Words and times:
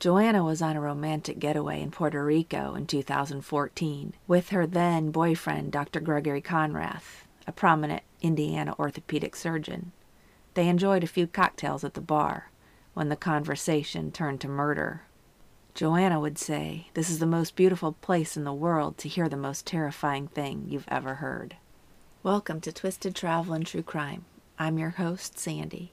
Joanna 0.00 0.44
was 0.44 0.62
on 0.62 0.76
a 0.76 0.80
romantic 0.80 1.40
getaway 1.40 1.82
in 1.82 1.90
Puerto 1.90 2.24
Rico 2.24 2.76
in 2.76 2.86
2014 2.86 4.14
with 4.28 4.50
her 4.50 4.64
then 4.64 5.10
boyfriend, 5.10 5.72
Dr. 5.72 5.98
Gregory 5.98 6.40
Konrath, 6.40 7.24
a 7.48 7.52
prominent 7.52 8.04
Indiana 8.22 8.76
orthopedic 8.78 9.34
surgeon. 9.34 9.90
They 10.54 10.68
enjoyed 10.68 11.02
a 11.02 11.08
few 11.08 11.26
cocktails 11.26 11.82
at 11.82 11.94
the 11.94 12.00
bar 12.00 12.52
when 12.94 13.08
the 13.08 13.16
conversation 13.16 14.12
turned 14.12 14.40
to 14.42 14.48
murder. 14.48 15.02
Joanna 15.74 16.20
would 16.20 16.38
say, 16.38 16.86
This 16.94 17.10
is 17.10 17.18
the 17.18 17.26
most 17.26 17.56
beautiful 17.56 17.94
place 17.94 18.36
in 18.36 18.44
the 18.44 18.52
world 18.52 18.98
to 18.98 19.08
hear 19.08 19.28
the 19.28 19.36
most 19.36 19.66
terrifying 19.66 20.28
thing 20.28 20.66
you've 20.68 20.86
ever 20.86 21.16
heard. 21.16 21.56
Welcome 22.22 22.60
to 22.60 22.72
Twisted 22.72 23.16
Travel 23.16 23.52
and 23.52 23.66
True 23.66 23.82
Crime. 23.82 24.26
I'm 24.60 24.78
your 24.78 24.90
host, 24.90 25.40
Sandy. 25.40 25.90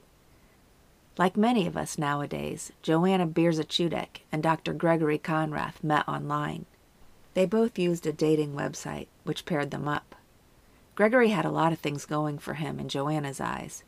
Like 1.18 1.38
many 1.38 1.66
of 1.66 1.78
us 1.78 1.98
nowadays, 1.98 2.74
Joanna 2.82 3.26
Bierzychudek 3.26 4.22
and 4.34 4.44
Dr. 4.44 4.74
Gregory 4.74 5.18
Konrath 5.18 5.82
met 5.82 6.08
online. 6.10 6.66
They 7.36 7.46
both 7.46 7.80
used 7.80 8.06
a 8.06 8.12
dating 8.12 8.54
website, 8.54 9.08
which 9.24 9.46
paired 9.46 9.72
them 9.72 9.88
up. 9.88 10.16
Gregory 10.94 11.30
had 11.30 11.46
a 11.46 11.52
lot 11.52 11.72
of 11.72 11.80
things 11.80 12.06
going 12.06 12.38
for 12.38 12.56
him 12.56 12.80
in 12.80 12.90
Joanna's 12.90 13.40
eyes. 13.40 13.84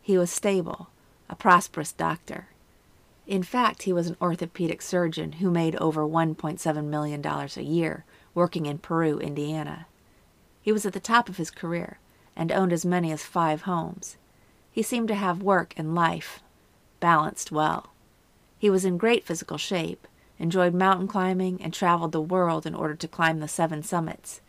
He 0.00 0.18
was 0.18 0.30
stable, 0.32 0.88
a 1.28 1.36
prosperous 1.36 1.92
doctor. 1.92 2.48
In 3.28 3.44
fact, 3.44 3.82
he 3.82 3.92
was 3.92 4.08
an 4.08 4.16
orthopedic 4.20 4.82
surgeon 4.82 5.32
who 5.32 5.52
made 5.52 5.76
over 5.76 6.02
$1.7 6.02 6.84
million 6.84 7.24
a 7.24 7.62
year 7.62 8.04
working 8.34 8.66
in 8.66 8.78
Peru, 8.78 9.18
Indiana. 9.18 9.86
He 10.60 10.72
was 10.72 10.84
at 10.84 10.94
the 10.94 11.00
top 11.00 11.28
of 11.28 11.36
his 11.36 11.50
career 11.50 12.00
and 12.34 12.50
owned 12.50 12.72
as 12.72 12.84
many 12.84 13.12
as 13.12 13.22
five 13.22 13.62
homes. 13.62 14.16
He 14.72 14.82
seemed 14.82 15.08
to 15.08 15.14
have 15.14 15.42
work 15.42 15.74
and 15.76 15.94
life 15.94 16.42
balanced 17.02 17.52
well. 17.52 17.90
He 18.58 18.70
was 18.70 18.84
in 18.84 18.96
great 18.96 19.26
physical 19.26 19.58
shape, 19.58 20.06
enjoyed 20.38 20.72
mountain 20.72 21.08
climbing, 21.08 21.60
and 21.60 21.74
traveled 21.74 22.12
the 22.12 22.20
world 22.20 22.64
in 22.64 22.74
order 22.74 22.94
to 22.94 23.08
climb 23.08 23.40
the 23.40 23.48
seven 23.48 23.82
summits. 23.82 24.40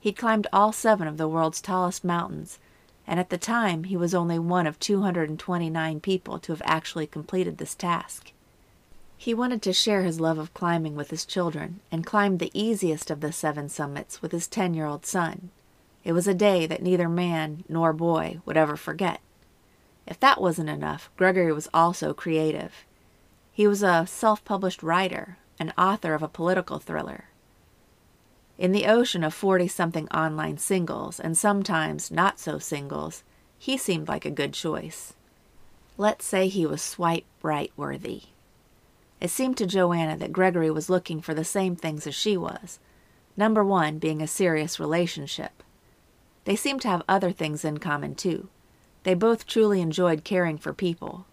He'd 0.00 0.16
climbed 0.16 0.46
all 0.52 0.72
seven 0.72 1.06
of 1.06 1.18
the 1.18 1.28
world's 1.28 1.60
tallest 1.60 2.02
mountains, 2.02 2.58
and 3.06 3.20
at 3.20 3.28
the 3.28 3.36
time 3.36 3.84
he 3.84 3.96
was 3.96 4.14
only 4.14 4.38
one 4.38 4.66
of 4.66 4.80
229 4.80 6.00
people 6.00 6.38
to 6.38 6.52
have 6.52 6.62
actually 6.64 7.06
completed 7.06 7.58
this 7.58 7.74
task. 7.74 8.32
He 9.18 9.34
wanted 9.34 9.60
to 9.62 9.72
share 9.74 10.02
his 10.02 10.18
love 10.18 10.38
of 10.38 10.54
climbing 10.54 10.96
with 10.96 11.10
his 11.10 11.26
children 11.26 11.80
and 11.92 12.06
climbed 12.06 12.38
the 12.38 12.50
easiest 12.58 13.10
of 13.10 13.20
the 13.20 13.32
seven 13.32 13.68
summits 13.68 14.22
with 14.22 14.32
his 14.32 14.48
10 14.48 14.72
year 14.74 14.86
old 14.86 15.04
son. 15.04 15.50
It 16.04 16.12
was 16.12 16.26
a 16.26 16.34
day 16.34 16.66
that 16.66 16.82
neither 16.82 17.08
man 17.08 17.64
nor 17.68 17.92
boy 17.92 18.40
would 18.46 18.56
ever 18.56 18.76
forget. 18.76 19.20
If 20.06 20.18
that 20.20 20.40
wasn't 20.40 20.68
enough, 20.68 21.10
Gregory 21.16 21.52
was 21.52 21.68
also 21.72 22.12
creative. 22.12 22.84
He 23.52 23.66
was 23.66 23.82
a 23.82 24.06
self 24.06 24.44
published 24.44 24.82
writer, 24.82 25.38
an 25.58 25.72
author 25.78 26.14
of 26.14 26.22
a 26.22 26.28
political 26.28 26.78
thriller. 26.78 27.26
In 28.58 28.72
the 28.72 28.86
ocean 28.86 29.24
of 29.24 29.34
40 29.34 29.68
something 29.68 30.08
online 30.08 30.58
singles, 30.58 31.18
and 31.18 31.36
sometimes 31.36 32.10
not 32.10 32.38
so 32.38 32.58
singles, 32.58 33.22
he 33.58 33.76
seemed 33.76 34.08
like 34.08 34.24
a 34.24 34.30
good 34.30 34.52
choice. 34.52 35.14
Let's 35.96 36.24
say 36.24 36.48
he 36.48 36.66
was 36.66 36.82
swipe 36.82 37.24
right 37.42 37.72
worthy. 37.76 38.22
It 39.20 39.30
seemed 39.30 39.56
to 39.58 39.66
Joanna 39.66 40.16
that 40.16 40.32
Gregory 40.32 40.70
was 40.70 40.90
looking 40.90 41.20
for 41.20 41.32
the 41.32 41.44
same 41.44 41.76
things 41.76 42.06
as 42.06 42.14
she 42.14 42.36
was. 42.36 42.80
Number 43.36 43.64
one 43.64 43.98
being 43.98 44.20
a 44.20 44.26
serious 44.26 44.80
relationship. 44.80 45.62
They 46.44 46.56
seemed 46.56 46.82
to 46.82 46.88
have 46.88 47.02
other 47.08 47.30
things 47.30 47.64
in 47.64 47.78
common, 47.78 48.16
too. 48.16 48.48
They 49.04 49.14
both 49.14 49.46
truly 49.46 49.80
enjoyed 49.80 50.24
caring 50.24 50.58
for 50.58 50.72
people. 50.72 51.26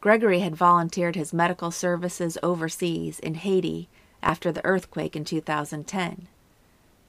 Gregory 0.00 0.40
had 0.40 0.56
volunteered 0.56 1.14
his 1.14 1.32
medical 1.32 1.70
services 1.70 2.38
overseas 2.42 3.18
in 3.18 3.34
Haiti 3.34 3.88
after 4.22 4.50
the 4.50 4.64
earthquake 4.64 5.14
in 5.14 5.24
2010. 5.24 6.26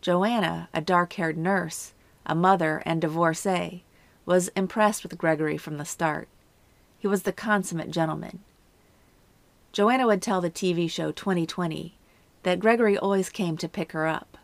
Joanna, 0.01 0.69
a 0.73 0.81
dark 0.81 1.13
haired 1.13 1.37
nurse, 1.37 1.93
a 2.25 2.35
mother, 2.35 2.83
and 2.85 3.01
divorcee, 3.01 3.83
was 4.25 4.49
impressed 4.49 5.03
with 5.03 5.17
Gregory 5.17 5.57
from 5.57 5.77
the 5.77 5.85
start. 5.85 6.27
He 6.99 7.07
was 7.07 7.23
the 7.23 7.33
consummate 7.33 7.91
gentleman. 7.91 8.39
Joanna 9.71 10.05
would 10.05 10.21
tell 10.21 10.39
the 10.39 10.51
TV 10.51 10.89
show 10.89 11.11
2020 11.11 11.95
that 12.43 12.59
Gregory 12.59 12.97
always 12.97 13.29
came 13.29 13.57
to 13.57 13.67
pick 13.67 13.93
her 13.93 14.05
up. 14.05 14.37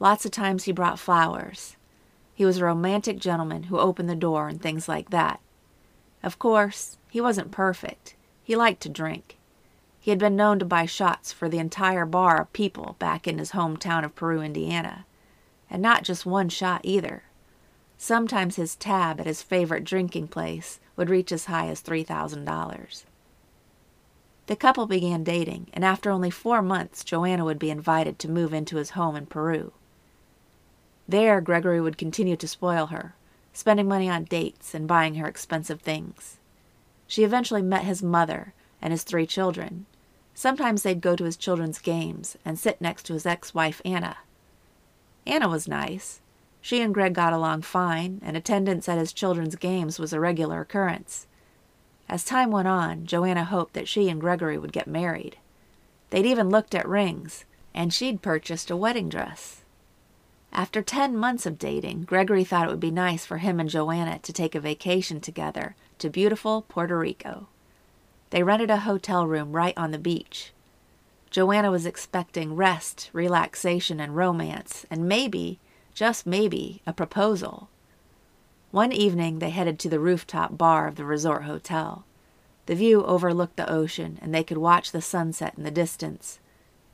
Lots 0.00 0.24
of 0.24 0.32
times 0.32 0.64
he 0.64 0.72
brought 0.72 0.98
flowers. 0.98 1.76
He 2.42 2.46
was 2.46 2.58
a 2.58 2.64
romantic 2.64 3.20
gentleman 3.20 3.62
who 3.62 3.78
opened 3.78 4.08
the 4.08 4.16
door 4.16 4.48
and 4.48 4.60
things 4.60 4.88
like 4.88 5.10
that. 5.10 5.38
Of 6.24 6.40
course, 6.40 6.98
he 7.08 7.20
wasn't 7.20 7.52
perfect. 7.52 8.16
He 8.42 8.56
liked 8.56 8.82
to 8.82 8.88
drink. 8.88 9.38
He 10.00 10.10
had 10.10 10.18
been 10.18 10.34
known 10.34 10.58
to 10.58 10.64
buy 10.64 10.86
shots 10.86 11.32
for 11.32 11.48
the 11.48 11.60
entire 11.60 12.04
bar 12.04 12.40
of 12.40 12.52
people 12.52 12.96
back 12.98 13.28
in 13.28 13.38
his 13.38 13.52
hometown 13.52 14.04
of 14.04 14.16
Peru, 14.16 14.40
Indiana. 14.40 15.06
And 15.70 15.80
not 15.80 16.02
just 16.02 16.26
one 16.26 16.48
shot 16.48 16.80
either. 16.82 17.22
Sometimes 17.96 18.56
his 18.56 18.74
tab 18.74 19.20
at 19.20 19.26
his 19.26 19.40
favorite 19.40 19.84
drinking 19.84 20.26
place 20.26 20.80
would 20.96 21.10
reach 21.10 21.30
as 21.30 21.44
high 21.44 21.68
as 21.68 21.80
$3,000. 21.80 23.04
The 24.46 24.56
couple 24.56 24.86
began 24.88 25.22
dating, 25.22 25.68
and 25.72 25.84
after 25.84 26.10
only 26.10 26.30
four 26.30 26.60
months, 26.60 27.04
Joanna 27.04 27.44
would 27.44 27.60
be 27.60 27.70
invited 27.70 28.18
to 28.18 28.28
move 28.28 28.52
into 28.52 28.78
his 28.78 28.90
home 28.90 29.14
in 29.14 29.26
Peru. 29.26 29.72
There, 31.08 31.40
Gregory 31.40 31.80
would 31.80 31.98
continue 31.98 32.36
to 32.36 32.48
spoil 32.48 32.86
her, 32.86 33.14
spending 33.52 33.88
money 33.88 34.08
on 34.08 34.24
dates 34.24 34.74
and 34.74 34.88
buying 34.88 35.16
her 35.16 35.26
expensive 35.26 35.80
things. 35.80 36.38
She 37.06 37.24
eventually 37.24 37.62
met 37.62 37.84
his 37.84 38.02
mother 38.02 38.54
and 38.80 38.92
his 38.92 39.02
three 39.02 39.26
children. 39.26 39.86
Sometimes 40.34 40.82
they'd 40.82 41.00
go 41.00 41.14
to 41.16 41.24
his 41.24 41.36
children's 41.36 41.78
games 41.78 42.36
and 42.44 42.58
sit 42.58 42.80
next 42.80 43.04
to 43.04 43.12
his 43.12 43.26
ex 43.26 43.54
wife, 43.54 43.82
Anna. 43.84 44.16
Anna 45.26 45.48
was 45.48 45.68
nice. 45.68 46.20
She 46.60 46.80
and 46.80 46.94
Greg 46.94 47.14
got 47.14 47.32
along 47.32 47.62
fine, 47.62 48.20
and 48.24 48.36
attendance 48.36 48.88
at 48.88 48.98
his 48.98 49.12
children's 49.12 49.56
games 49.56 49.98
was 49.98 50.12
a 50.12 50.20
regular 50.20 50.60
occurrence. 50.60 51.26
As 52.08 52.24
time 52.24 52.50
went 52.50 52.68
on, 52.68 53.06
Joanna 53.06 53.44
hoped 53.44 53.74
that 53.74 53.88
she 53.88 54.08
and 54.08 54.20
Gregory 54.20 54.58
would 54.58 54.72
get 54.72 54.86
married. 54.86 55.36
They'd 56.10 56.26
even 56.26 56.50
looked 56.50 56.74
at 56.74 56.88
rings, 56.88 57.44
and 57.74 57.92
she'd 57.92 58.22
purchased 58.22 58.70
a 58.70 58.76
wedding 58.76 59.08
dress. 59.08 59.61
After 60.54 60.82
10 60.82 61.16
months 61.16 61.46
of 61.46 61.58
dating, 61.58 62.02
Gregory 62.02 62.44
thought 62.44 62.66
it 62.66 62.70
would 62.70 62.78
be 62.78 62.90
nice 62.90 63.24
for 63.24 63.38
him 63.38 63.58
and 63.58 63.70
Joanna 63.70 64.18
to 64.18 64.32
take 64.34 64.54
a 64.54 64.60
vacation 64.60 65.18
together 65.18 65.74
to 65.98 66.10
beautiful 66.10 66.62
Puerto 66.68 66.98
Rico. 66.98 67.48
They 68.28 68.42
rented 68.42 68.68
a 68.70 68.78
hotel 68.78 69.26
room 69.26 69.52
right 69.52 69.76
on 69.78 69.92
the 69.92 69.98
beach. 69.98 70.52
Joanna 71.30 71.70
was 71.70 71.86
expecting 71.86 72.54
rest, 72.54 73.08
relaxation, 73.14 73.98
and 73.98 74.14
romance, 74.14 74.84
and 74.90 75.08
maybe, 75.08 75.58
just 75.94 76.26
maybe, 76.26 76.82
a 76.86 76.92
proposal. 76.92 77.70
One 78.70 78.92
evening, 78.92 79.38
they 79.38 79.50
headed 79.50 79.78
to 79.78 79.88
the 79.88 80.00
rooftop 80.00 80.58
bar 80.58 80.86
of 80.86 80.96
the 80.96 81.06
resort 81.06 81.44
hotel. 81.44 82.04
The 82.66 82.74
view 82.74 83.02
overlooked 83.04 83.56
the 83.56 83.70
ocean, 83.70 84.18
and 84.20 84.34
they 84.34 84.44
could 84.44 84.58
watch 84.58 84.92
the 84.92 85.00
sunset 85.00 85.54
in 85.56 85.64
the 85.64 85.70
distance. 85.70 86.40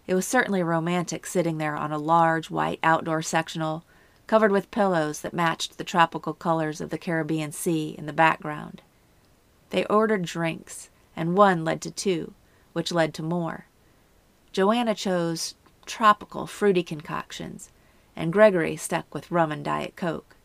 It 0.09 0.15
was 0.15 0.27
certainly 0.27 0.63
romantic 0.63 1.27
sitting 1.27 1.59
there 1.59 1.77
on 1.77 1.93
a 1.93 1.99
large 1.99 2.51
white 2.51 2.81
outdoor 2.83 3.21
sectional 3.21 3.85
covered 4.27 4.51
with 4.51 4.71
pillows 4.71 5.21
that 5.21 5.35
matched 5.35 5.77
the 5.77 5.85
tropical 5.85 6.33
colors 6.33 6.81
of 6.81 6.89
the 6.89 6.97
Caribbean 6.97 7.53
Sea 7.53 7.95
in 7.97 8.07
the 8.07 8.13
background. 8.15 8.81
They 9.69 9.85
ordered 9.85 10.23
drinks, 10.23 10.89
and 11.15 11.37
one 11.37 11.63
led 11.63 11.83
to 11.83 11.91
two, 11.91 12.33
which 12.73 12.91
led 12.91 13.13
to 13.15 13.23
more. 13.23 13.67
Joanna 14.51 14.95
chose 14.95 15.57
tropical 15.85 16.47
fruity 16.47 16.83
concoctions, 16.83 17.71
and 18.17 18.33
Gregory 18.33 18.77
stuck 18.77 19.13
with 19.15 19.31
rum 19.31 19.53
and 19.53 19.63
Diet 19.63 19.95
Coke. 19.95 20.37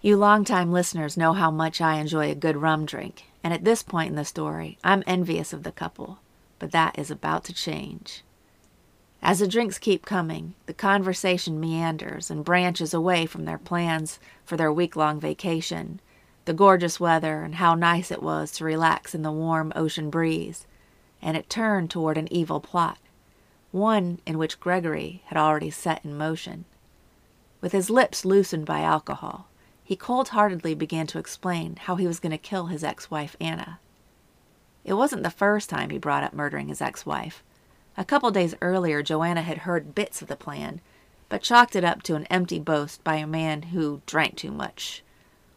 You 0.00 0.16
long-time 0.16 0.70
listeners 0.70 1.16
know 1.16 1.32
how 1.32 1.50
much 1.50 1.80
I 1.80 1.96
enjoy 1.96 2.30
a 2.30 2.36
good 2.36 2.56
rum 2.56 2.86
drink, 2.86 3.24
and 3.42 3.52
at 3.52 3.64
this 3.64 3.82
point 3.82 4.10
in 4.10 4.16
the 4.16 4.24
story, 4.24 4.78
I'm 4.84 5.02
envious 5.08 5.52
of 5.52 5.64
the 5.64 5.72
couple, 5.72 6.20
but 6.60 6.70
that 6.70 6.96
is 6.96 7.10
about 7.10 7.42
to 7.46 7.52
change. 7.52 8.22
As 9.22 9.40
the 9.40 9.48
drinks 9.48 9.78
keep 9.78 10.04
coming, 10.04 10.54
the 10.66 10.74
conversation 10.74 11.58
meanders 11.58 12.30
and 12.30 12.44
branches 12.44 12.94
away 12.94 13.26
from 13.26 13.44
their 13.44 13.58
plans 13.58 14.20
for 14.44 14.56
their 14.56 14.72
week 14.72 14.94
long 14.94 15.18
vacation, 15.18 16.00
the 16.44 16.52
gorgeous 16.52 17.00
weather, 17.00 17.42
and 17.42 17.56
how 17.56 17.74
nice 17.74 18.10
it 18.10 18.22
was 18.22 18.52
to 18.52 18.64
relax 18.64 19.14
in 19.14 19.22
the 19.22 19.32
warm 19.32 19.72
ocean 19.74 20.10
breeze, 20.10 20.66
and 21.20 21.36
it 21.36 21.50
turned 21.50 21.90
toward 21.90 22.16
an 22.16 22.32
evil 22.32 22.60
plot, 22.60 22.98
one 23.72 24.20
in 24.26 24.38
which 24.38 24.60
Gregory 24.60 25.22
had 25.26 25.36
already 25.36 25.70
set 25.70 26.04
in 26.04 26.16
motion. 26.16 26.64
With 27.60 27.72
his 27.72 27.90
lips 27.90 28.24
loosened 28.24 28.64
by 28.64 28.82
alcohol, 28.82 29.48
he 29.82 29.96
cold 29.96 30.28
heartedly 30.28 30.74
began 30.74 31.06
to 31.08 31.18
explain 31.18 31.76
how 31.76 31.96
he 31.96 32.06
was 32.06 32.20
going 32.20 32.30
to 32.30 32.38
kill 32.38 32.66
his 32.66 32.84
ex 32.84 33.10
wife, 33.10 33.34
Anna. 33.40 33.80
It 34.84 34.94
wasn't 34.94 35.24
the 35.24 35.30
first 35.30 35.68
time 35.68 35.90
he 35.90 35.98
brought 35.98 36.22
up 36.22 36.32
murdering 36.32 36.68
his 36.68 36.80
ex 36.80 37.04
wife. 37.04 37.42
A 37.98 38.04
couple 38.04 38.30
days 38.30 38.54
earlier, 38.60 39.02
Joanna 39.02 39.42
had 39.42 39.58
heard 39.58 39.94
bits 39.94 40.20
of 40.20 40.28
the 40.28 40.36
plan, 40.36 40.80
but 41.28 41.42
chalked 41.42 41.74
it 41.74 41.84
up 41.84 42.02
to 42.02 42.14
an 42.14 42.26
empty 42.26 42.58
boast 42.58 43.02
by 43.02 43.16
a 43.16 43.26
man 43.26 43.62
who 43.62 44.02
drank 44.04 44.36
too 44.36 44.50
much. 44.50 45.02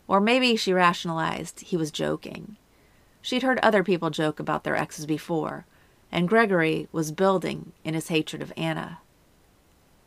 Or 0.07 0.21
maybe 0.21 0.55
she 0.55 0.71
rationalized 0.71 1.59
he 1.59 1.77
was 1.77 1.91
joking. 1.91 2.55
She'd 3.21 3.43
heard 3.43 3.59
other 3.59 3.83
people 3.83 4.09
joke 4.09 4.39
about 4.39 4.63
their 4.63 4.77
exes 4.77 5.05
before, 5.05 5.65
and 6.11 6.29
Gregory 6.29 6.87
was 6.91 7.11
building 7.11 7.73
in 7.83 7.93
his 7.93 8.07
hatred 8.07 8.41
of 8.41 8.53
Anna. 8.55 8.99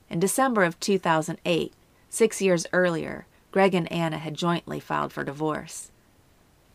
In 0.08 0.18
December 0.18 0.64
of 0.64 0.80
2008, 0.80 1.72
six 2.08 2.42
years 2.42 2.66
earlier, 2.72 3.26
Greg 3.50 3.74
and 3.74 3.90
Anna 3.92 4.18
had 4.18 4.34
jointly 4.34 4.80
filed 4.80 5.12
for 5.12 5.22
divorce. 5.22 5.90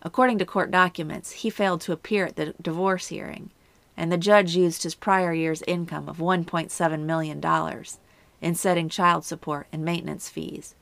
According 0.04 0.38
to 0.38 0.46
court 0.46 0.70
documents, 0.70 1.32
he 1.32 1.50
failed 1.50 1.82
to 1.82 1.92
appear 1.92 2.28
at 2.28 2.36
the 2.36 2.54
divorce 2.62 3.08
hearing, 3.08 3.50
and 3.98 4.12
the 4.12 4.18
judge 4.18 4.56
used 4.56 4.84
his 4.84 4.96
prior 4.96 5.34
year's 5.34 5.64
income 5.64 6.08
of 6.08 6.18
$1.7 6.18 7.00
million 7.02 7.44
in 8.40 8.56
setting 8.56 8.88
child 8.88 9.26
support 9.26 9.68
and 9.74 9.84
maintenance 9.84 10.30
fees. 10.30 10.76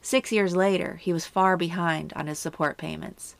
Six 0.00 0.32
years 0.32 0.56
later, 0.56 0.96
he 0.96 1.12
was 1.12 1.26
far 1.26 1.56
behind 1.56 2.12
on 2.14 2.26
his 2.26 2.38
support 2.38 2.78
payments. 2.78 3.36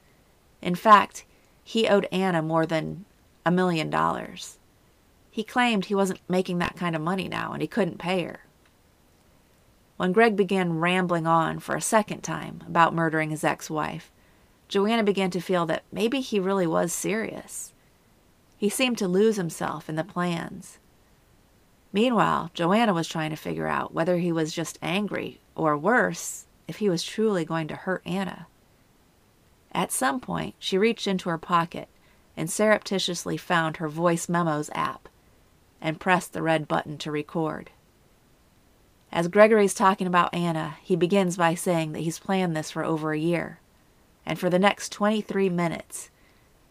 In 0.61 0.75
fact, 0.75 1.25
he 1.65 1.89
owed 1.89 2.09
Anna 2.13 2.43
more 2.43 2.67
than 2.67 3.07
a 3.47 3.51
million 3.51 3.89
dollars. 3.89 4.59
He 5.31 5.43
claimed 5.43 5.87
he 5.87 5.95
wasn't 5.95 6.21
making 6.29 6.59
that 6.59 6.77
kind 6.77 6.95
of 6.95 7.03
money 7.03 7.29
now 7.29 7.53
and 7.53 7.63
he 7.63 7.69
couldn't 7.69 7.99
pay 7.99 8.25
her. 8.25 8.41
When 9.97 10.13
Greg 10.13 10.37
began 10.37 10.79
rambling 10.79 11.27
on 11.27 11.59
for 11.59 11.75
a 11.75 11.81
second 11.81 12.23
time 12.23 12.63
about 12.67 12.95
murdering 12.95 13.31
his 13.31 13.45
ex 13.45 13.71
wife, 13.71 14.11
Joanna 14.69 15.05
began 15.05 15.31
to 15.31 15.41
feel 15.41 15.65
that 15.67 15.85
maybe 15.91 16.21
he 16.21 16.39
really 16.41 16.67
was 16.67 16.93
serious. 16.93 17.73
He 18.57 18.69
seemed 18.69 18.99
to 18.99 19.09
lose 19.09 19.37
himself 19.37 19.89
in 19.89 19.97
the 19.97 20.05
plans. 20.05 20.79
Meanwhile, 21.93 22.51
Joanna 22.55 22.93
was 22.93 23.09
trying 23.09 23.31
to 23.31 23.37
figure 23.37 23.67
out 23.67 23.95
whether 23.95 24.19
he 24.19 24.33
was 24.33 24.53
just 24.53 24.79
angry, 24.83 25.41
or 25.55 25.77
worse, 25.77 26.47
if 26.69 26.77
he 26.77 26.89
was 26.89 27.03
truly 27.03 27.45
going 27.45 27.69
to 27.69 27.77
hurt 27.77 28.03
Anna. 28.05 28.47
At 29.73 29.93
some 29.93 30.21
point, 30.21 30.55
she 30.59 30.79
reached 30.79 31.07
into 31.07 31.29
her 31.29 31.39
pocket 31.39 31.89
and 32.37 32.51
surreptitiously 32.51 33.37
found 33.37 33.77
her 33.77 33.89
voice 33.89 34.29
memos 34.29 34.71
app 34.75 35.09
and 35.81 36.01
pressed 36.01 36.33
the 36.33 36.43
red 36.43 36.67
button 36.67 36.99
to 36.99 37.11
record. 37.11 37.71
As 39.13 39.29
Gregory's 39.29 39.75
talking 39.75 40.07
about 40.07 40.35
Anna, 40.35 40.77
he 40.83 40.97
begins 40.97 41.37
by 41.37 41.55
saying 41.55 41.93
that 41.93 42.01
he's 42.01 42.19
planned 42.19 42.57
this 42.57 42.71
for 42.71 42.85
over 42.85 43.13
a 43.13 43.19
year. 43.19 43.61
And 44.25 44.39
for 44.39 44.51
the 44.51 44.59
next 44.59 44.93
23 44.93 45.49
minutes, 45.49 46.11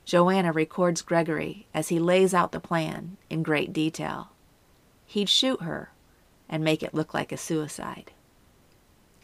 Joanna 0.05 0.51
records 0.51 1.01
Gregory 1.01 1.67
as 1.73 1.89
he 1.89 1.99
lays 1.99 2.33
out 2.33 2.51
the 2.51 2.59
plan 2.59 3.17
in 3.29 3.43
great 3.43 3.73
detail. 3.73 4.29
He'd 5.05 5.29
shoot 5.29 5.61
her 5.61 5.91
and 6.47 6.63
make 6.63 6.83
it 6.83 6.93
look 6.93 7.13
like 7.13 7.31
a 7.31 7.37
suicide. 7.37 8.11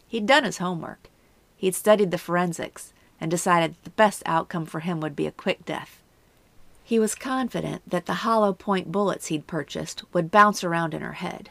He'd 0.06 0.26
done 0.26 0.44
his 0.44 0.58
homework. 0.58 1.08
He'd 1.56 1.74
studied 1.74 2.10
the 2.10 2.18
forensics 2.18 2.92
and 3.20 3.30
decided 3.30 3.72
that 3.74 3.84
the 3.84 3.90
best 3.90 4.22
outcome 4.26 4.66
for 4.66 4.80
him 4.80 5.00
would 5.00 5.14
be 5.14 5.26
a 5.26 5.32
quick 5.32 5.64
death 5.64 6.02
he 6.84 6.98
was 6.98 7.14
confident 7.14 7.88
that 7.88 8.06
the 8.06 8.14
hollow 8.14 8.52
point 8.52 8.90
bullets 8.90 9.28
he'd 9.28 9.46
purchased 9.46 10.02
would 10.12 10.30
bounce 10.30 10.64
around 10.64 10.94
in 10.94 11.02
her 11.02 11.14
head. 11.14 11.48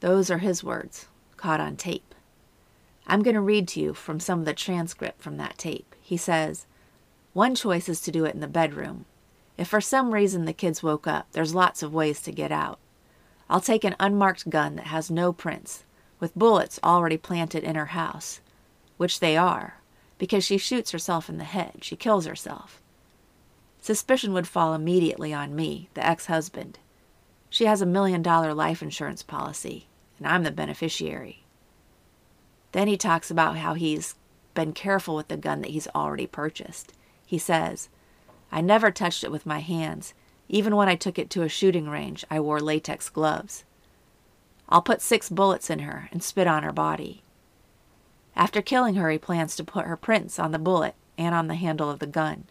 Those 0.00 0.30
are 0.30 0.38
his 0.38 0.62
words, 0.62 1.08
caught 1.36 1.60
on 1.60 1.76
tape. 1.76 2.14
I'm 3.06 3.22
going 3.22 3.34
to 3.34 3.40
read 3.40 3.66
to 3.68 3.80
you 3.80 3.94
from 3.94 4.20
some 4.20 4.40
of 4.40 4.44
the 4.44 4.52
transcript 4.52 5.22
from 5.22 5.36
that 5.38 5.58
tape. 5.58 5.94
He 6.00 6.16
says, 6.16 6.66
One 7.32 7.54
choice 7.54 7.88
is 7.88 8.00
to 8.02 8.10
do 8.10 8.24
it 8.24 8.34
in 8.34 8.40
the 8.40 8.48
bedroom. 8.48 9.04
If 9.56 9.68
for 9.68 9.80
some 9.80 10.14
reason 10.14 10.44
the 10.44 10.52
kids 10.52 10.82
woke 10.82 11.06
up, 11.06 11.26
there's 11.32 11.54
lots 11.54 11.82
of 11.82 11.92
ways 11.92 12.22
to 12.22 12.32
get 12.32 12.52
out. 12.52 12.78
I'll 13.50 13.60
take 13.60 13.84
an 13.84 13.96
unmarked 13.98 14.50
gun 14.50 14.76
that 14.76 14.86
has 14.88 15.10
no 15.10 15.32
prints, 15.32 15.84
with 16.20 16.36
bullets 16.36 16.78
already 16.84 17.16
planted 17.16 17.64
in 17.64 17.74
her 17.74 17.86
house, 17.86 18.40
which 18.96 19.20
they 19.20 19.36
are, 19.36 19.78
because 20.18 20.44
she 20.44 20.58
shoots 20.58 20.90
herself 20.90 21.28
in 21.28 21.38
the 21.38 21.44
head. 21.44 21.78
She 21.82 21.96
kills 21.96 22.26
herself. 22.26 22.80
Suspicion 23.80 24.32
would 24.32 24.46
fall 24.46 24.74
immediately 24.74 25.32
on 25.32 25.56
me, 25.56 25.88
the 25.94 26.06
ex 26.06 26.26
husband. 26.26 26.78
She 27.48 27.64
has 27.64 27.80
a 27.80 27.86
million 27.86 28.22
dollar 28.22 28.52
life 28.52 28.82
insurance 28.82 29.22
policy, 29.22 29.86
and 30.18 30.26
I'm 30.26 30.42
the 30.42 30.50
beneficiary. 30.50 31.44
Then 32.72 32.88
he 32.88 32.96
talks 32.96 33.30
about 33.30 33.56
how 33.56 33.74
he's 33.74 34.14
been 34.54 34.72
careful 34.72 35.16
with 35.16 35.28
the 35.28 35.36
gun 35.36 35.62
that 35.62 35.70
he's 35.70 35.88
already 35.94 36.26
purchased. 36.26 36.92
He 37.28 37.36
says, 37.36 37.90
I 38.50 38.62
never 38.62 38.90
touched 38.90 39.22
it 39.22 39.30
with 39.30 39.44
my 39.44 39.58
hands. 39.58 40.14
Even 40.48 40.74
when 40.74 40.88
I 40.88 40.96
took 40.96 41.18
it 41.18 41.28
to 41.28 41.42
a 41.42 41.48
shooting 41.50 41.86
range, 41.86 42.24
I 42.30 42.40
wore 42.40 42.58
latex 42.58 43.10
gloves. 43.10 43.64
I'll 44.70 44.80
put 44.80 45.02
six 45.02 45.28
bullets 45.28 45.68
in 45.68 45.80
her 45.80 46.08
and 46.10 46.22
spit 46.22 46.46
on 46.46 46.62
her 46.62 46.72
body. 46.72 47.22
After 48.34 48.62
killing 48.62 48.94
her, 48.94 49.10
he 49.10 49.18
plans 49.18 49.56
to 49.56 49.64
put 49.64 49.84
her 49.84 49.94
prints 49.94 50.38
on 50.38 50.52
the 50.52 50.58
bullet 50.58 50.94
and 51.18 51.34
on 51.34 51.48
the 51.48 51.54
handle 51.54 51.90
of 51.90 51.98
the 51.98 52.06
gun. 52.06 52.44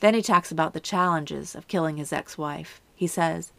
Then 0.00 0.14
he 0.14 0.22
talks 0.22 0.50
about 0.50 0.72
the 0.72 0.80
challenges 0.80 1.54
of 1.54 1.68
killing 1.68 1.98
his 1.98 2.10
ex 2.10 2.38
wife. 2.38 2.80
He 2.96 3.06
says, 3.06 3.52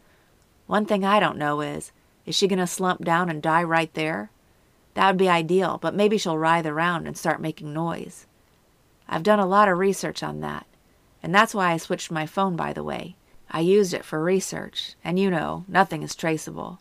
One 0.66 0.86
thing 0.86 1.04
I 1.04 1.20
don't 1.20 1.38
know 1.38 1.60
is, 1.60 1.92
is 2.24 2.34
she 2.34 2.48
going 2.48 2.58
to 2.58 2.66
slump 2.66 3.04
down 3.04 3.30
and 3.30 3.40
die 3.40 3.62
right 3.62 3.94
there? 3.94 4.32
That 4.94 5.06
would 5.06 5.18
be 5.18 5.28
ideal, 5.28 5.78
but 5.80 5.94
maybe 5.94 6.18
she'll 6.18 6.36
writhe 6.36 6.66
around 6.66 7.06
and 7.06 7.16
start 7.16 7.40
making 7.40 7.72
noise. 7.72 8.26
I've 9.08 9.22
done 9.22 9.38
a 9.38 9.46
lot 9.46 9.68
of 9.68 9.78
research 9.78 10.22
on 10.22 10.40
that, 10.40 10.66
and 11.22 11.34
that's 11.34 11.54
why 11.54 11.72
I 11.72 11.76
switched 11.76 12.10
my 12.10 12.26
phone, 12.26 12.56
by 12.56 12.72
the 12.72 12.84
way. 12.84 13.16
I 13.50 13.60
used 13.60 13.94
it 13.94 14.04
for 14.04 14.22
research, 14.22 14.94
and 15.04 15.18
you 15.18 15.30
know, 15.30 15.64
nothing 15.68 16.02
is 16.02 16.14
traceable. 16.14 16.80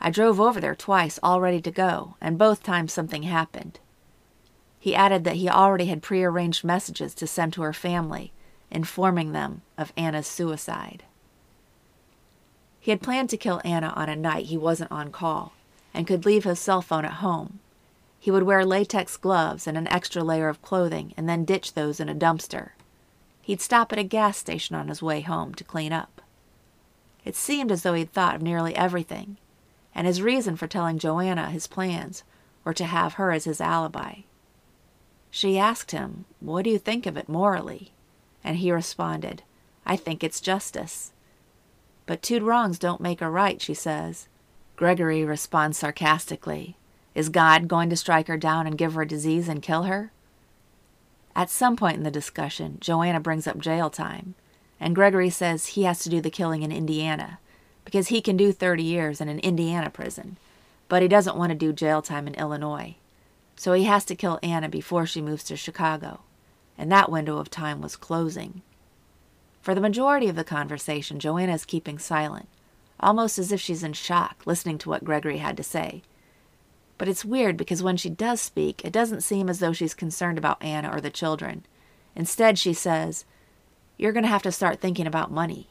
I 0.00 0.10
drove 0.10 0.40
over 0.40 0.60
there 0.60 0.74
twice, 0.74 1.18
all 1.22 1.40
ready 1.40 1.60
to 1.62 1.70
go, 1.70 2.14
and 2.20 2.38
both 2.38 2.62
times 2.62 2.92
something 2.92 3.24
happened. 3.24 3.80
He 4.78 4.94
added 4.94 5.24
that 5.24 5.36
he 5.36 5.48
already 5.48 5.86
had 5.86 6.02
prearranged 6.02 6.62
messages 6.62 7.14
to 7.14 7.26
send 7.26 7.52
to 7.54 7.62
her 7.62 7.72
family 7.72 8.32
informing 8.70 9.32
them 9.32 9.62
of 9.78 9.92
Anna's 9.96 10.26
suicide. 10.26 11.04
He 12.80 12.90
had 12.90 13.02
planned 13.02 13.30
to 13.30 13.36
kill 13.36 13.60
Anna 13.64 13.92
on 13.96 14.08
a 14.08 14.16
night 14.16 14.46
he 14.46 14.56
wasn't 14.56 14.92
on 14.92 15.10
call 15.10 15.52
and 15.92 16.06
could 16.06 16.24
leave 16.24 16.44
his 16.44 16.60
cell 16.60 16.82
phone 16.82 17.04
at 17.04 17.14
home. 17.14 17.58
He 18.18 18.30
would 18.30 18.42
wear 18.42 18.64
latex 18.64 19.16
gloves 19.16 19.66
and 19.66 19.76
an 19.76 19.88
extra 19.88 20.22
layer 20.22 20.48
of 20.48 20.62
clothing 20.62 21.14
and 21.16 21.28
then 21.28 21.44
ditch 21.44 21.74
those 21.74 22.00
in 22.00 22.08
a 22.08 22.14
dumpster. 22.14 22.70
He'd 23.42 23.60
stop 23.60 23.92
at 23.92 23.98
a 23.98 24.04
gas 24.04 24.36
station 24.38 24.74
on 24.74 24.88
his 24.88 25.02
way 25.02 25.20
home 25.20 25.54
to 25.54 25.64
clean 25.64 25.92
up. 25.92 26.20
It 27.24 27.36
seemed 27.36 27.70
as 27.70 27.82
though 27.82 27.94
he'd 27.94 28.12
thought 28.12 28.34
of 28.34 28.42
nearly 28.42 28.74
everything, 28.74 29.36
and 29.94 30.06
his 30.06 30.22
reason 30.22 30.56
for 30.56 30.66
telling 30.66 30.98
Joanna 30.98 31.50
his 31.50 31.66
plans 31.66 32.24
were 32.64 32.74
to 32.74 32.84
have 32.84 33.14
her 33.14 33.30
as 33.30 33.44
his 33.44 33.60
alibi. 33.60 34.22
She 35.30 35.58
asked 35.58 35.90
him, 35.90 36.24
What 36.40 36.64
do 36.64 36.70
you 36.70 36.78
think 36.78 37.06
of 37.06 37.16
it 37.16 37.28
morally? 37.28 37.92
And 38.42 38.56
he 38.56 38.72
responded, 38.72 39.42
I 39.84 39.96
think 39.96 40.24
it's 40.24 40.40
justice. 40.40 41.12
But 42.06 42.22
two 42.22 42.44
wrongs 42.44 42.78
don't 42.78 43.00
make 43.00 43.20
a 43.20 43.30
right, 43.30 43.60
she 43.60 43.74
says. 43.74 44.28
Gregory 44.76 45.24
responds 45.24 45.78
sarcastically, 45.78 46.76
Is 47.16 47.30
God 47.30 47.66
going 47.66 47.88
to 47.88 47.96
strike 47.96 48.28
her 48.28 48.36
down 48.36 48.66
and 48.66 48.76
give 48.76 48.92
her 48.92 49.02
a 49.02 49.08
disease 49.08 49.48
and 49.48 49.62
kill 49.62 49.84
her? 49.84 50.12
At 51.34 51.48
some 51.48 51.74
point 51.74 51.96
in 51.96 52.02
the 52.02 52.10
discussion, 52.10 52.76
Joanna 52.78 53.20
brings 53.20 53.46
up 53.46 53.58
jail 53.58 53.88
time, 53.88 54.34
and 54.78 54.94
Gregory 54.94 55.30
says 55.30 55.68
he 55.68 55.84
has 55.84 56.00
to 56.00 56.10
do 56.10 56.20
the 56.20 56.30
killing 56.30 56.62
in 56.62 56.70
Indiana 56.70 57.38
because 57.86 58.08
he 58.08 58.20
can 58.20 58.36
do 58.36 58.52
30 58.52 58.82
years 58.82 59.20
in 59.22 59.30
an 59.30 59.38
Indiana 59.38 59.88
prison, 59.88 60.36
but 60.88 61.00
he 61.00 61.08
doesn't 61.08 61.38
want 61.38 61.50
to 61.50 61.56
do 61.56 61.72
jail 61.72 62.02
time 62.02 62.26
in 62.26 62.34
Illinois. 62.34 62.96
So 63.56 63.72
he 63.72 63.84
has 63.84 64.04
to 64.04 64.14
kill 64.14 64.38
Anna 64.42 64.68
before 64.68 65.06
she 65.06 65.22
moves 65.22 65.44
to 65.44 65.56
Chicago 65.56 66.20
and 66.76 66.92
that 66.92 67.10
window 67.10 67.38
of 67.38 67.50
time 67.50 67.80
was 67.80 67.96
closing. 67.96 68.60
For 69.62 69.74
the 69.74 69.80
majority 69.80 70.28
of 70.28 70.36
the 70.36 70.44
conversation, 70.44 71.18
Joanna 71.18 71.54
is 71.54 71.64
keeping 71.64 71.98
silent, 71.98 72.48
almost 73.00 73.38
as 73.38 73.50
if 73.50 73.60
she's 73.60 73.82
in 73.82 73.94
shock, 73.94 74.42
listening 74.44 74.78
to 74.78 74.90
what 74.90 75.04
Gregory 75.04 75.38
had 75.38 75.56
to 75.56 75.62
say. 75.62 76.02
But 76.98 77.08
it's 77.08 77.24
weird 77.24 77.56
because 77.56 77.82
when 77.82 77.96
she 77.96 78.08
does 78.08 78.40
speak, 78.40 78.84
it 78.84 78.92
doesn't 78.92 79.22
seem 79.22 79.48
as 79.48 79.58
though 79.58 79.72
she's 79.72 79.94
concerned 79.94 80.38
about 80.38 80.62
Anna 80.62 80.90
or 80.90 81.00
the 81.00 81.10
children. 81.10 81.66
Instead, 82.14 82.58
she 82.58 82.72
says, 82.72 83.24
You're 83.96 84.12
going 84.12 84.24
to 84.24 84.30
have 84.30 84.42
to 84.42 84.52
start 84.52 84.80
thinking 84.80 85.06
about 85.06 85.30
money. 85.30 85.68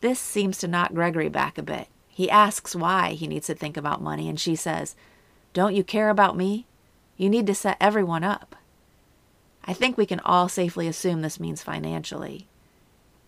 This 0.00 0.18
seems 0.18 0.58
to 0.58 0.68
knock 0.68 0.92
Gregory 0.92 1.28
back 1.28 1.56
a 1.58 1.62
bit. 1.62 1.86
He 2.08 2.28
asks 2.28 2.74
why 2.74 3.12
he 3.12 3.28
needs 3.28 3.46
to 3.46 3.54
think 3.54 3.76
about 3.76 4.02
money, 4.02 4.28
and 4.28 4.38
she 4.38 4.56
says, 4.56 4.96
Don't 5.52 5.74
you 5.74 5.84
care 5.84 6.10
about 6.10 6.36
me? 6.36 6.66
You 7.16 7.30
need 7.30 7.46
to 7.46 7.54
set 7.54 7.76
everyone 7.80 8.24
up. 8.24 8.56
I 9.64 9.72
think 9.72 9.96
we 9.96 10.06
can 10.06 10.20
all 10.20 10.48
safely 10.48 10.88
assume 10.88 11.22
this 11.22 11.38
means 11.38 11.62
financially. 11.62 12.48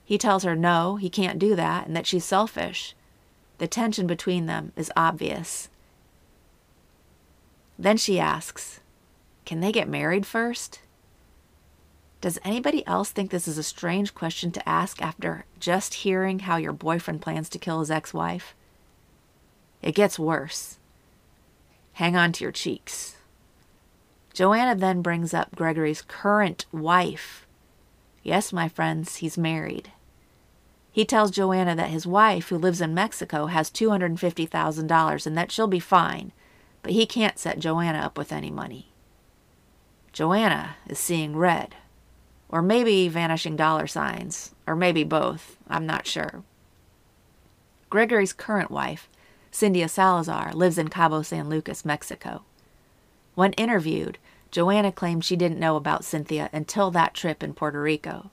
He 0.05 0.19
tells 0.19 0.43
her 0.43 0.57
no, 0.57 0.97
he 0.97 1.09
can't 1.09 1.39
do 1.39 1.55
that, 1.55 1.87
and 1.87 1.97
that 1.97 2.07
she's 2.07 2.25
selfish. 2.25 2.95
The 3.59 3.69
tension 3.69 4.07
between 4.07 4.47
them 4.47 4.73
is 4.77 4.91
obvious. 4.97 5.69
Then 7.79 7.97
she 7.97 8.21
asks, 8.21 8.81
Can 9.45 9.61
they 9.61 9.73
get 9.73 9.89
married 9.89 10.27
first? 10.27 10.81
Does 12.21 12.39
anybody 12.43 12.87
else 12.87 13.11
think 13.11 13.31
this 13.31 13.47
is 13.47 13.59
a 13.59 13.63
strange 13.63 14.15
question 14.15 14.51
to 14.53 14.69
ask 14.69 15.03
after 15.03 15.45
just 15.61 15.95
hearing 15.95 16.41
how 16.41 16.57
your 16.57 16.73
boyfriend 16.73 17.21
plans 17.21 17.49
to 17.51 17.59
kill 17.59 17.81
his 17.81 17.91
ex 17.91 18.15
wife? 18.15 18.55
It 19.83 19.95
gets 19.95 20.19
worse. 20.19 20.79
Hang 21.95 22.17
on 22.17 22.33
to 22.33 22.45
your 22.45 22.53
cheeks. 22.53 23.17
Joanna 24.33 24.75
then 24.75 25.03
brings 25.03 25.35
up 25.35 25.55
Gregory's 25.55 26.03
current 26.03 26.65
wife. 26.73 27.47
Yes, 28.23 28.53
my 28.53 28.69
friends, 28.69 29.17
he's 29.17 29.37
married. 29.37 29.93
He 30.91 31.05
tells 31.05 31.31
Joanna 31.31 31.77
that 31.77 31.91
his 31.91 32.07
wife, 32.07 32.49
who 32.49 32.57
lives 32.57 32.81
in 32.81 32.95
Mexico, 32.95 33.47
has 33.47 33.71
$250,000 33.71 35.27
and 35.27 35.37
that 35.37 35.53
she'll 35.53 35.67
be 35.67 35.79
fine, 35.79 36.33
but 36.85 36.93
he 36.93 37.07
can't 37.07 37.39
set 37.39 37.59
Joanna 37.59 37.99
up 37.99 38.19
with 38.19 38.31
any 38.31 38.51
money. 38.51 38.93
Joanna 40.13 40.77
is 40.87 40.99
seeing 40.99 41.35
red, 41.35 41.77
or 42.51 42.61
maybe 42.61 43.09
vanishing 43.09 43.57
dollar 43.57 43.87
signs, 43.87 44.55
or 44.67 44.77
maybe 44.77 45.03
both. 45.03 45.57
I'm 45.67 45.87
not 45.87 46.07
sure. 46.07 46.45
Gregory's 47.89 48.35
current 48.35 48.71
wife, 48.71 49.09
Cynthia 49.51 49.89
Salazar, 49.89 50.53
lives 50.53 50.77
in 50.77 50.89
Cabo 50.89 51.23
San 51.23 51.49
Lucas, 51.49 51.87
Mexico. 51.87 52.43
When 53.35 53.55
interviewed, 53.55 54.19
Joanna 54.51 54.93
claimed 54.93 55.25
she 55.25 55.37
didn't 55.37 55.59
know 55.59 55.77
about 55.77 56.05
Cynthia 56.05 56.51
until 56.53 56.91
that 56.91 57.15
trip 57.15 57.43
in 57.43 57.55
Puerto 57.55 57.81
Rico. 57.81 58.31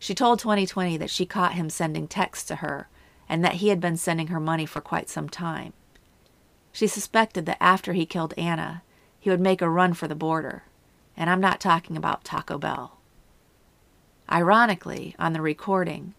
She 0.00 0.12
told 0.12 0.40
2020 0.40 0.96
that 0.96 1.08
she 1.08 1.24
caught 1.24 1.54
him 1.54 1.70
sending 1.70 2.08
texts 2.08 2.48
to 2.48 2.56
her 2.56 2.88
and 3.28 3.44
that 3.44 3.54
he 3.54 3.68
had 3.68 3.80
been 3.80 3.96
sending 3.96 4.26
her 4.26 4.40
money 4.40 4.66
for 4.66 4.80
quite 4.80 5.08
some 5.08 5.28
time. 5.28 5.72
She 6.72 6.86
suspected 6.86 7.46
that 7.46 7.62
after 7.62 7.92
he 7.92 8.06
killed 8.06 8.34
Anna, 8.36 8.82
he 9.18 9.30
would 9.30 9.40
make 9.40 9.60
a 9.60 9.68
run 9.68 9.94
for 9.94 10.08
the 10.08 10.14
border, 10.14 10.64
and 11.16 11.28
I'm 11.28 11.40
not 11.40 11.60
talking 11.60 11.96
about 11.96 12.24
Taco 12.24 12.58
Bell. 12.58 12.98
Ironically, 14.30 15.16
on 15.18 15.32
the 15.32 15.42
recording, 15.42 16.14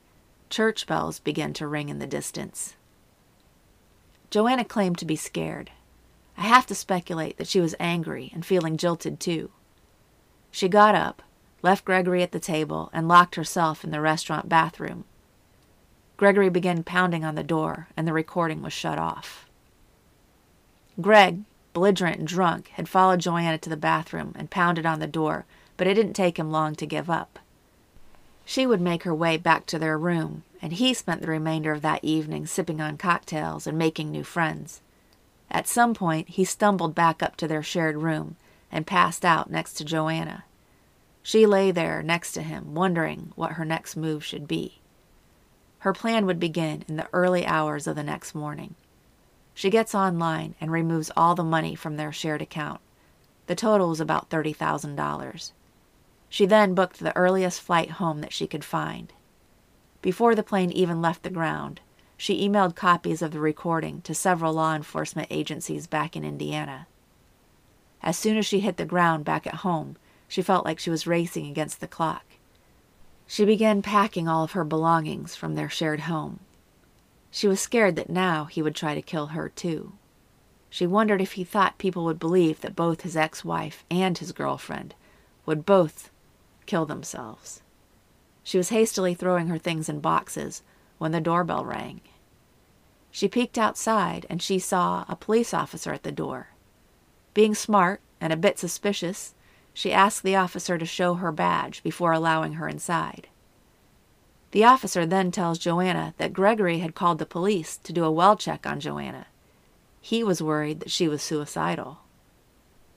church 0.50 0.86
bells 0.86 1.20
began 1.20 1.54
to 1.54 1.68
ring 1.68 1.90
in 1.90 2.00
the 2.00 2.08
distance. 2.08 2.76
Joanna 4.30 4.66
claimed 4.66 4.98
to 4.98 5.06
be 5.06 5.16
scared. 5.16 5.72
I 6.38 6.42
have 6.42 6.66
to 6.68 6.76
speculate 6.76 7.38
that 7.38 7.48
she 7.48 7.60
was 7.60 7.76
angry 7.80 8.32
and 8.34 8.46
feeling 8.46 8.78
jilted 8.78 9.20
too. 9.20 9.52
She 10.52 10.68
got 10.68 10.96
up, 10.96 11.22
left 11.62 11.86
Gregory 11.86 12.22
at 12.24 12.32
the 12.32 12.40
table, 12.40 12.90
and 12.94 13.08
locked 13.08 13.36
herself 13.36 13.84
in 13.84 13.92
the 13.92 14.02
restaurant 14.02 14.50
bathroom. 14.50 15.06
Gregory 16.18 16.50
began 16.50 16.84
pounding 16.84 17.24
on 17.24 17.36
the 17.36 17.44
door, 17.44 17.88
and 17.96 18.08
the 18.08 18.14
recording 18.14 18.62
was 18.62 18.74
shut 18.74 19.00
off. 19.00 19.48
Greg, 21.00 21.42
belligerent 21.74 22.20
and 22.20 22.28
drunk, 22.28 22.68
had 22.70 22.90
followed 22.90 23.22
Joanna 23.22 23.58
to 23.60 23.70
the 23.70 23.78
bathroom 23.78 24.34
and 24.38 24.50
pounded 24.50 24.86
on 24.86 25.00
the 25.00 25.08
door, 25.08 25.46
but 25.78 25.88
it 25.88 25.94
didn't 25.94 26.14
take 26.14 26.38
him 26.38 26.52
long 26.52 26.76
to 26.76 26.86
give 26.86 27.10
up. 27.10 27.40
She 28.44 28.68
would 28.68 28.82
make 28.82 29.04
her 29.04 29.16
way 29.16 29.38
back 29.38 29.66
to 29.68 29.80
their 29.80 29.98
room, 29.98 30.44
and 30.62 30.74
he 30.74 30.94
spent 30.94 31.22
the 31.22 31.28
remainder 31.28 31.72
of 31.72 31.82
that 31.84 32.04
evening 32.04 32.46
sipping 32.46 32.82
on 32.82 32.98
cocktails 32.98 33.66
and 33.66 33.78
making 33.78 34.12
new 34.12 34.24
friends. 34.24 34.82
At 35.50 35.68
some 35.68 35.94
point, 35.94 36.30
he 36.30 36.44
stumbled 36.44 36.96
back 36.96 37.24
up 37.24 37.36
to 37.38 37.48
their 37.48 37.64
shared 37.64 37.98
room 37.98 38.36
and 38.72 38.88
passed 38.88 39.24
out 39.24 39.50
next 39.50 39.74
to 39.76 39.86
Joanna. 39.86 40.44
She 41.24 41.46
lay 41.46 41.72
there 41.72 42.02
next 42.02 42.34
to 42.34 42.42
him, 42.42 42.74
wondering 42.74 43.32
what 43.36 43.54
her 43.54 43.66
next 43.66 43.96
move 43.96 44.24
should 44.24 44.48
be. 44.48 44.80
Her 45.80 45.94
plan 45.94 46.26
would 46.26 46.40
begin 46.40 46.84
in 46.88 46.96
the 46.96 47.08
early 47.12 47.46
hours 47.46 47.88
of 47.88 47.96
the 47.96 48.04
next 48.04 48.36
morning. 48.36 48.76
She 49.62 49.70
gets 49.70 49.94
online 49.94 50.56
and 50.60 50.72
removes 50.72 51.12
all 51.16 51.36
the 51.36 51.44
money 51.44 51.76
from 51.76 51.96
their 51.96 52.12
shared 52.12 52.42
account. 52.42 52.82
The 53.46 53.54
total 53.54 53.90
was 53.90 54.00
about 54.00 54.28
$30,000. 54.32 55.52
She 56.30 56.48
then 56.48 56.74
booked 56.74 56.98
the 56.98 57.16
earliest 57.16 57.62
flight 57.62 57.92
home 57.92 58.22
that 58.22 58.34
she 58.34 58.48
could 58.48 58.66
find. 58.66 59.14
Before 60.02 60.34
the 60.34 60.42
plane 60.42 60.72
even 60.72 61.00
left 61.00 61.22
the 61.22 61.30
ground, 61.30 61.80
she 62.18 62.50
emailed 62.50 62.76
copies 62.76 63.22
of 63.22 63.34
the 63.34 63.40
recording 63.40 64.02
to 64.02 64.16
several 64.16 64.54
law 64.54 64.74
enforcement 64.74 65.28
agencies 65.30 65.86
back 65.86 66.16
in 66.16 66.24
Indiana. 66.26 66.88
As 68.02 68.18
soon 68.18 68.38
as 68.38 68.48
she 68.48 68.62
hit 68.62 68.78
the 68.78 68.84
ground 68.86 69.26
back 69.26 69.46
at 69.46 69.62
home, 69.62 69.96
she 70.28 70.42
felt 70.42 70.66
like 70.66 70.80
she 70.80 70.90
was 70.90 71.06
racing 71.06 71.46
against 71.46 71.82
the 71.82 71.88
clock. 71.88 72.26
She 73.28 73.46
began 73.46 73.84
packing 73.84 74.28
all 74.28 74.44
of 74.44 74.54
her 74.54 74.64
belongings 74.64 75.36
from 75.36 75.54
their 75.54 75.70
shared 75.70 76.00
home. 76.00 76.40
She 77.32 77.48
was 77.48 77.62
scared 77.62 77.96
that 77.96 78.10
now 78.10 78.46
he 78.46 78.62
would 78.62 78.76
try 78.76 78.94
to 78.94 79.02
kill 79.02 79.28
her 79.28 79.48
too. 79.48 79.94
She 80.70 80.86
wondered 80.86 81.22
if 81.22 81.34
he 81.34 81.44
thought 81.44 81.78
people 81.78 82.04
would 82.06 82.20
believe 82.20 82.62
that 82.62 82.76
both 82.76 83.02
his 83.02 83.18
ex 83.18 83.44
wife 83.44 83.86
and 83.90 84.18
his 84.18 84.34
girlfriend 84.34 84.94
would 85.46 85.66
both 85.66 86.12
kill 86.66 86.86
themselves. 86.86 87.62
She 88.44 88.58
was 88.58 88.70
hastily 88.70 89.14
throwing 89.14 89.48
her 89.48 89.58
things 89.58 89.90
in 89.90 90.02
boxes 90.02 90.62
when 90.98 91.12
the 91.12 91.22
doorbell 91.22 91.66
rang. 91.66 92.02
She 93.12 93.28
peeked 93.28 93.58
outside 93.58 94.26
and 94.30 94.42
she 94.42 94.60
saw 94.60 95.06
a 95.08 95.16
police 95.16 95.54
officer 95.54 95.94
at 95.94 96.04
the 96.04 96.12
door. 96.12 96.50
Being 97.34 97.56
smart 97.56 98.02
and 98.20 98.32
a 98.32 98.38
bit 98.38 98.60
suspicious, 98.60 99.36
she 99.74 99.94
asked 99.94 100.24
the 100.24 100.36
officer 100.36 100.78
to 100.78 100.86
show 100.86 101.16
her 101.16 101.32
badge 101.32 101.82
before 101.84 102.12
allowing 102.12 102.54
her 102.54 102.68
inside. 102.68 103.28
The 104.52 104.66
officer 104.66 105.06
then 105.06 105.32
tells 105.32 105.58
Joanna 105.58 106.14
that 106.18 106.34
Gregory 106.34 106.80
had 106.80 106.96
called 106.96 107.20
the 107.20 107.26
police 107.26 107.78
to 107.78 107.94
do 107.94 108.04
a 108.04 108.12
well 108.12 108.36
check 108.36 108.68
on 108.68 108.80
Joanna. 108.80 109.28
He 110.02 110.24
was 110.24 110.44
worried 110.44 110.80
that 110.82 110.92
she 110.92 111.08
was 111.08 111.22
suicidal. 111.22 112.00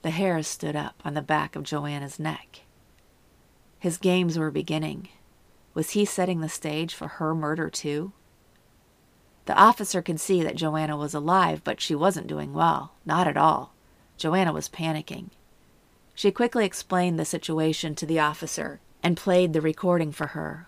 The 0.02 0.10
hairs 0.10 0.46
stood 0.46 0.74
up 0.74 1.00
on 1.04 1.14
the 1.14 1.22
back 1.22 1.54
of 1.54 1.62
Joanna's 1.62 2.18
neck. 2.18 2.60
His 3.78 3.98
games 3.98 4.38
were 4.38 4.50
beginning. 4.50 5.08
Was 5.74 5.90
he 5.90 6.04
setting 6.04 6.40
the 6.40 6.48
stage 6.48 6.94
for 6.94 7.08
her 7.08 7.34
murder 7.34 7.70
too? 7.70 8.12
The 9.46 9.56
officer 9.56 10.02
could 10.02 10.20
see 10.20 10.42
that 10.42 10.56
Joanna 10.56 10.96
was 10.96 11.14
alive, 11.14 11.62
but 11.62 11.80
she 11.80 11.94
wasn't 11.94 12.26
doing 12.26 12.54
well. 12.54 12.94
Not 13.04 13.28
at 13.28 13.36
all. 13.36 13.74
Joanna 14.16 14.52
was 14.52 14.68
panicking. 14.68 15.30
She 16.14 16.30
quickly 16.30 16.64
explained 16.64 17.18
the 17.18 17.24
situation 17.24 17.94
to 17.96 18.06
the 18.06 18.20
officer 18.20 18.80
and 19.02 19.16
played 19.16 19.52
the 19.52 19.60
recording 19.60 20.12
for 20.12 20.28
her. 20.28 20.66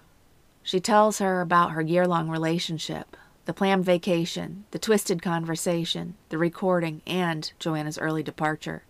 She 0.67 0.81
tells 0.81 1.21
her 1.21 1.41
about 1.41 1.71
her 1.71 1.81
year 1.81 2.09
long 2.09 2.29
relationship, 2.29 3.17
the 3.45 3.53
planned 3.53 3.85
vacation, 3.85 4.65
the 4.73 4.81
twisted 4.81 5.23
conversation, 5.23 6.17
the 6.29 6.39
recording, 6.39 7.03
and 7.07 7.53
Joanna's 7.61 7.99
early 7.99 8.25
departure. 8.25 8.83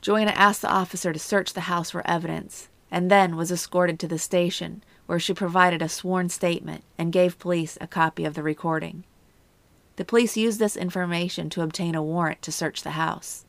Joanna 0.00 0.30
asked 0.30 0.62
the 0.62 0.72
officer 0.72 1.12
to 1.12 1.18
search 1.18 1.52
the 1.52 1.68
house 1.68 1.90
for 1.90 2.06
evidence 2.06 2.70
and 2.90 3.10
then 3.10 3.36
was 3.36 3.52
escorted 3.52 4.00
to 4.00 4.08
the 4.08 4.18
station 4.18 4.82
where 5.04 5.20
she 5.20 5.34
provided 5.34 5.82
a 5.82 5.90
sworn 5.90 6.30
statement 6.30 6.84
and 6.96 7.12
gave 7.12 7.38
police 7.38 7.76
a 7.78 7.86
copy 7.86 8.24
of 8.24 8.32
the 8.32 8.42
recording. 8.42 9.04
The 9.96 10.06
police 10.06 10.38
used 10.38 10.58
this 10.58 10.74
information 10.74 11.50
to 11.50 11.60
obtain 11.60 11.94
a 11.94 12.02
warrant 12.02 12.40
to 12.40 12.50
search 12.50 12.82
the 12.82 12.92
house. 12.92 13.44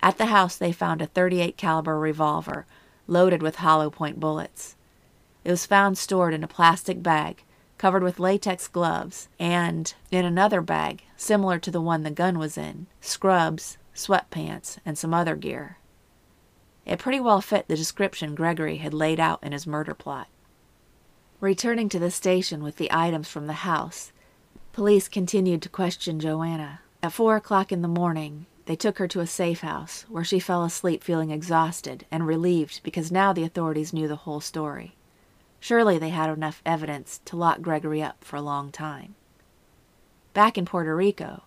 At 0.00 0.18
the 0.18 0.26
house, 0.26 0.54
they 0.54 0.70
found 0.70 1.02
a 1.02 1.06
38 1.06 1.56
caliber 1.56 1.98
revolver 1.98 2.64
loaded 3.08 3.42
with 3.42 3.56
hollow 3.56 3.90
point 3.90 4.20
bullets. 4.20 4.76
It 5.44 5.50
was 5.50 5.66
found 5.66 5.96
stored 5.98 6.34
in 6.34 6.44
a 6.44 6.48
plastic 6.48 7.02
bag 7.02 7.44
covered 7.80 8.02
with 8.02 8.20
latex 8.20 8.68
gloves, 8.68 9.30
and 9.38 9.94
in 10.10 10.26
another 10.26 10.60
bag, 10.60 11.02
similar 11.16 11.58
to 11.58 11.70
the 11.70 11.80
one 11.80 12.02
the 12.02 12.10
gun 12.10 12.38
was 12.38 12.58
in, 12.58 12.86
scrubs, 13.00 13.78
sweatpants, 13.94 14.76
and 14.84 14.98
some 14.98 15.14
other 15.14 15.34
gear. 15.34 15.78
It 16.84 16.98
pretty 16.98 17.20
well 17.20 17.40
fit 17.40 17.68
the 17.68 17.76
description 17.76 18.34
Gregory 18.34 18.76
had 18.76 18.92
laid 18.92 19.18
out 19.18 19.42
in 19.42 19.52
his 19.52 19.66
murder 19.66 19.94
plot. 19.94 20.28
Returning 21.40 21.88
to 21.88 21.98
the 21.98 22.10
station 22.10 22.62
with 22.62 22.76
the 22.76 22.92
items 22.92 23.30
from 23.30 23.46
the 23.46 23.64
house, 23.64 24.12
police 24.74 25.08
continued 25.08 25.62
to 25.62 25.70
question 25.70 26.20
Joanna. 26.20 26.80
At 27.02 27.14
four 27.14 27.34
o'clock 27.34 27.72
in 27.72 27.80
the 27.80 27.88
morning, 27.88 28.44
they 28.66 28.76
took 28.76 28.98
her 28.98 29.08
to 29.08 29.20
a 29.20 29.26
safe 29.26 29.62
house, 29.62 30.04
where 30.10 30.22
she 30.22 30.38
fell 30.38 30.64
asleep 30.64 31.02
feeling 31.02 31.30
exhausted 31.30 32.04
and 32.10 32.26
relieved 32.26 32.82
because 32.82 33.10
now 33.10 33.32
the 33.32 33.44
authorities 33.44 33.94
knew 33.94 34.06
the 34.06 34.16
whole 34.16 34.42
story. 34.42 34.96
Surely 35.60 35.98
they 35.98 36.08
had 36.08 36.30
enough 36.30 36.62
evidence 36.64 37.20
to 37.26 37.36
lock 37.36 37.60
Gregory 37.60 38.02
up 38.02 38.24
for 38.24 38.36
a 38.36 38.42
long 38.42 38.72
time. 38.72 39.14
Back 40.32 40.56
in 40.56 40.64
Puerto 40.64 40.96
Rico, 40.96 41.42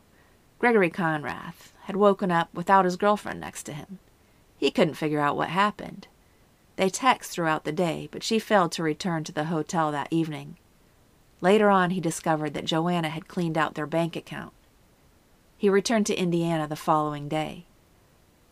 Gregory 0.59 0.91
Konrath 0.91 1.73
had 1.85 1.95
woken 1.95 2.31
up 2.31 2.53
without 2.53 2.85
his 2.85 2.95
girlfriend 2.95 3.41
next 3.41 3.63
to 3.63 3.73
him. 3.73 3.99
He 4.57 4.71
couldn't 4.71 4.93
figure 4.93 5.19
out 5.19 5.35
what 5.35 5.49
happened. 5.49 6.07
They 6.75 6.89
texted 6.89 7.31
throughout 7.31 7.65
the 7.65 7.71
day, 7.71 8.07
but 8.11 8.23
she 8.23 8.39
failed 8.39 8.71
to 8.73 8.83
return 8.83 9.23
to 9.25 9.31
the 9.31 9.45
hotel 9.45 9.91
that 9.91 10.07
evening. 10.11 10.57
Later 11.41 11.69
on, 11.69 11.89
he 11.89 11.99
discovered 11.99 12.53
that 12.53 12.65
Joanna 12.65 13.09
had 13.09 13.27
cleaned 13.27 13.57
out 13.57 13.75
their 13.75 13.85
bank 13.85 14.15
account. 14.15 14.53
He 15.57 15.69
returned 15.69 16.05
to 16.07 16.15
Indiana 16.15 16.67
the 16.67 16.75
following 16.75 17.27
day. 17.27 17.65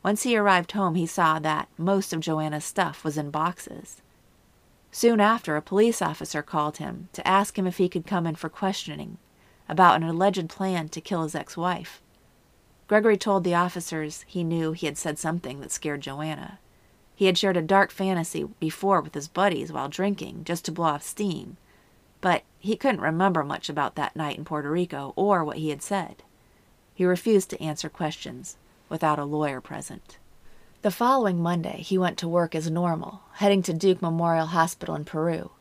Once 0.03 0.23
he 0.23 0.35
arrived 0.35 0.73
home, 0.73 0.95
he 0.95 1.05
saw 1.05 1.39
that 1.39 1.69
most 1.77 2.11
of 2.11 2.19
Joanna's 2.19 2.65
stuff 2.65 3.03
was 3.03 3.17
in 3.17 3.29
boxes. 3.29 4.01
Soon 4.91 5.21
after, 5.21 5.55
a 5.55 5.61
police 5.61 6.01
officer 6.01 6.41
called 6.41 6.77
him 6.77 7.07
to 7.13 7.25
ask 7.25 7.57
him 7.57 7.65
if 7.65 7.77
he 7.77 7.87
could 7.87 8.05
come 8.05 8.27
in 8.27 8.35
for 8.35 8.49
questioning 8.49 9.17
about 9.69 9.95
an 9.95 10.07
alleged 10.07 10.49
plan 10.49 10.89
to 10.89 10.99
kill 10.99 11.23
his 11.23 11.33
ex 11.33 11.55
wife. 11.55 12.01
Gregory 12.87 13.15
told 13.15 13.45
the 13.45 13.55
officers 13.55 14.25
he 14.27 14.43
knew 14.43 14.73
he 14.73 14.85
had 14.85 14.97
said 14.97 15.17
something 15.17 15.61
that 15.61 15.71
scared 15.71 16.01
Joanna. 16.01 16.59
He 17.15 17.27
had 17.27 17.37
shared 17.37 17.55
a 17.55 17.61
dark 17.61 17.89
fantasy 17.89 18.43
before 18.59 18.99
with 18.99 19.13
his 19.13 19.29
buddies 19.29 19.71
while 19.71 19.87
drinking, 19.87 20.43
just 20.43 20.65
to 20.65 20.73
blow 20.73 20.87
off 20.87 21.03
steam, 21.03 21.55
but 22.19 22.43
he 22.59 22.75
couldn't 22.75 22.99
remember 22.99 23.43
much 23.43 23.69
about 23.69 23.95
that 23.95 24.15
night 24.15 24.37
in 24.37 24.43
Puerto 24.43 24.69
Rico 24.69 25.13
or 25.15 25.45
what 25.45 25.57
he 25.57 25.69
had 25.69 25.81
said. 25.81 26.23
He 26.93 27.05
refused 27.05 27.49
to 27.51 27.63
answer 27.63 27.87
questions 27.87 28.57
without 28.89 29.19
a 29.19 29.23
lawyer 29.23 29.61
present. 29.61 30.17
The 30.83 30.89
following 30.89 31.39
Monday, 31.39 31.83
he 31.83 31.99
went 31.99 32.17
to 32.17 32.27
work 32.27 32.55
as 32.55 32.71
normal, 32.71 33.21
heading 33.33 33.61
to 33.63 33.73
Duke 33.73 34.01
Memorial 34.01 34.47
Hospital 34.47 34.95
in 34.95 35.05
Peru. 35.05 35.51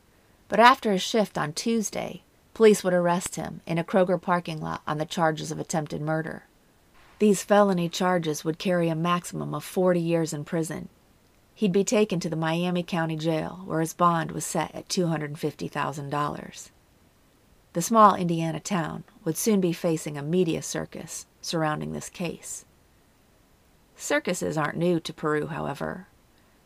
But 0.49 0.61
after 0.61 0.93
his 0.93 1.03
shift 1.03 1.37
on 1.37 1.53
Tuesday, 1.53 2.23
police 2.55 2.83
would 2.83 2.95
arrest 2.95 3.37
him 3.37 3.61
in 3.67 3.77
a 3.77 3.85
Kroger 3.85 4.19
parking 4.19 4.63
lot 4.63 4.81
on 4.87 4.97
the 4.97 5.05
charges 5.05 5.53
of 5.53 5.59
attempted 5.59 6.01
murder. 6.01 6.45
These 7.19 7.43
felony 7.43 7.91
charges 7.91 8.47
would 8.47 8.59
carry 8.59 8.89
a 8.89 8.95
maximum 8.95 9.55
of 9.55 9.63
40 9.63 10.01
years 10.01 10.33
in 10.33 10.47
prison. 10.47 10.89
He'd 11.55 11.71
be 11.71 11.85
taken 11.85 12.19
to 12.21 12.31
the 12.31 12.35
Miami 12.35 12.83
County 12.83 13.17
Jail, 13.17 13.61
where 13.67 13.81
his 13.81 13.93
bond 13.93 14.33
was 14.33 14.47
set 14.47 14.75
at 14.75 14.89
$250,000. 14.89 16.71
The 17.75 17.83
small 17.83 18.15
Indiana 18.15 18.59
town 18.59 19.05
would 19.27 19.37
soon 19.37 19.61
be 19.61 19.75
facing 19.75 20.17
a 20.17 20.23
media 20.23 20.63
circus 20.63 21.27
surrounding 21.43 21.93
this 21.93 22.09
case. 22.09 22.65
Circuses 24.01 24.57
aren't 24.57 24.79
new 24.79 24.99
to 24.99 25.13
Peru, 25.13 25.49
however. 25.49 26.07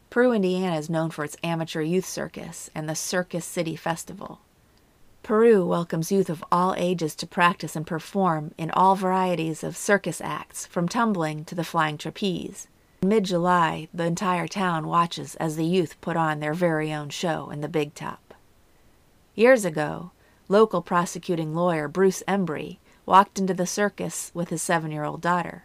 Peru, 0.09 0.31
Indiana 0.31 0.77
is 0.77 0.89
known 0.89 1.11
for 1.11 1.25
its 1.25 1.37
amateur 1.43 1.81
youth 1.81 2.07
circus 2.07 2.71
and 2.77 2.89
the 2.89 2.95
Circus 2.95 3.45
City 3.45 3.75
Festival. 3.75 4.39
Peru 5.25 5.67
welcomes 5.67 6.13
youth 6.13 6.31
of 6.31 6.45
all 6.53 6.77
ages 6.79 7.17
to 7.17 7.27
practice 7.27 7.75
and 7.75 7.89
perform 7.89 8.55
in 8.57 8.71
all 8.71 8.95
varieties 8.95 9.65
of 9.65 9.77
circus 9.77 10.21
acts, 10.21 10.65
from 10.67 10.89
tumbling 10.89 11.45
to 11.47 11.57
the 11.57 11.65
flying 11.65 11.99
trapeze. 11.99 12.69
In 13.03 13.09
mid 13.09 13.25
July, 13.25 13.89
the 13.93 14.05
entire 14.05 14.47
town 14.47 14.87
watches 14.87 15.35
as 15.35 15.57
the 15.57 15.67
youth 15.67 16.01
put 16.01 16.17
on 16.17 16.39
their 16.39 16.55
very 16.55 16.93
own 16.93 17.09
show 17.09 17.51
in 17.51 17.63
the 17.63 17.69
big 17.69 17.95
top. 17.95 18.33
Years 19.35 19.65
ago, 19.65 20.13
local 20.49 20.83
prosecuting 20.83 21.53
lawyer 21.53 21.89
Bruce 21.89 22.23
Embry 22.29 22.79
walked 23.07 23.41
into 23.41 23.55
the 23.55 23.67
circus 23.67 24.31
with 24.35 24.51
his 24.51 24.63
seven 24.63 24.93
year 24.93 25.03
old 25.03 25.21
daughter. 25.21 25.65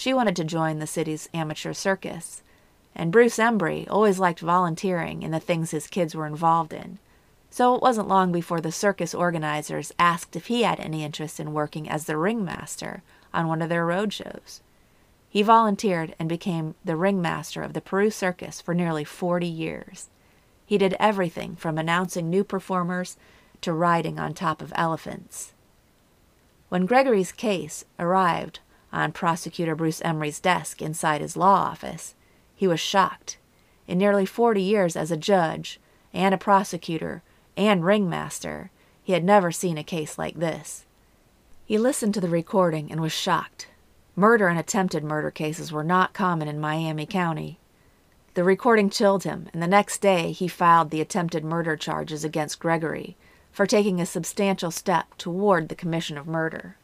She 0.00 0.14
wanted 0.14 0.34
to 0.36 0.44
join 0.44 0.78
the 0.78 0.86
city's 0.86 1.28
amateur 1.34 1.74
circus, 1.74 2.42
and 2.94 3.12
Bruce 3.12 3.36
Embry 3.36 3.86
always 3.90 4.18
liked 4.18 4.40
volunteering 4.40 5.22
in 5.22 5.30
the 5.30 5.38
things 5.38 5.72
his 5.72 5.86
kids 5.86 6.14
were 6.14 6.26
involved 6.26 6.72
in 6.72 6.98
so 7.50 7.74
it 7.74 7.82
wasn't 7.82 8.08
long 8.08 8.30
before 8.30 8.60
the 8.60 8.72
circus 8.72 9.14
organizers 9.14 9.92
asked 9.98 10.36
if 10.36 10.46
he 10.46 10.62
had 10.62 10.78
any 10.80 11.04
interest 11.04 11.40
in 11.40 11.52
working 11.52 11.86
as 11.90 12.04
the 12.04 12.16
ringmaster 12.16 13.02
on 13.34 13.48
one 13.48 13.60
of 13.60 13.68
their 13.68 13.84
road 13.84 14.12
shows. 14.12 14.62
He 15.28 15.42
volunteered 15.42 16.14
and 16.18 16.28
became 16.28 16.76
the 16.84 16.96
ringmaster 16.96 17.62
of 17.62 17.72
the 17.72 17.80
Peru 17.80 18.10
Circus 18.10 18.60
for 18.60 18.74
nearly 18.74 19.04
40 19.04 19.46
years. 19.46 20.08
He 20.64 20.78
did 20.78 20.96
everything 20.98 21.56
from 21.56 21.76
announcing 21.76 22.30
new 22.30 22.44
performers 22.44 23.16
to 23.60 23.72
riding 23.72 24.18
on 24.18 24.32
top 24.32 24.62
of 24.62 24.72
elephants. 24.76 25.52
When 26.68 26.88
Gregory's 26.88 27.32
case 27.32 27.84
arrived 27.98 28.60
on 28.92 29.12
prosecutor 29.12 29.74
Bruce 29.74 30.02
Emery's 30.02 30.40
desk 30.40 30.82
inside 30.82 31.20
his 31.20 31.36
law 31.36 31.54
office, 31.54 32.14
he 32.54 32.66
was 32.66 32.80
shocked. 32.80 33.38
In 33.86 33.98
nearly 33.98 34.26
40 34.26 34.62
years 34.62 34.96
as 34.96 35.10
a 35.10 35.16
judge 35.16 35.80
and 36.12 36.34
a 36.34 36.38
prosecutor, 36.38 37.22
and 37.56 37.84
ringmaster, 37.84 38.70
he 39.02 39.12
had 39.12 39.24
never 39.24 39.50
seen 39.50 39.76
a 39.78 39.84
case 39.84 40.18
like 40.18 40.38
this. 40.38 40.84
He 41.64 41.78
listened 41.78 42.14
to 42.14 42.20
the 42.20 42.28
recording 42.28 42.90
and 42.90 43.00
was 43.00 43.12
shocked. 43.12 43.68
Murder 44.16 44.48
and 44.48 44.58
attempted 44.58 45.04
murder 45.04 45.30
cases 45.30 45.72
were 45.72 45.84
not 45.84 46.12
common 46.12 46.48
in 46.48 46.60
Miami 46.60 47.06
County. 47.06 47.58
The 48.34 48.44
recording 48.44 48.90
chilled 48.90 49.24
him, 49.24 49.48
and 49.52 49.62
the 49.62 49.66
next 49.66 50.00
day 50.00 50.32
he 50.32 50.48
filed 50.48 50.90
the 50.90 51.00
attempted 51.00 51.44
murder 51.44 51.76
charges 51.76 52.24
against 52.24 52.60
Gregory 52.60 53.16
for 53.52 53.66
taking 53.66 54.00
a 54.00 54.06
substantial 54.06 54.70
step 54.70 55.16
toward 55.18 55.68
the 55.68 55.74
commission 55.74 56.16
of 56.16 56.26
murder. 56.26 56.76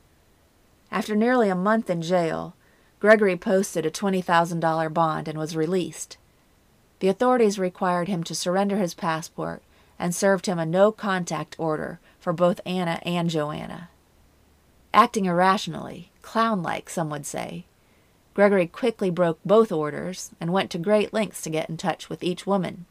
After 0.96 1.14
nearly 1.14 1.50
a 1.50 1.54
month 1.54 1.90
in 1.90 2.00
jail, 2.00 2.54
Gregory 3.00 3.36
posted 3.36 3.84
a 3.84 3.90
$20,000 3.90 4.94
bond 4.94 5.28
and 5.28 5.38
was 5.38 5.54
released. 5.54 6.16
The 7.00 7.08
authorities 7.08 7.58
required 7.58 8.08
him 8.08 8.24
to 8.24 8.34
surrender 8.34 8.78
his 8.78 8.94
passport 8.94 9.62
and 9.98 10.14
served 10.14 10.46
him 10.46 10.58
a 10.58 10.64
no 10.64 10.90
contact 10.92 11.54
order 11.58 12.00
for 12.18 12.32
both 12.32 12.62
Anna 12.64 12.98
and 13.04 13.28
Joanna. 13.28 13.90
Acting 14.94 15.26
irrationally, 15.26 16.12
clown 16.22 16.62
like, 16.62 16.88
some 16.88 17.10
would 17.10 17.26
say, 17.26 17.66
Gregory 18.32 18.66
quickly 18.66 19.10
broke 19.10 19.38
both 19.44 19.70
orders 19.70 20.30
and 20.40 20.50
went 20.50 20.70
to 20.70 20.78
great 20.78 21.12
lengths 21.12 21.42
to 21.42 21.50
get 21.50 21.68
in 21.68 21.76
touch 21.76 22.08
with 22.08 22.24
each 22.24 22.46
woman. 22.46 22.86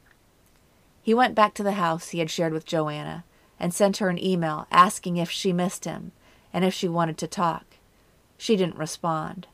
He 1.01 1.15
went 1.15 1.33
back 1.33 1.55
to 1.55 1.63
the 1.63 1.71
house 1.71 2.09
he 2.09 2.19
had 2.19 2.29
shared 2.29 2.53
with 2.53 2.67
Joanna 2.67 3.23
and 3.59 3.73
sent 3.73 3.97
her 3.97 4.09
an 4.09 4.23
email 4.23 4.67
asking 4.69 5.17
if 5.17 5.31
she 5.31 5.51
missed 5.51 5.85
him 5.85 6.11
and 6.53 6.63
if 6.63 6.71
she 6.71 6.87
wanted 6.87 7.17
to 7.17 7.25
talk. 7.25 7.74
She 8.37 8.55
didn't 8.55 8.77
respond. 8.77 9.47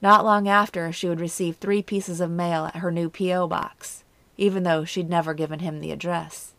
Not 0.00 0.24
long 0.24 0.48
after, 0.48 0.92
she 0.92 1.08
would 1.08 1.20
receive 1.20 1.56
three 1.56 1.82
pieces 1.82 2.20
of 2.20 2.30
mail 2.30 2.66
at 2.66 2.76
her 2.76 2.90
new 2.90 3.10
P.O. 3.10 3.48
box, 3.48 4.04
even 4.36 4.62
though 4.62 4.84
she'd 4.84 5.10
never 5.10 5.34
given 5.34 5.58
him 5.58 5.80
the 5.80 5.90
address. 5.90 6.54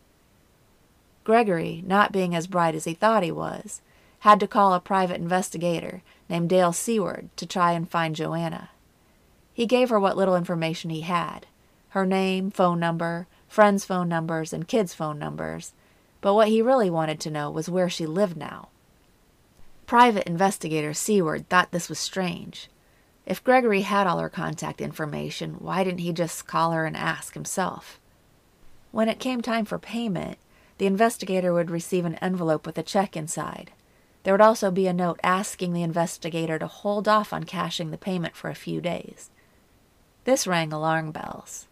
Gregory, 1.24 1.82
not 1.86 2.12
being 2.12 2.34
as 2.34 2.46
bright 2.46 2.74
as 2.74 2.84
he 2.84 2.94
thought 2.94 3.22
he 3.22 3.32
was, 3.32 3.80
had 4.20 4.40
to 4.40 4.46
call 4.46 4.74
a 4.74 4.80
private 4.80 5.16
investigator 5.16 6.02
named 6.28 6.48
Dale 6.50 6.72
Seward 6.72 7.30
to 7.36 7.46
try 7.46 7.72
and 7.72 7.90
find 7.90 8.14
Joanna. 8.14 8.70
He 9.54 9.66
gave 9.66 9.88
her 9.88 9.98
what 10.00 10.16
little 10.16 10.36
information 10.36 10.90
he 10.90 11.02
had 11.02 11.46
her 11.90 12.06
name, 12.06 12.52
phone 12.52 12.78
number, 12.78 13.26
friends' 13.48 13.84
phone 13.84 14.08
numbers, 14.08 14.52
and 14.52 14.68
kids' 14.68 14.94
phone 14.94 15.18
numbers, 15.18 15.72
but 16.20 16.34
what 16.34 16.46
he 16.46 16.62
really 16.62 16.88
wanted 16.88 17.18
to 17.18 17.30
know 17.30 17.50
was 17.50 17.68
where 17.68 17.88
she 17.88 18.06
lived 18.06 18.36
now. 18.36 18.68
Private 19.90 20.28
investigator 20.28 20.94
Seward 20.94 21.48
thought 21.48 21.72
this 21.72 21.88
was 21.88 21.98
strange. 21.98 22.68
If 23.26 23.42
Gregory 23.42 23.80
had 23.80 24.06
all 24.06 24.20
her 24.20 24.28
contact 24.28 24.80
information, 24.80 25.54
why 25.54 25.82
didn't 25.82 25.98
he 25.98 26.12
just 26.12 26.46
call 26.46 26.70
her 26.70 26.86
and 26.86 26.96
ask 26.96 27.34
himself? 27.34 27.98
When 28.92 29.08
it 29.08 29.18
came 29.18 29.40
time 29.40 29.64
for 29.64 29.80
payment, 29.80 30.38
the 30.78 30.86
investigator 30.86 31.52
would 31.52 31.72
receive 31.72 32.04
an 32.04 32.14
envelope 32.22 32.66
with 32.66 32.78
a 32.78 32.84
check 32.84 33.16
inside. 33.16 33.72
There 34.22 34.32
would 34.32 34.40
also 34.40 34.70
be 34.70 34.86
a 34.86 34.92
note 34.92 35.18
asking 35.24 35.72
the 35.72 35.82
investigator 35.82 36.56
to 36.60 36.68
hold 36.68 37.08
off 37.08 37.32
on 37.32 37.42
cashing 37.42 37.90
the 37.90 37.98
payment 37.98 38.36
for 38.36 38.48
a 38.48 38.54
few 38.54 38.80
days. 38.80 39.30
This 40.22 40.46
rang 40.46 40.72
alarm 40.72 41.10
bells. 41.10 41.66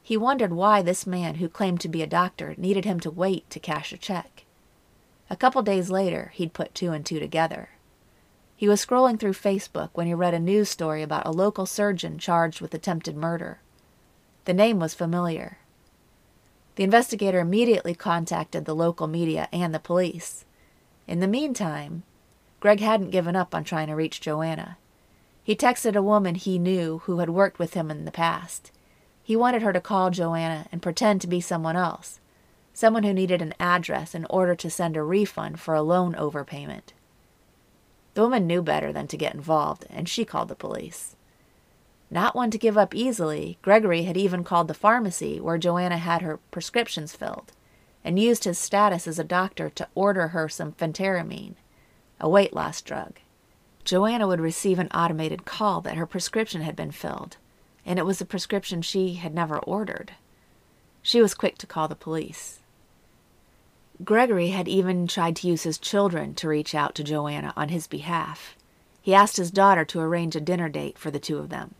He 0.00 0.16
wondered 0.16 0.52
why 0.52 0.80
this 0.80 1.08
man 1.08 1.34
who 1.34 1.48
claimed 1.48 1.80
to 1.80 1.88
be 1.88 2.02
a 2.02 2.06
doctor 2.06 2.54
needed 2.56 2.84
him 2.84 3.00
to 3.00 3.10
wait 3.10 3.50
to 3.50 3.58
cash 3.58 3.92
a 3.92 3.98
check. 3.98 4.41
A 5.32 5.36
couple 5.36 5.62
days 5.62 5.88
later, 5.88 6.30
he'd 6.34 6.52
put 6.52 6.74
two 6.74 6.92
and 6.92 7.06
two 7.06 7.18
together. 7.18 7.70
He 8.54 8.68
was 8.68 8.84
scrolling 8.84 9.18
through 9.18 9.32
Facebook 9.32 9.88
when 9.94 10.06
he 10.06 10.12
read 10.12 10.34
a 10.34 10.38
news 10.38 10.68
story 10.68 11.02
about 11.02 11.24
a 11.24 11.30
local 11.30 11.64
surgeon 11.64 12.18
charged 12.18 12.60
with 12.60 12.74
attempted 12.74 13.16
murder. 13.16 13.60
The 14.44 14.52
name 14.52 14.78
was 14.78 14.92
familiar. 14.92 15.56
The 16.74 16.84
investigator 16.84 17.40
immediately 17.40 17.94
contacted 17.94 18.66
the 18.66 18.74
local 18.74 19.06
media 19.06 19.48
and 19.54 19.74
the 19.74 19.78
police. 19.78 20.44
In 21.08 21.20
the 21.20 21.26
meantime, 21.26 22.02
Greg 22.60 22.80
hadn't 22.80 23.08
given 23.08 23.34
up 23.34 23.54
on 23.54 23.64
trying 23.64 23.86
to 23.86 23.94
reach 23.94 24.20
Joanna. 24.20 24.76
He 25.42 25.56
texted 25.56 25.96
a 25.96 26.02
woman 26.02 26.34
he 26.34 26.58
knew 26.58 26.98
who 27.04 27.20
had 27.20 27.30
worked 27.30 27.58
with 27.58 27.72
him 27.72 27.90
in 27.90 28.04
the 28.04 28.12
past. 28.12 28.70
He 29.22 29.34
wanted 29.34 29.62
her 29.62 29.72
to 29.72 29.80
call 29.80 30.10
Joanna 30.10 30.66
and 30.70 30.82
pretend 30.82 31.22
to 31.22 31.26
be 31.26 31.40
someone 31.40 31.74
else, 31.74 32.20
someone 32.74 33.02
who 33.02 33.12
needed 33.12 33.42
an 33.42 33.54
address 33.60 34.14
in 34.14 34.26
order 34.30 34.54
to 34.54 34.70
send 34.70 34.96
a 34.96 35.02
refund 35.02 35.60
for 35.60 35.74
a 35.74 35.82
loan 35.82 36.14
overpayment. 36.14 36.92
The 38.14 38.22
woman 38.22 38.46
knew 38.46 38.62
better 38.62 38.92
than 38.92 39.06
to 39.08 39.16
get 39.16 39.34
involved, 39.34 39.86
and 39.90 40.08
she 40.08 40.24
called 40.24 40.48
the 40.48 40.54
police. 40.54 41.16
Not 42.10 42.34
one 42.34 42.50
to 42.50 42.58
give 42.58 42.76
up 42.76 42.94
easily, 42.94 43.58
Gregory 43.62 44.02
had 44.02 44.18
even 44.18 44.44
called 44.44 44.68
the 44.68 44.74
pharmacy 44.74 45.40
where 45.40 45.56
Joanna 45.56 45.96
had 45.96 46.20
her 46.20 46.38
prescriptions 46.50 47.14
filled 47.14 47.52
and 48.04 48.18
used 48.18 48.44
his 48.44 48.58
status 48.58 49.06
as 49.06 49.18
a 49.18 49.24
doctor 49.24 49.70
to 49.70 49.88
order 49.94 50.28
her 50.28 50.48
some 50.48 50.72
phentermine, 50.72 51.54
a 52.20 52.28
weight 52.28 52.52
loss 52.52 52.82
drug. 52.82 53.18
Joanna 53.84 54.26
would 54.26 54.40
receive 54.40 54.78
an 54.78 54.88
automated 54.88 55.44
call 55.44 55.80
that 55.82 55.96
her 55.96 56.06
prescription 56.06 56.62
had 56.62 56.76
been 56.76 56.90
filled, 56.90 57.36
and 57.84 57.98
it 57.98 58.06
was 58.06 58.20
a 58.20 58.26
prescription 58.26 58.82
she 58.82 59.14
had 59.14 59.34
never 59.34 59.58
ordered. 59.60 60.12
She 61.00 61.20
was 61.20 61.34
quick 61.34 61.58
to 61.58 61.66
call 61.66 61.88
the 61.88 61.96
police. 61.96 62.60
Gregory 64.04 64.48
had 64.48 64.68
even 64.68 65.06
tried 65.06 65.36
to 65.36 65.46
use 65.46 65.62
his 65.62 65.78
children 65.78 66.34
to 66.34 66.48
reach 66.48 66.74
out 66.74 66.94
to 66.94 67.04
Joanna 67.04 67.52
on 67.56 67.68
his 67.68 67.86
behalf. 67.86 68.56
He 69.00 69.14
asked 69.14 69.36
his 69.36 69.50
daughter 69.50 69.84
to 69.84 70.00
arrange 70.00 70.34
a 70.34 70.40
dinner 70.40 70.68
date 70.68 70.98
for 70.98 71.10
the 71.10 71.20
two 71.20 71.38
of 71.38 71.50
them. 71.50 71.74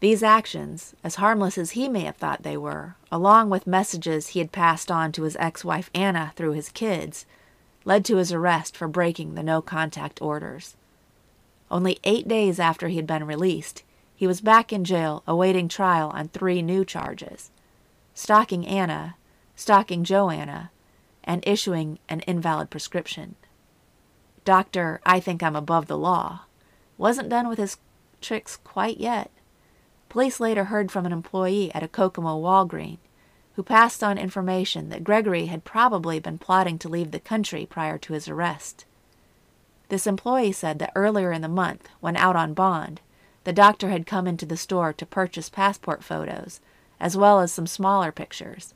These 0.00 0.22
actions, 0.22 0.94
as 1.02 1.16
harmless 1.16 1.58
as 1.58 1.72
he 1.72 1.88
may 1.88 2.02
have 2.02 2.16
thought 2.16 2.44
they 2.44 2.56
were, 2.56 2.94
along 3.10 3.50
with 3.50 3.66
messages 3.66 4.28
he 4.28 4.38
had 4.38 4.52
passed 4.52 4.90
on 4.90 5.10
to 5.12 5.24
his 5.24 5.36
ex 5.40 5.64
wife 5.64 5.90
Anna 5.92 6.32
through 6.36 6.52
his 6.52 6.68
kids, 6.68 7.26
led 7.84 8.04
to 8.04 8.16
his 8.16 8.32
arrest 8.32 8.76
for 8.76 8.86
breaking 8.86 9.34
the 9.34 9.42
no 9.42 9.60
contact 9.60 10.22
orders. 10.22 10.76
Only 11.70 11.98
eight 12.04 12.28
days 12.28 12.60
after 12.60 12.88
he 12.88 12.96
had 12.96 13.06
been 13.06 13.26
released, 13.26 13.82
he 14.14 14.26
was 14.26 14.40
back 14.40 14.72
in 14.72 14.84
jail 14.84 15.22
awaiting 15.26 15.68
trial 15.68 16.10
on 16.10 16.28
three 16.28 16.62
new 16.62 16.84
charges 16.84 17.50
stalking 18.14 18.66
Anna, 18.66 19.16
stalking 19.54 20.02
Joanna, 20.02 20.70
and 21.28 21.44
issuing 21.46 21.98
an 22.08 22.20
invalid 22.20 22.70
prescription. 22.70 23.36
Doctor, 24.44 25.00
I 25.04 25.20
think 25.20 25.42
I'm 25.42 25.54
above 25.54 25.86
the 25.86 25.98
law, 25.98 26.40
wasn't 26.96 27.28
done 27.28 27.48
with 27.48 27.58
his 27.58 27.76
tricks 28.22 28.56
quite 28.56 28.98
yet. 28.98 29.30
Police 30.08 30.40
later 30.40 30.64
heard 30.64 30.90
from 30.90 31.04
an 31.04 31.12
employee 31.12 31.70
at 31.74 31.82
a 31.82 31.88
Kokomo 31.88 32.40
Walgreen 32.40 32.96
who 33.52 33.62
passed 33.62 34.02
on 34.02 34.16
information 34.16 34.88
that 34.88 35.04
Gregory 35.04 35.46
had 35.46 35.64
probably 35.64 36.18
been 36.18 36.38
plotting 36.38 36.78
to 36.78 36.88
leave 36.88 37.10
the 37.10 37.20
country 37.20 37.66
prior 37.66 37.98
to 37.98 38.14
his 38.14 38.28
arrest. 38.28 38.86
This 39.90 40.06
employee 40.06 40.52
said 40.52 40.78
that 40.78 40.92
earlier 40.94 41.32
in 41.32 41.42
the 41.42 41.48
month, 41.48 41.88
when 42.00 42.16
out 42.16 42.36
on 42.36 42.54
bond, 42.54 43.00
the 43.44 43.52
doctor 43.52 43.90
had 43.90 44.06
come 44.06 44.26
into 44.26 44.46
the 44.46 44.56
store 44.56 44.92
to 44.92 45.04
purchase 45.04 45.48
passport 45.50 46.02
photos, 46.02 46.60
as 47.00 47.16
well 47.16 47.40
as 47.40 47.52
some 47.52 47.66
smaller 47.66 48.12
pictures. 48.12 48.74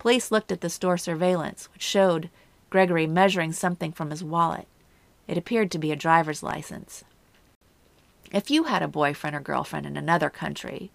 Police 0.00 0.30
looked 0.30 0.50
at 0.50 0.62
the 0.62 0.70
store 0.70 0.96
surveillance, 0.96 1.68
which 1.74 1.82
showed 1.82 2.30
Gregory 2.70 3.06
measuring 3.06 3.52
something 3.52 3.92
from 3.92 4.08
his 4.08 4.24
wallet. 4.24 4.66
It 5.28 5.36
appeared 5.36 5.70
to 5.72 5.78
be 5.78 5.92
a 5.92 5.96
driver's 5.96 6.42
license. 6.42 7.04
If 8.32 8.50
you 8.50 8.64
had 8.64 8.82
a 8.82 8.88
boyfriend 8.88 9.36
or 9.36 9.40
girlfriend 9.40 9.84
in 9.84 9.98
another 9.98 10.30
country 10.30 10.90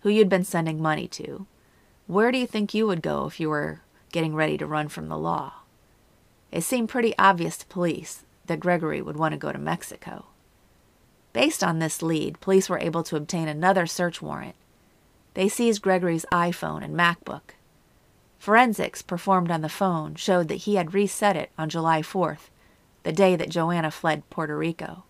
who 0.00 0.08
you'd 0.08 0.28
been 0.28 0.42
sending 0.42 0.82
money 0.82 1.06
to, 1.06 1.46
where 2.08 2.32
do 2.32 2.38
you 2.38 2.48
think 2.48 2.74
you 2.74 2.84
would 2.88 3.00
go 3.00 3.26
if 3.26 3.38
you 3.38 3.48
were 3.48 3.80
getting 4.10 4.34
ready 4.34 4.58
to 4.58 4.66
run 4.66 4.88
from 4.88 5.08
the 5.08 5.16
law? 5.16 5.52
It 6.50 6.62
seemed 6.62 6.88
pretty 6.88 7.16
obvious 7.16 7.58
to 7.58 7.66
police 7.66 8.24
that 8.46 8.58
Gregory 8.58 9.00
would 9.00 9.16
want 9.16 9.34
to 9.34 9.38
go 9.38 9.52
to 9.52 9.58
Mexico. 9.58 10.26
Based 11.32 11.62
on 11.62 11.78
this 11.78 12.02
lead, 12.02 12.40
police 12.40 12.68
were 12.68 12.80
able 12.80 13.04
to 13.04 13.14
obtain 13.14 13.46
another 13.46 13.86
search 13.86 14.20
warrant. 14.20 14.56
They 15.34 15.48
seized 15.48 15.80
Gregory's 15.80 16.26
iPhone 16.32 16.82
and 16.82 16.96
MacBook. 16.96 17.54
Forensics 18.38 19.02
performed 19.02 19.50
on 19.50 19.60
the 19.60 19.68
phone 19.68 20.14
showed 20.14 20.48
that 20.48 20.62
he 20.62 20.76
had 20.76 20.94
reset 20.94 21.36
it 21.36 21.50
on 21.58 21.68
July 21.68 22.02
4th, 22.02 22.50
the 23.02 23.12
day 23.12 23.36
that 23.36 23.50
Joanna 23.50 23.90
fled 23.90 24.28
Puerto 24.30 24.56
Rico. 24.56 25.04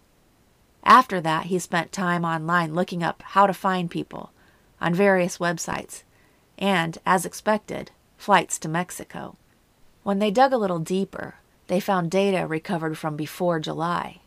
After 0.82 1.20
that, 1.20 1.46
he 1.46 1.58
spent 1.58 1.92
time 1.92 2.24
online 2.24 2.74
looking 2.74 3.02
up 3.02 3.22
how 3.22 3.46
to 3.46 3.52
find 3.52 3.90
people 3.90 4.32
on 4.80 4.94
various 4.94 5.38
websites 5.38 6.02
and, 6.58 6.98
as 7.04 7.26
expected, 7.26 7.90
flights 8.16 8.58
to 8.60 8.68
Mexico. 8.68 9.36
When 10.02 10.18
they 10.18 10.30
dug 10.30 10.52
a 10.52 10.58
little 10.58 10.78
deeper, 10.78 11.36
they 11.66 11.80
found 11.80 12.10
data 12.10 12.46
recovered 12.46 12.96
from 12.96 13.16
before 13.16 13.60
July. 13.60 14.20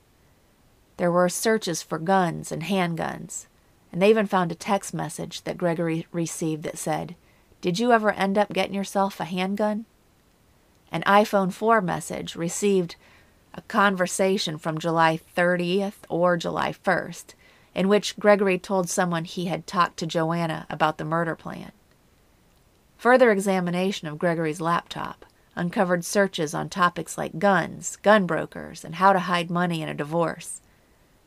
There 0.98 1.12
were 1.12 1.30
searches 1.30 1.82
for 1.82 1.98
guns 1.98 2.52
and 2.52 2.64
handguns, 2.64 3.48
and 3.92 4.02
they 4.02 4.12
even 4.12 4.28
found 4.28 4.52
a 4.52 4.56
text 4.56 4.94
message 4.94 5.44
that 5.44 5.58
Gregory 5.58 6.06
received 6.12 6.64
that 6.64 6.78
said, 6.78 7.16
Did 7.62 7.78
you 7.78 7.92
ever 7.92 8.12
end 8.12 8.40
up 8.40 8.52
getting 8.52 8.74
yourself 8.74 9.20
a 9.20 9.26
handgun? 9.26 9.86
An 10.92 11.04
iPhone 11.04 11.54
4 11.54 11.80
message 11.80 12.36
received 12.36 12.96
a 13.54 13.62
conversation 13.62 14.58
from 14.58 14.80
July 14.80 15.20
30th 15.38 15.94
or 16.10 16.38
July 16.38 16.74
1st, 16.74 17.36
in 17.76 17.88
which 17.88 18.18
Gregory 18.18 18.58
told 18.58 18.90
someone 18.90 19.26
he 19.26 19.46
had 19.46 19.68
talked 19.68 19.98
to 19.98 20.08
Joanna 20.08 20.66
about 20.72 20.98
the 20.98 21.06
murder 21.06 21.36
plan. 21.36 21.72
Further 22.98 23.32
examination 23.32 24.08
of 24.08 24.18
Gregory's 24.18 24.60
laptop 24.60 25.24
uncovered 25.56 26.04
searches 26.04 26.56
on 26.56 26.68
topics 26.68 27.16
like 27.16 27.38
guns, 27.38 27.98
gun 27.98 28.26
brokers, 28.26 28.84
and 28.84 28.96
how 28.96 29.14
to 29.14 29.20
hide 29.20 29.52
money 29.52 29.84
in 29.84 29.90
a 29.90 29.94
divorce. 29.94 30.62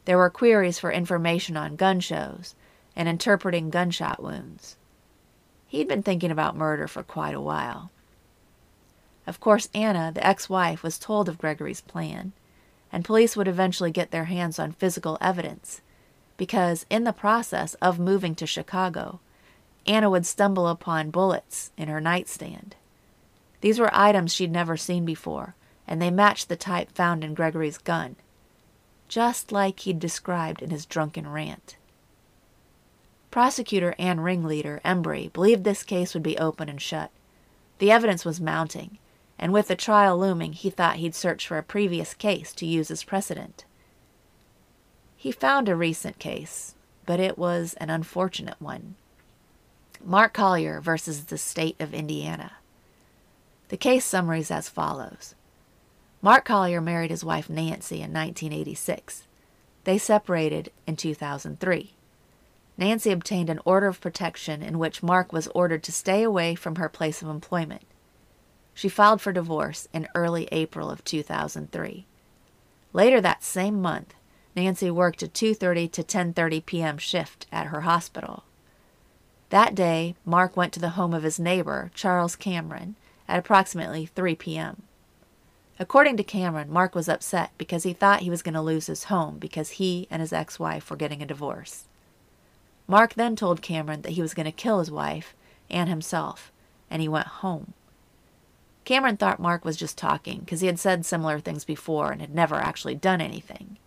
There 0.04 0.18
were 0.18 0.30
queries 0.30 0.80
for 0.80 0.90
information 0.90 1.56
on 1.56 1.76
gun 1.76 2.00
shows 2.00 2.56
and 2.96 3.08
interpreting 3.08 3.70
gunshot 3.70 4.20
wounds. 4.20 4.76
He'd 5.74 5.88
been 5.88 6.04
thinking 6.04 6.30
about 6.30 6.56
murder 6.56 6.86
for 6.86 7.02
quite 7.02 7.34
a 7.34 7.40
while. 7.40 7.90
Of 9.26 9.40
course, 9.40 9.68
Anna, 9.74 10.12
the 10.14 10.24
ex 10.24 10.48
wife, 10.48 10.84
was 10.84 11.00
told 11.00 11.28
of 11.28 11.36
Gregory's 11.36 11.80
plan, 11.80 12.32
and 12.92 13.04
police 13.04 13.36
would 13.36 13.48
eventually 13.48 13.90
get 13.90 14.12
their 14.12 14.26
hands 14.26 14.60
on 14.60 14.70
physical 14.70 15.18
evidence, 15.20 15.80
because 16.36 16.86
in 16.90 17.02
the 17.02 17.12
process 17.12 17.74
of 17.82 17.98
moving 17.98 18.36
to 18.36 18.46
Chicago, 18.46 19.18
Anna 19.84 20.08
would 20.08 20.26
stumble 20.26 20.68
upon 20.68 21.10
bullets 21.10 21.72
in 21.76 21.88
her 21.88 22.00
nightstand. 22.00 22.76
These 23.60 23.80
were 23.80 23.90
items 23.92 24.32
she'd 24.32 24.52
never 24.52 24.76
seen 24.76 25.04
before, 25.04 25.56
and 25.88 26.00
they 26.00 26.08
matched 26.08 26.48
the 26.48 26.54
type 26.54 26.92
found 26.92 27.24
in 27.24 27.34
Gregory's 27.34 27.78
gun, 27.78 28.14
just 29.08 29.50
like 29.50 29.80
he'd 29.80 29.98
described 29.98 30.62
in 30.62 30.70
his 30.70 30.86
drunken 30.86 31.26
rant. 31.26 31.74
Prosecutor 33.34 33.96
and 33.98 34.22
ringleader 34.22 34.80
Embry 34.84 35.32
believed 35.32 35.64
this 35.64 35.82
case 35.82 36.14
would 36.14 36.22
be 36.22 36.38
open 36.38 36.68
and 36.68 36.80
shut. 36.80 37.10
The 37.78 37.90
evidence 37.90 38.24
was 38.24 38.40
mounting, 38.40 38.98
and 39.40 39.52
with 39.52 39.66
the 39.66 39.74
trial 39.74 40.16
looming, 40.16 40.52
he 40.52 40.70
thought 40.70 40.98
he'd 40.98 41.16
search 41.16 41.48
for 41.48 41.58
a 41.58 41.62
previous 41.64 42.14
case 42.14 42.52
to 42.52 42.64
use 42.64 42.92
as 42.92 43.02
precedent. 43.02 43.64
He 45.16 45.32
found 45.32 45.68
a 45.68 45.74
recent 45.74 46.20
case, 46.20 46.76
but 47.06 47.18
it 47.18 47.36
was 47.36 47.74
an 47.78 47.90
unfortunate 47.90 48.62
one. 48.62 48.94
Mark 50.00 50.32
Collier 50.32 50.80
versus 50.80 51.24
the 51.24 51.36
state 51.36 51.74
of 51.80 51.92
Indiana. 51.92 52.52
The 53.66 53.76
case 53.76 54.04
summaries 54.04 54.52
as 54.52 54.68
follows 54.68 55.34
Mark 56.22 56.44
Collier 56.44 56.80
married 56.80 57.10
his 57.10 57.24
wife 57.24 57.50
Nancy 57.50 57.96
in 57.96 58.12
1986. 58.12 59.26
They 59.82 59.98
separated 59.98 60.70
in 60.86 60.94
2003. 60.94 61.94
Nancy 62.76 63.12
obtained 63.12 63.50
an 63.50 63.60
order 63.64 63.86
of 63.86 64.00
protection 64.00 64.62
in 64.62 64.78
which 64.78 65.02
Mark 65.02 65.32
was 65.32 65.48
ordered 65.48 65.82
to 65.84 65.92
stay 65.92 66.22
away 66.22 66.54
from 66.54 66.76
her 66.76 66.88
place 66.88 67.22
of 67.22 67.28
employment. 67.28 67.82
She 68.74 68.88
filed 68.88 69.20
for 69.20 69.32
divorce 69.32 69.86
in 69.92 70.08
early 70.14 70.48
April 70.50 70.90
of 70.90 71.04
2003. 71.04 72.06
Later 72.92 73.20
that 73.20 73.44
same 73.44 73.80
month, 73.80 74.14
Nancy 74.56 74.90
worked 74.90 75.22
a 75.22 75.28
2:30 75.28 75.90
to 75.92 76.02
10:30 76.02 76.66
p.m. 76.66 76.98
shift 76.98 77.46
at 77.52 77.66
her 77.66 77.82
hospital. 77.82 78.44
That 79.50 79.74
day, 79.74 80.16
Mark 80.24 80.56
went 80.56 80.72
to 80.72 80.80
the 80.80 80.90
home 80.90 81.14
of 81.14 81.22
his 81.22 81.38
neighbor, 81.38 81.92
Charles 81.94 82.34
Cameron, 82.34 82.96
at 83.28 83.38
approximately 83.38 84.06
3 84.06 84.34
p.m. 84.34 84.82
According 85.78 86.16
to 86.16 86.24
Cameron, 86.24 86.72
Mark 86.72 86.94
was 86.94 87.08
upset 87.08 87.50
because 87.58 87.82
he 87.82 87.92
thought 87.92 88.20
he 88.20 88.30
was 88.30 88.42
going 88.42 88.54
to 88.54 88.60
lose 88.60 88.86
his 88.86 89.04
home 89.04 89.38
because 89.38 89.70
he 89.70 90.06
and 90.10 90.20
his 90.20 90.32
ex 90.32 90.58
wife 90.58 90.90
were 90.90 90.96
getting 90.96 91.22
a 91.22 91.26
divorce. 91.26 91.86
Mark 92.86 93.14
then 93.14 93.34
told 93.36 93.62
Cameron 93.62 94.02
that 94.02 94.12
he 94.12 94.22
was 94.22 94.34
going 94.34 94.46
to 94.46 94.52
kill 94.52 94.78
his 94.78 94.90
wife 94.90 95.34
and 95.70 95.88
himself, 95.88 96.52
and 96.90 97.00
he 97.00 97.08
went 97.08 97.26
home. 97.26 97.72
Cameron 98.84 99.16
thought 99.16 99.40
Mark 99.40 99.64
was 99.64 99.76
just 99.76 99.96
talking 99.96 100.40
because 100.40 100.60
he 100.60 100.66
had 100.66 100.78
said 100.78 101.06
similar 101.06 101.40
things 101.40 101.64
before 101.64 102.12
and 102.12 102.20
had 102.20 102.34
never 102.34 102.56
actually 102.56 102.94
done 102.94 103.20
anything. 103.20 103.78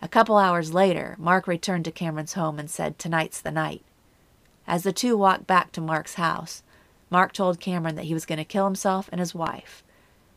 A 0.00 0.08
couple 0.08 0.38
hours 0.38 0.72
later, 0.72 1.16
Mark 1.18 1.46
returned 1.46 1.84
to 1.84 1.90
Cameron's 1.90 2.32
home 2.32 2.58
and 2.58 2.70
said, 2.70 2.98
Tonight's 2.98 3.40
the 3.40 3.50
night. 3.50 3.82
As 4.66 4.82
the 4.82 4.92
two 4.92 5.16
walked 5.16 5.46
back 5.46 5.72
to 5.72 5.80
Mark's 5.80 6.14
house, 6.14 6.62
Mark 7.10 7.32
told 7.32 7.60
Cameron 7.60 7.96
that 7.96 8.06
he 8.06 8.14
was 8.14 8.26
going 8.26 8.38
to 8.38 8.44
kill 8.44 8.64
himself 8.64 9.08
and 9.12 9.18
his 9.18 9.34
wife. 9.34 9.82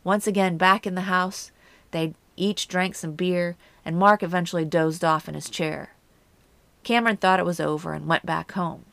Once 0.03 0.27
again 0.27 0.57
back 0.57 0.85
in 0.85 0.95
the 0.95 1.01
house, 1.01 1.51
they 1.91 2.13
each 2.35 2.67
drank 2.67 2.95
some 2.95 3.13
beer, 3.13 3.55
and 3.83 3.97
Mark 3.97 4.21
eventually 4.21 4.65
dozed 4.65 5.03
off 5.03 5.27
in 5.27 5.33
his 5.33 5.49
chair. 5.49 5.91
Cameron 6.87 7.17
thought 7.17 7.41
it 7.41 7.45
was 7.45 7.59
over 7.59 7.91
and 7.91 8.07
went 8.07 8.25
back 8.25 8.53
home. 8.53 8.85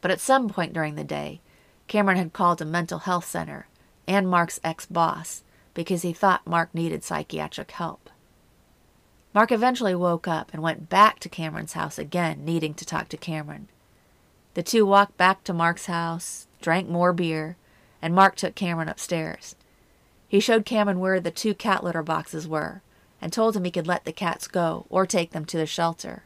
But 0.00 0.12
at 0.12 0.20
some 0.20 0.48
point 0.48 0.72
during 0.72 0.94
the 0.94 1.02
day, 1.02 1.40
Cameron 1.88 2.16
had 2.16 2.32
called 2.32 2.62
a 2.62 2.64
mental 2.64 3.00
health 3.00 3.24
center 3.24 3.66
and 4.06 4.30
Mark's 4.30 4.60
ex 4.62 4.86
boss 4.86 5.42
because 5.74 6.02
he 6.02 6.12
thought 6.12 6.46
Mark 6.46 6.72
needed 6.72 7.02
psychiatric 7.02 7.72
help. 7.72 8.08
Mark 9.34 9.50
eventually 9.50 9.96
woke 9.96 10.28
up 10.28 10.50
and 10.52 10.62
went 10.62 10.88
back 10.88 11.18
to 11.18 11.28
Cameron's 11.28 11.72
house 11.72 11.98
again, 11.98 12.44
needing 12.44 12.72
to 12.74 12.86
talk 12.86 13.08
to 13.08 13.16
Cameron. 13.16 13.66
The 14.54 14.62
two 14.62 14.86
walked 14.86 15.16
back 15.16 15.42
to 15.42 15.52
Mark's 15.52 15.86
house, 15.86 16.46
drank 16.60 16.88
more 16.88 17.12
beer, 17.12 17.56
and 18.00 18.14
Mark 18.14 18.36
took 18.36 18.54
Cameron 18.54 18.88
upstairs. 18.88 19.56
He 20.28 20.38
showed 20.38 20.64
Cameron 20.64 21.00
where 21.00 21.18
the 21.18 21.32
two 21.32 21.52
cat 21.52 21.82
litter 21.82 22.04
boxes 22.04 22.46
were 22.46 22.80
and 23.20 23.32
told 23.32 23.56
him 23.56 23.64
he 23.64 23.72
could 23.72 23.88
let 23.88 24.04
the 24.04 24.12
cats 24.12 24.46
go 24.46 24.86
or 24.88 25.04
take 25.04 25.32
them 25.32 25.44
to 25.46 25.56
the 25.56 25.66
shelter. 25.66 26.22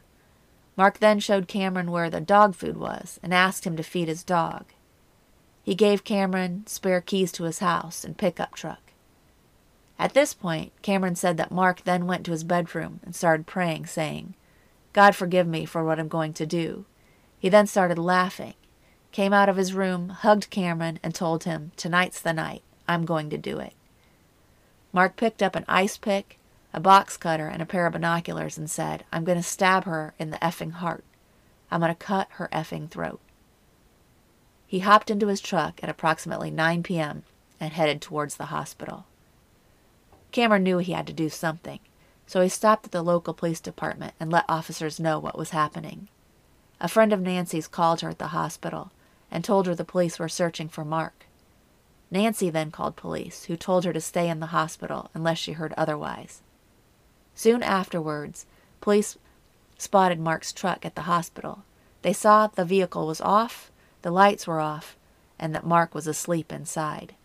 Mark 0.77 0.99
then 0.99 1.19
showed 1.19 1.47
Cameron 1.47 1.91
where 1.91 2.09
the 2.09 2.21
dog 2.21 2.55
food 2.55 2.77
was 2.77 3.19
and 3.21 3.33
asked 3.33 3.65
him 3.65 3.75
to 3.77 3.83
feed 3.83 4.07
his 4.07 4.23
dog. 4.23 4.65
He 5.63 5.75
gave 5.75 6.03
Cameron 6.03 6.65
spare 6.65 7.01
keys 7.01 7.31
to 7.33 7.43
his 7.43 7.59
house 7.59 8.03
and 8.03 8.17
pickup 8.17 8.55
truck. 8.55 8.93
At 9.99 10.13
this 10.13 10.33
point, 10.33 10.71
Cameron 10.81 11.15
said 11.15 11.37
that 11.37 11.51
Mark 11.51 11.83
then 11.83 12.07
went 12.07 12.25
to 12.25 12.31
his 12.31 12.43
bedroom 12.43 12.99
and 13.03 13.15
started 13.15 13.45
praying, 13.45 13.85
saying, 13.85 14.33
God 14.93 15.15
forgive 15.15 15.47
me 15.47 15.65
for 15.65 15.83
what 15.83 15.99
I'm 15.99 16.07
going 16.07 16.33
to 16.33 16.45
do. 16.45 16.85
He 17.37 17.49
then 17.49 17.67
started 17.67 17.99
laughing 17.99 18.55
came 19.11 19.33
out 19.33 19.49
of 19.49 19.57
his 19.57 19.73
room, 19.73 20.09
hugged 20.09 20.49
Cameron, 20.49 20.99
and 21.03 21.13
told 21.13 21.43
him, 21.43 21.71
Tonight's 21.75 22.21
the 22.21 22.33
night. 22.33 22.63
I'm 22.87 23.05
going 23.05 23.29
to 23.29 23.37
do 23.37 23.59
it. 23.59 23.73
Mark 24.93 25.15
picked 25.15 25.43
up 25.43 25.55
an 25.55 25.65
ice 25.67 25.97
pick, 25.97 26.37
a 26.73 26.79
box 26.79 27.17
cutter, 27.17 27.47
and 27.47 27.61
a 27.61 27.65
pair 27.65 27.85
of 27.85 27.93
binoculars 27.93 28.57
and 28.57 28.69
said, 28.69 29.03
I'm 29.11 29.23
going 29.23 29.37
to 29.37 29.43
stab 29.43 29.83
her 29.85 30.13
in 30.17 30.29
the 30.31 30.37
effing 30.37 30.73
heart. 30.73 31.03
I'm 31.69 31.81
going 31.81 31.91
to 31.91 31.95
cut 31.95 32.27
her 32.31 32.49
effing 32.51 32.89
throat. 32.89 33.19
He 34.65 34.79
hopped 34.79 35.11
into 35.11 35.27
his 35.27 35.41
truck 35.41 35.79
at 35.83 35.89
approximately 35.89 36.49
9 36.49 36.83
p.m. 36.83 37.23
and 37.59 37.73
headed 37.73 38.01
towards 38.01 38.37
the 38.37 38.45
hospital. 38.45 39.05
Cameron 40.31 40.63
knew 40.63 40.77
he 40.77 40.93
had 40.93 41.07
to 41.07 41.13
do 41.13 41.27
something, 41.27 41.79
so 42.25 42.41
he 42.41 42.47
stopped 42.47 42.85
at 42.85 42.91
the 42.91 43.01
local 43.01 43.33
police 43.33 43.59
department 43.59 44.13
and 44.17 44.31
let 44.31 44.45
officers 44.47 44.99
know 44.99 45.19
what 45.19 45.37
was 45.37 45.49
happening. 45.49 46.07
A 46.79 46.87
friend 46.87 47.11
of 47.11 47.19
Nancy's 47.19 47.67
called 47.67 47.99
her 47.99 48.09
at 48.09 48.17
the 48.19 48.27
hospital 48.27 48.91
and 49.29 49.43
told 49.43 49.67
her 49.67 49.75
the 49.75 49.83
police 49.83 50.17
were 50.17 50.29
searching 50.29 50.69
for 50.69 50.85
Mark. 50.85 51.25
Nancy 52.09 52.49
then 52.49 52.71
called 52.71 52.95
police, 52.95 53.45
who 53.45 53.55
told 53.55 53.85
her 53.85 53.93
to 53.93 54.01
stay 54.01 54.29
in 54.29 54.39
the 54.39 54.47
hospital 54.47 55.09
unless 55.13 55.37
she 55.37 55.53
heard 55.53 55.73
otherwise. 55.77 56.41
Soon 57.41 57.63
afterwards, 57.63 58.45
police 58.81 59.17
spotted 59.79 60.19
Mark's 60.19 60.53
truck 60.53 60.85
at 60.85 60.93
the 60.93 61.09
hospital. 61.09 61.63
They 62.03 62.13
saw 62.13 62.45
the 62.45 62.63
vehicle 62.63 63.07
was 63.07 63.19
off, 63.19 63.71
the 64.03 64.11
lights 64.11 64.45
were 64.45 64.59
off, 64.59 64.95
and 65.39 65.55
that 65.55 65.65
Mark 65.65 65.95
was 65.95 66.05
asleep 66.05 66.51
inside. 66.51 67.15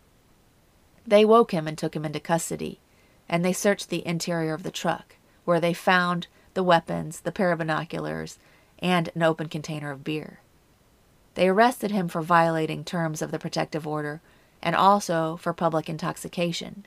They 1.07 1.27
woke 1.27 1.51
him 1.51 1.69
and 1.69 1.77
took 1.77 1.95
him 1.95 2.07
into 2.07 2.19
custody, 2.19 2.81
and 3.29 3.45
they 3.45 3.53
searched 3.53 3.91
the 3.91 4.07
interior 4.07 4.55
of 4.55 4.63
the 4.63 4.71
truck, 4.71 5.17
where 5.45 5.61
they 5.61 5.75
found 5.75 6.29
the 6.55 6.63
weapons, 6.63 7.21
the 7.21 7.31
pair 7.31 7.53
of 7.53 7.59
binoculars, 7.59 8.39
and 8.79 9.11
an 9.15 9.23
open 9.23 9.51
container 9.51 9.91
of 9.91 10.03
beer. 10.03 10.41
They 11.35 11.47
arrested 11.47 11.91
him 11.91 12.09
for 12.09 12.23
violating 12.23 12.85
terms 12.85 13.21
of 13.21 13.33
the 13.33 13.39
protective 13.39 13.87
order 13.87 14.23
and 14.63 14.75
also 14.75 15.37
for 15.37 15.53
public 15.53 15.91
intoxication, 15.91 16.87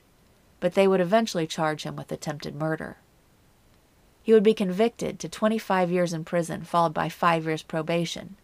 but 0.59 0.73
they 0.73 0.87
would 0.87 0.99
eventually 0.99 1.45
charge 1.45 1.83
him 1.83 1.95
with 1.95 2.11
attempted 2.11 2.55
murder. 2.55 2.97
He 4.29 4.33
would 4.33 4.43
be 4.43 4.53
convicted 4.53 5.19
to 5.19 5.27
25 5.27 5.89
years 5.89 6.13
in 6.13 6.23
prison, 6.23 6.63
followed 6.63 6.93
by 6.93 7.09
five 7.09 7.45
years 7.45 7.63
probation. 7.63 8.35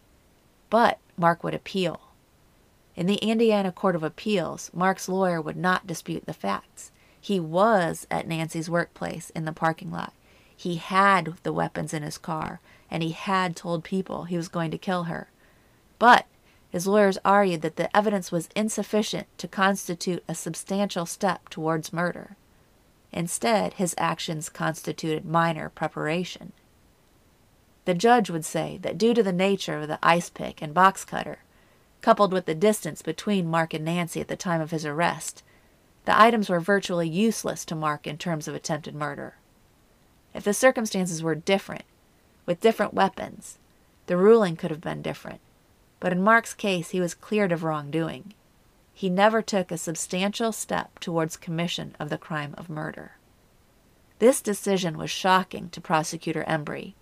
But 0.71 0.97
Mark 1.15 1.43
would 1.43 1.53
appeal. 1.53 2.01
In 2.95 3.05
the 3.05 3.17
Indiana 3.17 3.71
Court 3.71 3.95
of 3.95 4.01
Appeals, 4.01 4.71
Mark's 4.73 5.07
lawyer 5.07 5.39
would 5.39 5.57
not 5.57 5.85
dispute 5.85 6.25
the 6.25 6.33
facts. 6.33 6.91
He 7.21 7.39
was 7.39 8.07
at 8.09 8.27
Nancy's 8.27 8.67
workplace 8.67 9.29
in 9.35 9.45
the 9.45 9.51
parking 9.51 9.91
lot. 9.91 10.13
He 10.57 10.77
had 10.77 11.35
the 11.43 11.53
weapons 11.53 11.93
in 11.93 12.01
his 12.01 12.17
car, 12.17 12.61
and 12.89 13.03
he 13.03 13.11
had 13.11 13.55
told 13.55 13.83
people 13.83 14.23
he 14.23 14.37
was 14.37 14.47
going 14.47 14.71
to 14.71 14.79
kill 14.79 15.03
her. 15.03 15.29
But 15.99 16.25
his 16.71 16.87
lawyers 16.87 17.19
argued 17.23 17.61
that 17.61 17.75
the 17.75 17.95
evidence 17.95 18.31
was 18.31 18.49
insufficient 18.55 19.27
to 19.37 19.47
constitute 19.47 20.23
a 20.27 20.33
substantial 20.33 21.05
step 21.05 21.47
towards 21.49 21.93
murder. 21.93 22.37
Instead, 23.15 23.73
his 23.73 23.95
actions 23.97 24.49
constituted 24.49 25.25
minor 25.25 25.69
preparation. 25.69 26.51
The 27.85 27.93
judge 27.93 28.29
would 28.29 28.43
say 28.43 28.77
that 28.81 28.97
due 28.97 29.13
to 29.13 29.23
the 29.23 29.31
nature 29.31 29.77
of 29.77 29.87
the 29.87 29.99
ice 30.03 30.29
pick 30.29 30.61
and 30.61 30.73
box 30.73 31.05
cutter, 31.05 31.39
coupled 32.01 32.33
with 32.33 32.45
the 32.45 32.53
distance 32.53 33.01
between 33.01 33.47
Mark 33.47 33.73
and 33.73 33.85
Nancy 33.85 34.19
at 34.19 34.27
the 34.27 34.35
time 34.35 34.59
of 34.59 34.71
his 34.71 34.85
arrest, 34.85 35.43
the 36.03 36.19
items 36.19 36.49
were 36.49 36.59
virtually 36.59 37.07
useless 37.07 37.63
to 37.65 37.75
Mark 37.75 38.05
in 38.05 38.17
terms 38.17 38.49
of 38.49 38.53
attempted 38.53 38.93
murder. 38.93 39.35
If 40.33 40.43
the 40.43 40.53
circumstances 40.53 41.23
were 41.23 41.35
different, 41.35 41.85
with 42.45 42.59
different 42.59 42.93
weapons, 42.93 43.57
the 44.07 44.17
ruling 44.17 44.57
could 44.57 44.71
have 44.71 44.81
been 44.81 45.01
different. 45.01 45.39
But 46.01 46.11
in 46.11 46.21
Mark's 46.21 46.53
case, 46.53 46.89
he 46.89 46.99
was 46.99 47.13
cleared 47.13 47.53
of 47.53 47.63
wrongdoing. 47.63 48.33
He 48.97 49.09
never 49.09 49.41
took 49.41 49.71
a 49.71 49.77
substantial 49.77 50.53
step 50.53 50.99
towards 50.99 51.35
commission 51.35 51.97
of 51.99 52.09
the 52.09 52.17
crime 52.17 52.55
of 52.57 52.69
murder. 52.69 53.17
This 54.19 54.41
decision 54.41 54.97
was 54.97 55.11
shocking 55.11 55.69
to 55.71 55.81
prosecutor 55.81 56.45
Embry. 56.47 56.93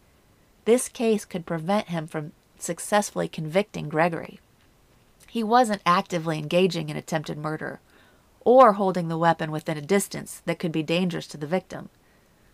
This 0.66 0.90
case 0.90 1.24
could 1.24 1.46
prevent 1.46 1.90
him 1.90 2.08
from 2.08 2.32
successfully 2.58 3.28
convicting 3.28 3.90
Gregory. 3.90 4.40
He 5.30 5.44
wasn't 5.44 5.84
actively 5.86 6.40
engaging 6.40 6.90
in 6.90 6.98
attempted 6.98 7.38
murder 7.38 7.80
or 8.42 8.74
holding 8.74 9.08
the 9.08 9.18
weapon 9.18 9.52
within 9.52 9.78
a 9.78 9.82
distance 9.82 10.42
that 10.46 10.58
could 10.58 10.72
be 10.72 10.82
dangerous 10.82 11.28
to 11.28 11.38
the 11.38 11.46
victim, 11.46 11.90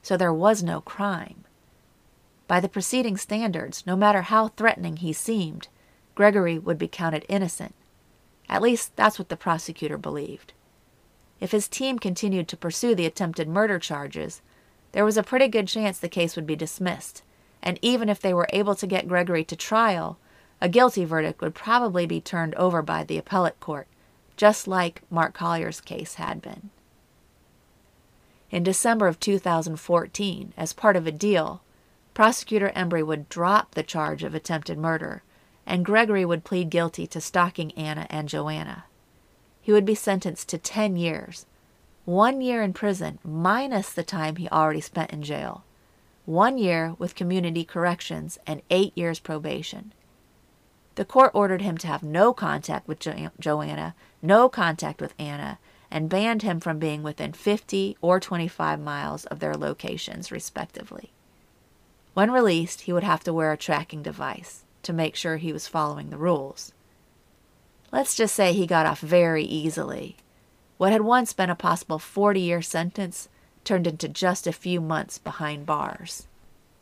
so 0.02 0.18
there 0.18 0.34
was 0.34 0.62
no 0.62 0.82
crime. 0.82 1.46
By 2.46 2.60
the 2.60 2.68
preceding 2.68 3.16
standards, 3.16 3.86
no 3.88 3.96
matter 3.96 4.24
how 4.24 4.50
threatening 4.50 4.98
he 4.98 5.14
seemed, 5.14 5.70
Gregory 6.14 6.60
would 6.60 6.78
be 6.78 6.90
counted 6.90 7.26
innocent. 7.30 7.74
At 8.50 8.62
least 8.62 8.96
that's 8.96 9.20
what 9.20 9.30
the 9.30 9.38
prosecutor 9.38 9.98
believed. 9.98 10.54
If 11.40 11.52
his 11.52 11.68
team 11.68 12.00
continued 12.00 12.48
to 12.50 12.58
pursue 12.58 12.96
the 12.96 13.06
attempted 13.06 13.48
murder 13.48 13.80
charges, 13.80 14.42
there 14.92 15.06
was 15.06 15.18
a 15.18 15.24
pretty 15.24 15.48
good 15.48 15.68
chance 15.68 16.00
the 16.00 16.10
case 16.10 16.36
would 16.36 16.48
be 16.48 16.56
dismissed, 16.56 17.22
and 17.62 17.78
even 17.82 18.10
if 18.10 18.20
they 18.20 18.34
were 18.34 18.50
able 18.52 18.76
to 18.76 18.88
get 18.88 19.08
Gregory 19.08 19.44
to 19.46 19.56
trial, 19.56 20.18
a 20.60 20.68
guilty 20.68 21.06
verdict 21.06 21.42
would 21.42 21.56
probably 21.56 22.06
be 22.06 22.20
turned 22.20 22.56
over 22.56 22.82
by 22.82 23.04
the 23.04 23.18
appellate 23.18 23.60
court, 23.60 23.88
just 24.36 24.68
like 24.68 25.04
Mark 25.10 25.34
Collier's 25.34 25.80
case 25.80 26.16
had 26.16 26.42
been. 26.42 26.72
In 28.50 28.64
December 28.64 29.08
of 29.08 29.20
2014, 29.20 30.54
as 30.58 30.74
part 30.74 30.96
of 30.96 31.06
a 31.06 31.12
deal, 31.12 31.62
prosecutor 32.14 32.72
Embry 32.76 33.06
would 33.06 33.30
drop 33.30 33.76
the 33.76 33.84
charge 33.84 34.24
of 34.24 34.34
attempted 34.34 34.78
murder 34.78 35.22
and 35.70 35.86
Gregory 35.86 36.26
would 36.26 36.44
plead 36.44 36.72
guilty 36.72 37.06
to 37.06 37.22
stalking 37.22 37.72
Anna 37.74 38.08
and 38.10 38.28
Joanna. 38.28 38.86
He 39.62 39.72
would 39.72 39.86
be 39.86 39.94
sentenced 39.94 40.50
to 40.50 40.58
10 40.58 40.98
years, 40.98 41.46
one 42.06 42.42
year 42.42 42.64
in 42.64 42.74
prison 42.74 43.20
minus 43.24 43.94
the 43.94 44.04
time 44.04 44.38
he 44.38 44.50
already 44.50 44.82
spent 44.82 45.12
in 45.12 45.22
jail, 45.22 45.64
one 46.26 46.58
year 46.58 46.96
with 46.98 47.14
community 47.14 47.64
corrections, 47.64 48.40
and 48.48 48.64
eight 48.72 48.98
years 48.98 49.20
probation. 49.20 49.94
The 50.96 51.06
court 51.06 51.32
ordered 51.36 51.62
him 51.62 51.78
to 51.78 51.88
have 51.88 52.02
no 52.02 52.34
contact 52.34 52.88
with 52.88 53.00
jo- 53.00 53.30
Joanna, 53.40 53.94
no 54.24 54.50
contact 54.50 55.00
with 55.00 55.14
Anna, 55.20 55.60
and 55.92 56.10
banned 56.10 56.42
him 56.42 56.60
from 56.60 56.80
being 56.80 57.04
within 57.04 57.32
50 57.32 57.96
or 58.02 58.20
25 58.20 58.80
miles 58.80 59.26
of 59.26 59.40
their 59.40 59.56
locations, 59.56 60.32
respectively. 60.32 61.12
When 62.16 62.32
released, 62.32 62.82
he 62.82 62.94
would 62.94 63.04
have 63.04 63.24
to 63.26 63.34
wear 63.34 63.52
a 63.52 63.58
tracking 63.58 64.02
device 64.02 64.64
to 64.84 64.94
make 64.94 65.16
sure 65.16 65.38
he 65.38 65.54
was 65.54 65.68
following 65.68 66.10
the 66.10 66.18
rules. 66.18 66.74
Let's 67.92 68.16
just 68.16 68.36
say 68.36 68.54
he 68.54 68.68
got 68.68 68.86
off 68.86 69.00
very 69.00 69.44
easily. 69.44 70.18
What 70.78 70.92
had 70.92 71.02
once 71.02 71.34
been 71.34 71.50
a 71.50 71.56
possible 71.56 72.00
40 72.00 72.40
year 72.40 72.62
sentence 72.62 73.30
turned 73.64 73.88
into 73.88 74.08
just 74.08 74.48
a 74.48 74.54
few 74.54 74.80
months 74.80 75.18
behind 75.18 75.66
bars. 75.66 76.28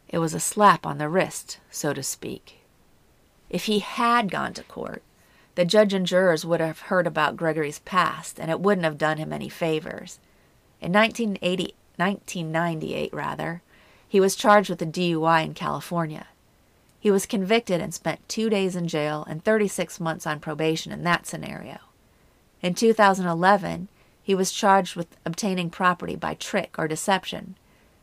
It 0.09 0.19
was 0.19 0.33
a 0.33 0.39
slap 0.39 0.85
on 0.85 0.97
the 0.97 1.09
wrist, 1.09 1.59
so 1.69 1.93
to 1.93 2.03
speak. 2.03 2.59
If 3.49 3.65
he 3.65 3.79
had 3.79 4.31
gone 4.31 4.53
to 4.53 4.63
court, 4.63 5.03
the 5.55 5.65
judge 5.65 5.93
and 5.93 6.05
jurors 6.05 6.45
would 6.45 6.59
have 6.59 6.81
heard 6.81 7.07
about 7.07 7.35
Gregory's 7.35 7.79
past, 7.79 8.39
and 8.39 8.51
it 8.51 8.59
wouldn't 8.59 8.85
have 8.85 8.97
done 8.97 9.17
him 9.17 9.33
any 9.33 9.49
favors. 9.49 10.19
In 10.79 10.91
1980, 10.91 11.73
1998, 11.95 13.13
rather, 13.13 13.63
he 14.07 14.19
was 14.19 14.35
charged 14.35 14.69
with 14.69 14.81
a 14.81 14.85
DUI 14.85 15.43
in 15.43 15.53
California. 15.53 16.27
He 16.99 17.11
was 17.11 17.25
convicted 17.25 17.79
and 17.79 17.93
spent 17.93 18.27
two 18.27 18.49
days 18.49 18.75
in 18.75 18.87
jail 18.87 19.25
and 19.29 19.43
36 19.43 19.99
months 19.99 20.25
on 20.25 20.39
probation 20.39 20.91
in 20.91 21.03
that 21.03 21.27
scenario. 21.27 21.77
In 22.61 22.73
2011, 22.73 23.87
he 24.23 24.35
was 24.35 24.51
charged 24.51 24.95
with 24.95 25.15
obtaining 25.25 25.69
property 25.69 26.15
by 26.15 26.33
trick 26.33 26.75
or 26.77 26.87
deception 26.87 27.55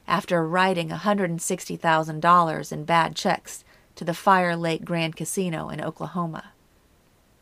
after 0.07 0.47
writing 0.47 0.91
$160,000 0.91 2.73
in 2.73 2.85
bad 2.85 3.17
checks 3.17 3.65
to 3.97 4.05
the 4.05 4.15
Fire 4.15 4.57
Lake 4.57 4.85
Grand 4.85 5.17
Casino 5.17 5.69
in 5.69 5.81
Oklahoma. 5.81 6.53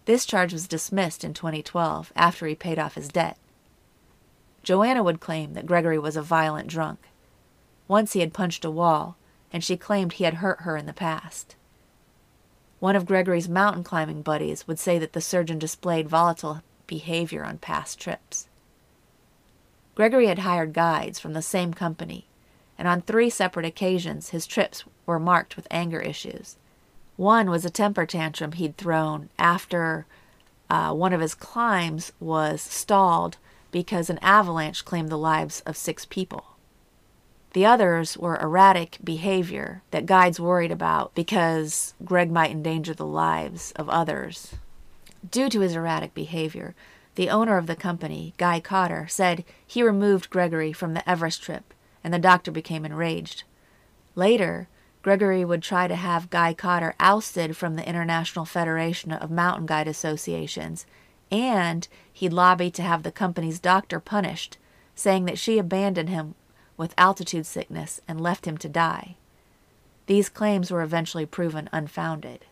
This 0.04 0.26
charge 0.26 0.52
was 0.52 0.66
dismissed 0.66 1.22
in 1.22 1.34
2012 1.34 2.12
after 2.16 2.46
he 2.46 2.54
paid 2.54 2.78
off 2.78 2.94
his 2.94 3.08
debt. 3.08 3.38
Joanna 4.62 5.02
would 5.02 5.20
claim 5.20 5.54
that 5.54 5.66
Gregory 5.66 5.98
was 5.98 6.16
a 6.16 6.22
violent 6.22 6.68
drunk. 6.68 6.98
Once 7.88 8.12
he 8.12 8.20
had 8.20 8.32
punched 8.32 8.64
a 8.64 8.70
wall, 8.70 9.16
and 9.52 9.62
she 9.62 9.76
claimed 9.76 10.14
he 10.14 10.24
had 10.24 10.34
hurt 10.34 10.62
her 10.62 10.76
in 10.76 10.86
the 10.86 10.92
past. 10.92 11.56
One 12.80 12.96
of 12.96 13.06
Gregory's 13.06 13.48
mountain 13.48 13.84
climbing 13.84 14.22
buddies 14.22 14.66
would 14.66 14.78
say 14.78 14.98
that 14.98 15.12
the 15.12 15.20
surgeon 15.20 15.58
displayed 15.58 16.08
volatile 16.08 16.62
behavior 16.86 17.44
on 17.44 17.58
past 17.58 18.00
trips. 18.00 18.48
Gregory 19.94 20.26
had 20.26 20.40
hired 20.40 20.72
guides 20.72 21.20
from 21.20 21.34
the 21.34 21.42
same 21.42 21.74
company, 21.74 22.26
and 22.78 22.88
on 22.88 23.02
three 23.02 23.30
separate 23.30 23.66
occasions 23.66 24.30
his 24.30 24.46
trips 24.46 24.84
were 25.06 25.20
marked 25.20 25.54
with 25.54 25.68
anger 25.70 26.00
issues. 26.00 26.56
One 27.16 27.50
was 27.50 27.64
a 27.64 27.70
temper 27.70 28.06
tantrum 28.06 28.52
he'd 28.52 28.76
thrown 28.76 29.28
after 29.38 30.06
uh, 30.70 30.92
one 30.94 31.12
of 31.12 31.20
his 31.20 31.34
climbs 31.34 32.12
was 32.18 32.62
stalled 32.62 33.36
because 33.70 34.08
an 34.08 34.18
avalanche 34.22 34.84
claimed 34.84 35.10
the 35.10 35.18
lives 35.18 35.60
of 35.66 35.76
six 35.76 36.06
people. 36.06 36.51
The 37.52 37.66
others 37.66 38.16
were 38.16 38.38
erratic 38.38 38.96
behavior 39.04 39.82
that 39.90 40.06
guides 40.06 40.40
worried 40.40 40.70
about 40.70 41.14
because 41.14 41.92
Greg 42.02 42.30
might 42.30 42.50
endanger 42.50 42.94
the 42.94 43.06
lives 43.06 43.72
of 43.72 43.90
others. 43.90 44.54
Due 45.30 45.50
to 45.50 45.60
his 45.60 45.74
erratic 45.74 46.14
behavior, 46.14 46.74
the 47.14 47.28
owner 47.28 47.58
of 47.58 47.66
the 47.66 47.76
company, 47.76 48.32
Guy 48.38 48.58
Cotter, 48.58 49.06
said 49.06 49.44
he 49.66 49.82
removed 49.82 50.30
Gregory 50.30 50.72
from 50.72 50.94
the 50.94 51.08
Everest 51.08 51.42
trip, 51.42 51.74
and 52.02 52.12
the 52.12 52.18
doctor 52.18 52.50
became 52.50 52.86
enraged. 52.86 53.44
Later, 54.14 54.68
Gregory 55.02 55.44
would 55.44 55.62
try 55.62 55.86
to 55.86 55.96
have 55.96 56.30
Guy 56.30 56.54
Cotter 56.54 56.94
ousted 56.98 57.54
from 57.54 57.76
the 57.76 57.86
International 57.86 58.46
Federation 58.46 59.12
of 59.12 59.30
Mountain 59.30 59.66
Guide 59.66 59.88
Associations, 59.88 60.86
and 61.30 61.86
he'd 62.10 62.32
lobbied 62.32 62.72
to 62.74 62.82
have 62.82 63.02
the 63.02 63.12
company's 63.12 63.60
doctor 63.60 64.00
punished, 64.00 64.56
saying 64.94 65.26
that 65.26 65.38
she 65.38 65.58
abandoned 65.58 66.08
him 66.08 66.34
with 66.82 66.94
altitude 66.98 67.46
sickness 67.46 68.00
and 68.08 68.20
left 68.20 68.44
him 68.44 68.58
to 68.58 68.68
die. 68.68 69.14
These 70.06 70.28
claims 70.28 70.68
were 70.68 70.82
eventually 70.82 71.24
proven 71.24 71.70
unfounded. 71.72 72.44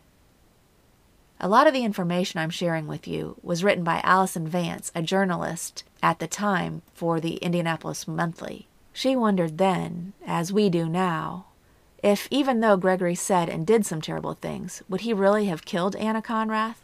A 1.41 1.49
lot 1.49 1.67
of 1.67 1.73
the 1.73 1.83
information 1.83 2.39
I'm 2.39 2.49
sharing 2.49 2.87
with 2.87 3.09
you 3.09 3.35
was 3.43 3.61
written 3.61 3.83
by 3.83 3.99
Allison 4.05 4.47
Vance, 4.47 4.89
a 4.95 5.01
journalist 5.01 5.83
at 6.01 6.19
the 6.19 6.27
time 6.27 6.81
for 6.93 7.19
the 7.19 7.35
Indianapolis 7.35 8.07
Monthly. 8.07 8.67
She 8.93 9.17
wondered 9.17 9.57
then, 9.57 10.13
as 10.25 10.53
we 10.53 10.69
do 10.69 10.87
now, 10.87 11.47
if 12.01 12.29
even 12.31 12.61
though 12.61 12.77
Gregory 12.77 13.15
said 13.15 13.49
and 13.49 13.67
did 13.67 13.85
some 13.85 13.99
terrible 13.99 14.35
things, 14.35 14.81
would 14.87 15.01
he 15.01 15.11
really 15.11 15.47
have 15.47 15.65
killed 15.65 15.97
Anna 15.97 16.21
Konrath? 16.21 16.77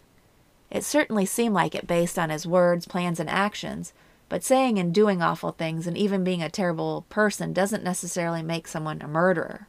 It 0.70 0.84
certainly 0.84 1.26
seemed 1.26 1.56
like 1.56 1.76
it 1.76 1.88
based 1.88 2.20
on 2.20 2.30
his 2.30 2.46
words, 2.46 2.86
plans, 2.86 3.22
and 3.22 3.30
actions, 3.30 3.94
but 4.30 4.44
saying 4.44 4.78
and 4.78 4.94
doing 4.94 5.22
awful 5.22 5.52
things 5.52 5.88
and 5.88 5.98
even 5.98 6.24
being 6.24 6.42
a 6.42 6.50
terrible 6.50 7.06
person 7.10 7.54
doesn't 7.54 7.84
necessarily 7.84 8.44
make 8.44 8.68
someone 8.68 9.02
a 9.02 9.08
murderer. 9.08 9.68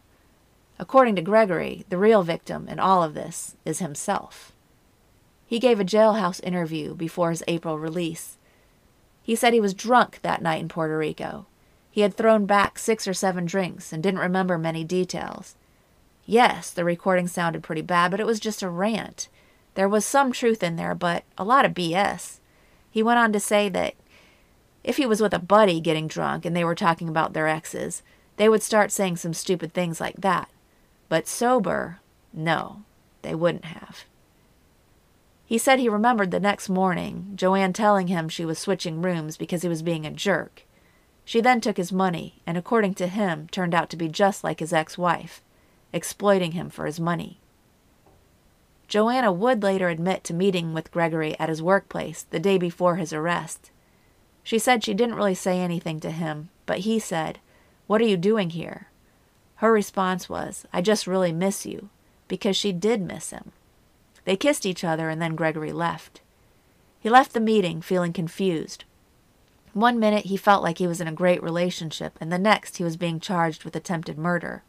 According 0.79 1.17
to 1.17 1.23
Gregory, 1.23 1.85
the 1.89 1.99
real 1.99 2.23
victim 2.23 2.69
in 2.69 2.79
all 2.79 3.03
of 3.03 3.15
this 3.15 3.57
is 3.65 3.79
himself. 3.79 4.53
He 5.47 5.59
gave 5.59 5.81
a 5.81 5.85
jailhouse 5.85 6.43
interview 6.45 6.95
before 6.95 7.31
his 7.31 7.43
April 7.49 7.79
release. 7.79 8.37
He 9.23 9.35
said 9.35 9.53
he 9.53 9.61
was 9.61 9.75
drunk 9.75 10.21
that 10.23 10.43
night 10.43 10.61
in 10.61 10.69
Puerto 10.69 10.97
Rico. 10.97 11.47
He 11.91 12.03
had 12.03 12.15
thrown 12.15 12.47
back 12.47 12.79
six 12.79 13.09
or 13.09 13.15
seven 13.15 13.45
drinks 13.45 13.93
and 13.93 14.03
didn't 14.03 14.21
remember 14.21 14.59
many 14.59 14.85
details. 14.85 15.57
Yes, 16.27 16.71
the 16.71 16.85
recording 16.85 17.27
sounded 17.27 17.63
pretty 17.63 17.83
bad, 17.83 18.11
but 18.11 18.21
it 18.21 18.27
was 18.27 18.39
just 18.39 18.63
a 18.63 18.69
rant. 18.69 19.29
There 19.75 19.89
was 19.89 20.05
some 20.05 20.33
truth 20.33 20.63
in 20.63 20.77
there, 20.77 20.95
but 20.95 21.25
a 21.37 21.45
lot 21.45 21.65
of 21.65 21.73
BS. 21.73 22.41
He 22.91 23.03
went 23.03 23.19
on 23.19 23.33
to 23.33 23.41
say 23.41 23.69
that 23.71 23.95
if 24.89 24.97
he 24.97 25.05
was 25.05 25.21
with 25.21 25.35
a 25.35 25.39
buddy 25.39 25.81
getting 25.81 26.09
drunk 26.09 26.47
and 26.47 26.57
they 26.57 26.65
were 26.65 26.75
talking 26.75 27.11
about 27.11 27.35
their 27.35 27.47
exes, 27.47 28.03
they 28.39 28.49
would 28.49 28.63
start 28.63 28.91
saying 28.91 29.19
some 29.19 29.35
stupid 29.35 29.75
things 29.75 30.01
like 30.01 30.17
that. 30.17 30.49
But 31.11 31.29
sober, 31.29 32.01
no, 32.33 32.85
they 33.21 33.35
wouldn't 33.35 33.67
have. 33.67 34.05
He 35.45 35.59
said 35.59 35.79
he 35.79 35.91
remembered 35.91 36.31
the 36.31 36.41
next 36.41 36.71
morning 36.71 37.33
Joanne 37.35 37.75
telling 37.75 38.07
him 38.07 38.31
she 38.31 38.47
was 38.47 38.59
switching 38.59 39.03
rooms 39.03 39.37
because 39.37 39.61
he 39.61 39.69
was 39.69 39.83
being 39.83 40.07
a 40.07 40.11
jerk. 40.11 40.63
She 41.23 41.43
then 41.43 41.61
took 41.61 41.77
his 41.77 41.93
money 41.93 42.41
and, 42.47 42.57
according 42.57 42.95
to 42.95 43.09
him, 43.09 43.47
turned 43.51 43.75
out 43.75 43.91
to 43.91 43.97
be 43.99 44.09
just 44.09 44.43
like 44.43 44.61
his 44.61 44.73
ex 44.73 44.97
wife, 44.97 45.43
exploiting 45.93 46.53
him 46.53 46.71
for 46.71 46.87
his 46.87 46.99
money. 46.99 47.41
Joannah 48.89 49.37
would 49.37 49.63
later 49.63 49.91
admit 49.91 50.25
to 50.25 50.33
meeting 50.33 50.73
with 50.73 50.91
Gregory 50.91 51.39
at 51.39 51.51
his 51.51 51.61
workplace 51.61 52.23
the 52.23 52.41
day 52.41 52.57
before 52.57 52.97
his 52.97 53.13
arrest. 53.13 53.71
She 54.43 54.59
said 54.59 54.83
she 54.83 54.95
didn't 54.95 55.17
really 55.17 55.35
say 55.35 55.61
anything 55.61 56.01
to 56.01 56.11
him, 56.11 56.49
but 56.67 56.81
he 56.81 56.99
said, 56.99 57.39
What 57.87 58.01
are 58.01 58.07
you 58.07 58.17
doing 58.17 58.51
here? 58.51 58.89
Her 59.57 59.73
response 59.73 60.29
was, 60.29 60.67
I 60.73 60.81
just 60.81 61.07
really 61.07 61.33
miss 61.33 61.67
you, 61.67 61.91
because 62.29 62.57
she 62.57 62.73
did 62.73 63.01
miss 63.01 63.31
him. 63.31 63.53
They 64.25 64.37
kissed 64.37 64.67
each 64.67 64.85
other 64.85 65.09
and 65.09 65.21
then 65.21 65.35
Gregory 65.35 65.73
left. 65.73 66.21
He 67.01 67.09
left 67.09 67.33
the 67.33 67.41
meeting 67.41 67.81
feeling 67.81 68.13
confused. 68.13 68.85
One 69.73 69.99
minute 69.99 70.27
he 70.27 70.37
felt 70.37 70.63
like 70.63 70.79
he 70.79 70.87
was 70.87 71.01
in 71.01 71.09
a 71.09 71.13
great 71.13 71.43
relationship, 71.43 72.17
and 72.21 72.33
the 72.33 72.39
next 72.39 72.79
he 72.79 72.85
was 72.85 72.97
being 72.97 73.21
charged 73.21 73.65
with 73.65 73.77
attempted 73.77 74.19
murder. 74.19 74.63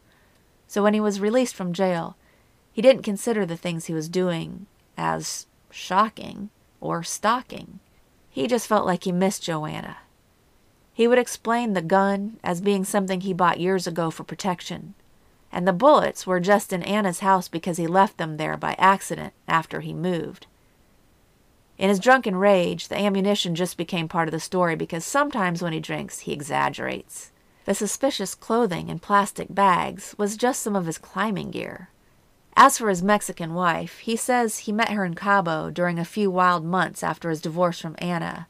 So 0.68 0.84
when 0.84 0.94
he 0.94 1.00
was 1.00 1.20
released 1.20 1.56
from 1.56 1.74
jail, 1.74 2.16
he 2.72 2.82
didn't 2.82 3.04
consider 3.04 3.46
the 3.46 3.58
things 3.58 3.86
he 3.86 3.94
was 3.94 4.08
doing 4.08 4.68
as 4.98 5.48
shocking 5.72 6.50
or 6.80 7.04
stalking. 7.04 7.80
He 8.40 8.48
just 8.48 8.68
felt 8.68 8.86
like 8.86 9.04
he 9.04 9.12
missed 9.12 9.44
Joannah. 9.44 9.98
He 10.94 11.10
would 11.10 11.20
explain 11.20 11.74
the 11.74 11.82
gun 11.82 12.40
as 12.42 12.62
being 12.62 12.86
something 12.86 13.20
he 13.20 13.34
bought 13.34 13.60
years 13.60 13.86
ago 13.86 14.10
for 14.10 14.24
protection, 14.24 14.94
and 15.52 15.68
the 15.68 15.74
bullets 15.74 16.26
were 16.26 16.40
just 16.40 16.72
in 16.72 16.82
Ana's 16.84 17.20
house 17.20 17.50
because 17.50 17.76
he 17.76 17.86
left 17.86 18.18
them 18.18 18.38
there 18.38 18.56
by 18.56 18.78
accident 18.78 19.34
after 19.46 19.82
he 19.82 19.94
moved. 19.94 20.48
In 21.78 21.90
his 21.90 22.00
drunken 22.00 22.38
rage, 22.38 22.88
the 22.88 22.98
ammunition 22.98 23.56
just 23.56 23.76
became 23.76 24.08
part 24.08 24.30
of 24.30 24.32
the 24.32 24.40
story 24.40 24.78
because 24.78 25.04
sometimes 25.04 25.62
when 25.62 25.74
he 25.74 25.82
drinks, 25.82 26.20
he 26.20 26.32
exaggerates. 26.32 27.34
The 27.66 27.76
suspicious 27.76 28.36
clothing 28.36 28.88
in 28.88 29.00
plastic 29.00 29.54
bags 29.54 30.16
was 30.18 30.38
just 30.38 30.64
some 30.64 30.78
of 30.78 30.86
his 30.86 30.98
climbing 30.98 31.52
gear. 31.52 31.90
As 32.56 32.78
for 32.78 32.90
his 32.90 33.02
Mexican 33.02 33.54
wife, 33.54 34.00
he 34.00 34.16
says 34.16 34.60
he 34.60 34.72
met 34.72 34.92
her 34.92 35.06
in 35.06 35.14
Cabo 35.14 35.70
during 35.70 35.98
a 35.98 36.06
few 36.06 36.30
wild 36.30 36.66
months 36.66 37.04
after 37.04 37.30
his 37.30 37.42
divorce 37.42 37.80
from 37.80 37.96
Ana. 38.00 38.48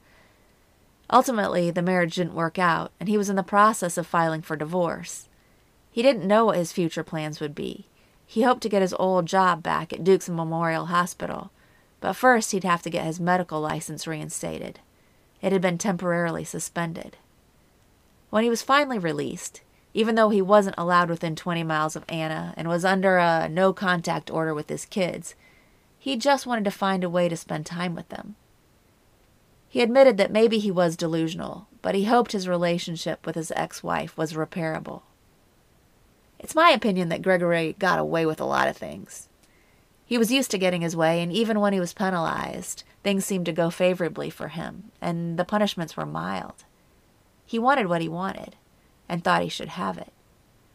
Ultimately, 1.12 1.72
the 1.72 1.82
marriage 1.82 2.16
didn't 2.16 2.36
work 2.36 2.60
out, 2.60 2.92
and 3.00 3.10
he 3.10 3.18
was 3.18 3.30
in 3.30 3.36
the 3.36 3.44
process 3.44 3.98
of 3.98 4.08
filing 4.08 4.42
for 4.42 4.56
divorce. 4.56 5.28
He 5.92 6.02
didn't 6.02 6.28
know 6.28 6.46
what 6.46 6.58
his 6.58 6.72
future 6.72 7.04
plans 7.04 7.40
would 7.40 7.56
be. 7.56 7.88
He 8.26 8.44
hoped 8.44 8.62
to 8.62 8.70
get 8.70 8.84
his 8.84 8.94
old 8.94 9.26
job 9.26 9.64
back 9.64 9.92
at 9.92 10.04
Duke's 10.04 10.30
Memorial 10.30 10.88
Hospital, 10.88 11.52
but 12.00 12.14
first 12.14 12.52
he'd 12.52 12.64
have 12.64 12.84
to 12.84 12.90
get 12.90 13.06
his 13.06 13.20
medical 13.20 13.60
license 13.60 14.06
reinstated. 14.06 14.80
It 15.42 15.52
had 15.52 15.62
been 15.62 15.78
temporarily 15.78 16.44
suspended. 16.44 17.18
When 18.30 18.44
he 18.44 18.50
was 18.50 18.62
finally 18.62 19.00
released, 19.00 19.62
even 19.94 20.16
though 20.16 20.30
he 20.30 20.42
wasn't 20.42 20.76
allowed 20.78 21.10
within 21.10 21.36
20 21.36 21.64
miles 21.64 21.96
of 21.96 22.06
Ana 22.08 22.54
and 22.56 22.68
was 22.68 22.86
under 22.86 23.18
a 23.18 23.50
no 23.50 23.74
contact 23.74 24.30
order 24.30 24.54
with 24.54 24.70
his 24.70 24.86
kids. 24.86 25.36
He 25.98 26.16
just 26.16 26.46
wanted 26.46 26.66
to 26.66 26.72
find 26.72 27.04
a 27.04 27.10
way 27.10 27.28
to 27.28 27.36
spend 27.36 27.66
time 27.66 27.96
with 27.96 28.10
them. 28.10 28.36
He 29.68 29.82
admitted 29.82 30.18
that 30.18 30.32
maybe 30.32 30.60
he 30.60 30.72
was 30.72 30.96
delusional, 30.96 31.68
but 31.82 31.96
he 31.96 32.06
hoped 32.06 32.32
his 32.32 32.48
relationship 32.48 33.26
with 33.26 33.36
his 33.36 33.52
ex 33.56 33.84
wife 33.84 34.18
was 34.18 34.34
repairable. 34.34 35.02
It's 36.40 36.56
my 36.56 36.70
opinion 36.70 37.10
that 37.10 37.22
Gregory 37.22 37.76
got 37.78 38.00
away 38.00 38.26
with 38.26 38.40
a 38.40 38.46
lot 38.46 38.68
of 38.68 38.78
things. 38.78 39.28
He 40.06 40.18
was 40.18 40.32
used 40.32 40.50
to 40.52 40.58
getting 40.58 40.82
his 40.82 40.96
way, 40.96 41.22
and 41.22 41.32
even 41.32 41.60
when 41.60 41.74
he 41.74 41.80
was 41.80 41.94
penalized, 41.94 42.84
things 43.04 43.26
seemed 43.26 43.46
to 43.46 43.52
go 43.52 43.70
favorably 43.70 44.30
for 44.30 44.48
him, 44.48 44.92
and 45.02 45.38
the 45.38 45.46
punishments 45.46 45.96
were 45.96 46.06
mild. 46.06 46.64
He 47.46 47.60
wanted 47.60 47.88
what 47.88 48.02
he 48.02 48.10
wanted 48.10 48.56
and 49.10 49.24
thought 49.24 49.42
he 49.42 49.50
should 49.50 49.70
have 49.70 49.98
it. 49.98 50.14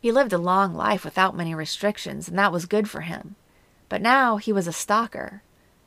He 0.00 0.12
lived 0.12 0.34
a 0.34 0.38
long 0.38 0.74
life 0.74 1.04
without 1.04 1.36
many 1.36 1.54
restrictions, 1.54 2.28
and 2.28 2.38
that 2.38 2.52
was 2.52 2.66
good 2.66 2.90
for 2.90 3.02
him. 3.02 3.36
But 3.88 4.02
now 4.02 4.36
he 4.36 4.52
was 4.52 4.66
a 4.66 4.72
stalker, 4.72 5.42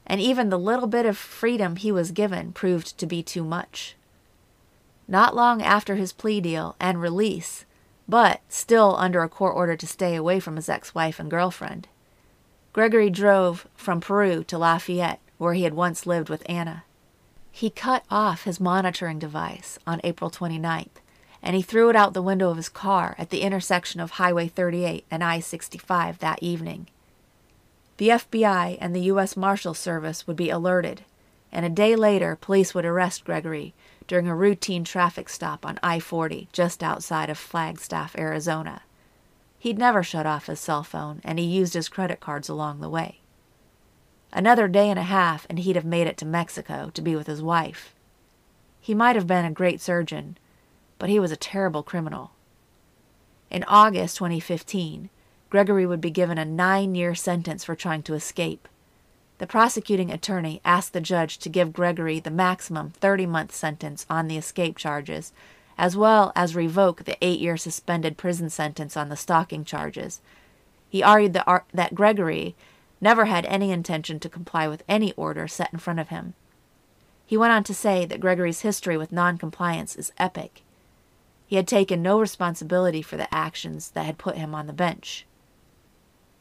and 0.07 0.19
even 0.19 0.49
the 0.49 0.57
little 0.57 0.87
bit 0.87 1.05
of 1.05 1.17
freedom 1.17 1.75
he 1.75 1.91
was 1.91 2.11
given 2.11 2.53
proved 2.53 2.97
to 2.97 3.05
be 3.05 3.21
too 3.21 3.43
much. 3.43 3.95
Not 5.07 5.35
long 5.35 5.61
after 5.61 5.95
his 5.95 6.13
plea 6.13 6.41
deal 6.41 6.75
and 6.79 6.99
release, 6.99 7.65
but 8.07 8.41
still 8.49 8.95
under 8.97 9.21
a 9.21 9.29
court 9.29 9.55
order 9.55 9.75
to 9.75 9.85
stay 9.85 10.15
away 10.15 10.39
from 10.39 10.55
his 10.55 10.69
ex 10.69 10.95
wife 10.95 11.19
and 11.19 11.29
girlfriend, 11.29 11.87
Gregory 12.73 13.09
drove 13.09 13.67
from 13.75 13.99
Peru 13.99 14.43
to 14.43 14.57
Lafayette, 14.57 15.19
where 15.37 15.53
he 15.53 15.63
had 15.63 15.73
once 15.73 16.05
lived 16.05 16.29
with 16.29 16.47
Ana. 16.49 16.83
He 17.51 17.69
cut 17.69 18.03
off 18.11 18.43
his 18.43 18.59
monitoring 18.59 19.17
device 19.19 19.79
on 19.87 19.99
April 20.03 20.29
29th 20.29 21.01
and 21.41 21.55
he 21.55 21.61
threw 21.61 21.89
it 21.89 21.95
out 21.95 22.13
the 22.13 22.21
window 22.21 22.49
of 22.49 22.57
his 22.57 22.69
car 22.69 23.15
at 23.17 23.29
the 23.29 23.41
intersection 23.41 23.99
of 23.99 24.11
Highway 24.11 24.47
38 24.47 25.05
and 25.09 25.23
I 25.23 25.39
65 25.39 26.19
that 26.19 26.41
evening. 26.41 26.87
The 27.97 28.09
FBI 28.09 28.77
and 28.79 28.95
the 28.95 29.01
U.S. 29.01 29.35
Marshal 29.35 29.73
Service 29.73 30.27
would 30.27 30.35
be 30.35 30.49
alerted, 30.49 31.01
and 31.51 31.65
a 31.65 31.69
day 31.69 31.95
later, 31.95 32.35
police 32.35 32.73
would 32.73 32.85
arrest 32.85 33.25
Gregory 33.25 33.73
during 34.07 34.27
a 34.27 34.35
routine 34.35 34.83
traffic 34.83 35.29
stop 35.29 35.65
on 35.65 35.79
I 35.81 35.99
40 35.99 36.47
just 36.51 36.83
outside 36.83 37.29
of 37.29 37.37
Flagstaff, 37.37 38.15
Arizona. 38.17 38.83
He'd 39.59 39.79
never 39.79 40.03
shut 40.03 40.25
off 40.25 40.45
his 40.45 40.59
cell 40.59 40.83
phone, 40.83 41.21
and 41.23 41.39
he 41.39 41.45
used 41.45 41.73
his 41.73 41.89
credit 41.89 42.19
cards 42.19 42.47
along 42.47 42.79
the 42.79 42.89
way. 42.89 43.21
Another 44.31 44.67
day 44.67 44.89
and 44.89 44.99
a 44.99 45.03
half, 45.03 45.47
and 45.49 45.59
he'd 45.59 45.75
have 45.75 45.85
made 45.85 46.07
it 46.07 46.17
to 46.17 46.25
Mexico 46.25 46.91
to 46.93 47.01
be 47.01 47.15
with 47.15 47.27
his 47.27 47.41
wife. 47.41 47.95
He 48.79 48.93
might 48.93 49.15
have 49.15 49.27
been 49.27 49.45
a 49.45 49.51
great 49.51 49.81
surgeon, 49.81 50.37
but 50.99 51.09
he 51.09 51.19
was 51.19 51.31
a 51.31 51.37
terrible 51.37 51.83
criminal. 51.83 52.31
In 53.49 53.63
August 53.67 54.17
2015, 54.17 55.09
Gregory 55.49 55.85
would 55.85 56.01
be 56.01 56.11
given 56.11 56.37
a 56.37 56.45
nine 56.45 56.95
year 56.95 57.15
sentence 57.15 57.63
for 57.63 57.75
trying 57.75 58.03
to 58.03 58.13
escape. 58.13 58.67
The 59.37 59.47
prosecuting 59.47 60.11
attorney 60.11 60.61
asked 60.65 60.93
the 60.93 61.01
judge 61.01 61.37
to 61.39 61.49
give 61.49 61.71
Gregory 61.71 62.19
the 62.19 62.31
maximum 62.31 62.89
30 62.89 63.25
month 63.27 63.53
sentence 63.53 64.05
on 64.09 64.27
the 64.27 64.37
escape 64.37 64.77
charges, 64.77 65.31
as 65.77 65.95
well 65.95 66.31
as 66.35 66.55
revoke 66.55 67.05
the 67.05 67.17
eight 67.21 67.39
year 67.39 67.55
suspended 67.55 68.17
prison 68.17 68.49
sentence 68.49 68.97
on 68.97 69.09
the 69.09 69.15
stalking 69.15 69.63
charges. 69.63 70.21
He 70.89 71.03
argued 71.03 71.33
that, 71.33 71.65
that 71.73 71.95
Gregory 71.95 72.55
never 72.99 73.25
had 73.25 73.45
any 73.45 73.71
intention 73.71 74.19
to 74.19 74.29
comply 74.29 74.67
with 74.67 74.83
any 74.89 75.13
order 75.13 75.47
set 75.47 75.71
in 75.71 75.79
front 75.79 75.99
of 75.99 76.09
him. 76.09 76.33
He 77.25 77.37
went 77.37 77.53
on 77.53 77.63
to 77.65 77.73
say 77.73 78.05
that 78.05 78.21
Gregory's 78.21 78.61
history 78.61 78.97
with 78.97 79.11
noncompliance 79.11 79.95
is 79.95 80.13
epic. 80.17 80.63
He 81.47 81.55
had 81.55 81.67
taken 81.67 82.03
no 82.03 82.19
responsibility 82.19 83.01
for 83.01 83.17
the 83.17 83.33
actions 83.33 83.91
that 83.91 84.05
had 84.05 84.17
put 84.17 84.35
him 84.35 84.53
on 84.53 84.67
the 84.67 84.73
bench. 84.73 85.25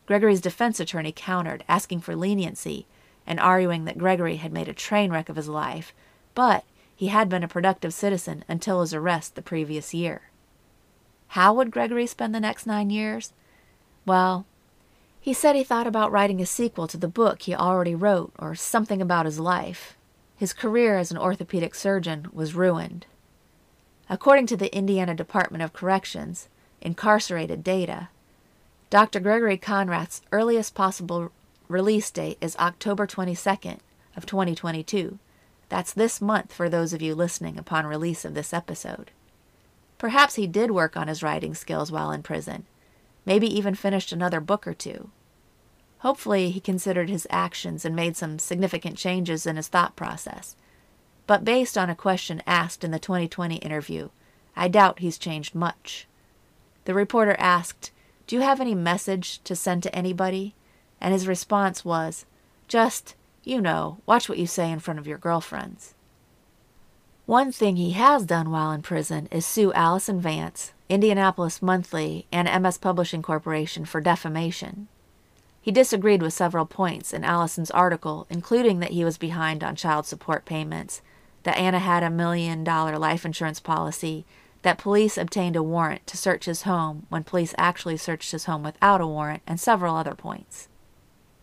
Gregory's 0.05 0.41
defense 0.41 0.79
attorney 0.81 1.13
countered, 1.15 1.65
asking 1.69 2.01
for 2.01 2.15
leniency 2.15 2.87
and 3.27 3.41
arguing 3.41 3.85
that 3.87 3.99
Gregory 3.99 4.37
had 4.37 4.53
made 4.53 4.69
a 4.69 4.75
train 4.75 5.11
wreck 5.11 5.29
of 5.29 5.37
his 5.37 5.49
life, 5.49 5.95
but 6.35 6.65
he 6.95 7.07
had 7.09 7.29
been 7.29 7.43
a 7.43 7.49
productive 7.49 7.95
citizen 7.95 8.45
until 8.49 8.81
his 8.81 8.93
arrest 8.93 9.35
the 9.37 9.43
previous 9.43 9.95
year. 9.95 10.31
How 11.29 11.55
would 11.55 11.71
Gregory 11.71 12.07
spend 12.07 12.35
the 12.35 12.41
next 12.41 12.67
nine 12.67 12.91
years? 12.91 13.33
Well, 14.05 14.47
He 15.21 15.33
said 15.33 15.57
he 15.57 15.65
thought 15.65 15.89
about 15.89 16.13
writing 16.13 16.41
a 16.41 16.47
sequel 16.47 16.87
to 16.87 16.97
the 16.97 17.09
book 17.09 17.43
he 17.43 17.55
already 17.55 17.97
wrote, 17.97 18.33
or 18.39 18.55
something 18.55 19.03
about 19.03 19.27
his 19.27 19.41
life. 19.41 19.97
His 20.37 20.53
career 20.53 20.97
as 20.99 21.11
an 21.11 21.19
orthopedic 21.19 21.75
surgeon 21.75 22.29
was 22.33 22.55
ruined. 22.55 23.07
According 24.09 24.47
to 24.47 24.57
the 24.57 24.75
Indiana 24.75 25.15
Department 25.15 25.63
of 25.63 25.73
Corrections, 25.73 26.49
incarcerated 26.81 27.65
data, 27.65 28.09
Dr. 28.89 29.19
Gregory 29.19 29.59
Konrath's 29.59 30.23
earliest 30.31 30.75
possible 30.75 31.33
release 31.69 32.11
date 32.13 32.39
is 32.41 32.57
October 32.57 33.07
22nd 33.07 33.79
of 34.17 34.25
2022. 34.25 35.19
That's 35.69 35.93
this 35.93 36.21
month 36.21 36.53
for 36.53 36.69
those 36.69 36.93
of 36.93 37.03
you 37.03 37.17
listening 37.17 37.59
upon 37.59 37.87
release 37.87 38.25
of 38.25 38.35
this 38.35 38.53
episode. 38.53 39.11
Perhaps 39.99 40.37
he 40.37 40.47
did 40.47 40.71
work 40.71 40.97
on 40.97 41.09
his 41.09 41.23
writing 41.23 41.55
skills 41.55 41.91
while 41.91 42.13
in 42.13 42.23
prison, 42.23 42.65
maybe 43.25 43.49
even 43.49 43.75
finished 43.75 44.13
another 44.13 44.41
book 44.41 44.69
or 44.69 44.75
two. 44.75 45.11
Hopefully, 46.01 46.51
he 46.51 46.61
considered 46.61 47.09
his 47.09 47.27
actions 47.31 47.85
and 47.85 47.97
made 47.97 48.17
some 48.17 48.39
significant 48.39 48.97
changes 48.97 49.47
in 49.47 49.57
his 49.57 49.67
thought 49.67 49.97
process. 49.97 50.55
But 51.27 51.45
based 51.45 51.77
on 51.77 51.91
a 51.91 51.97
question 51.97 52.43
asked 52.47 52.85
in 52.85 52.93
the 52.93 52.99
2020 52.99 53.57
interview, 53.57 54.11
I 54.55 54.69
doubt 54.69 55.01
he's 55.01 55.19
changed 55.19 55.55
much. 55.55 56.07
The 56.85 56.95
reporter 56.95 57.37
asked, 57.39 57.91
Do 58.27 58.37
you 58.37 58.43
have 58.43 58.61
any 58.61 58.75
message 58.75 59.43
to 59.45 59.57
send 59.57 59.83
to 59.83 59.95
anybody? 59.95 60.55
And 61.01 61.13
his 61.13 61.27
response 61.27 61.85
was, 61.85 62.27
Just, 62.69 63.17
you 63.43 63.61
know, 63.61 63.99
watch 64.07 64.29
what 64.29 64.39
you 64.39 64.47
say 64.47 64.71
in 64.71 64.79
front 64.79 65.01
of 65.01 65.07
your 65.07 65.19
girlfriends. 65.19 65.95
One 67.27 67.51
thing 67.51 67.75
he 67.75 67.91
has 67.91 68.25
done 68.25 68.53
while 68.53 68.71
in 68.71 68.83
prison 68.83 69.27
is 69.33 69.45
sue 69.45 69.73
Allison 69.73 70.21
Vance, 70.21 70.73
Indianapolis 70.89 71.61
Monthly, 71.61 72.27
and 72.31 72.47
Emmis 72.47 72.81
Publishing 72.81 73.21
Corporation 73.21 73.85
for 73.85 74.01
defamation. 74.01 74.87
He 75.61 75.73
disagreed 75.73 76.23
with 76.23 76.33
several 76.33 76.67
points 76.67 77.13
in 77.13 77.25
Allison's 77.25 77.73
article, 77.73 78.29
including 78.31 78.79
that 78.79 78.93
he 78.93 79.05
was 79.05 79.19
behind 79.19 79.65
on 79.65 79.75
child 79.75 80.07
support 80.07 80.45
payments, 80.45 81.03
that 81.47 81.57
Ana 81.59 81.79
had 81.79 82.03
a 82.03 82.11
million 82.11 82.65
dollar 82.65 82.99
life 82.99 83.25
insurance 83.25 83.61
policy, 83.61 84.27
that 84.63 84.79
police 84.79 85.17
obtained 85.17 85.55
a 85.55 85.63
warrant 85.63 86.05
to 86.09 86.17
search 86.17 86.47
his 86.47 86.63
home 86.63 87.07
when 87.09 87.23
police 87.23 87.55
actually 87.57 87.97
searched 87.97 88.33
his 88.33 88.47
home 88.47 88.65
without 88.65 89.01
a 89.01 89.07
warrant, 89.07 89.43
and 89.47 89.61
several 89.61 89.95
other 89.95 90.17
points. 90.17 90.69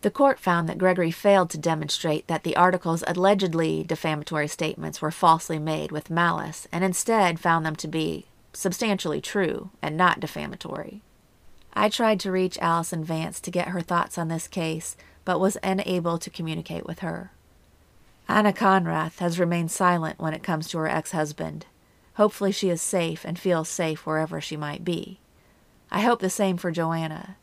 The 0.02 0.12
court 0.12 0.42
found 0.42 0.68
that 0.68 0.78
Gregory 0.78 1.10
failed 1.10 1.50
to 1.52 1.58
demonstrate 1.58 2.28
that 2.28 2.44
the 2.44 2.58
article's 2.58 3.06
allegedly 3.08 3.86
defamatory 3.86 4.50
statements 4.50 5.02
were 5.02 5.10
falsely 5.10 5.58
made 5.58 5.94
with 5.94 6.10
malice, 6.10 6.68
and 6.74 6.84
instead 6.84 7.40
found 7.40 7.66
them 7.66 7.78
to 7.78 7.88
be 7.88 8.26
substantially 8.52 9.22
true 9.22 9.70
and 9.82 9.96
not 9.96 10.20
defamatory. 10.20 11.02
I 11.74 11.88
tried 11.88 12.20
to 12.20 12.32
reach 12.32 12.60
Allison 12.60 13.06
Vance 13.06 13.40
to 13.40 13.50
get 13.50 13.70
her 13.70 13.80
thoughts 13.80 14.18
on 14.18 14.28
this 14.28 14.50
case, 14.50 14.98
but 15.24 15.40
was 15.40 15.56
unable 15.64 16.18
to 16.18 16.30
communicate 16.30 16.86
with 16.86 17.00
her. 17.00 17.32
Ana 18.28 18.54
Konrath 18.54 19.20
has 19.20 19.40
remained 19.40 19.72
silent 19.72 20.20
when 20.20 20.34
it 20.34 20.44
comes 20.44 20.68
to 20.70 20.78
her 20.80 20.88
ex 20.88 21.12
husband. 21.12 21.66
Hopefully, 22.16 22.52
she 22.52 22.70
is 22.70 22.82
safe 22.82 23.26
and 23.26 23.38
feels 23.38 23.68
safe 23.68 24.06
wherever 24.06 24.40
she 24.40 24.56
might 24.56 24.86
be. 24.86 25.20
I 25.92 26.02
hope 26.02 26.20
the 26.20 26.30
same 26.30 26.58
for 26.58 26.72
Joannah. 26.72 27.36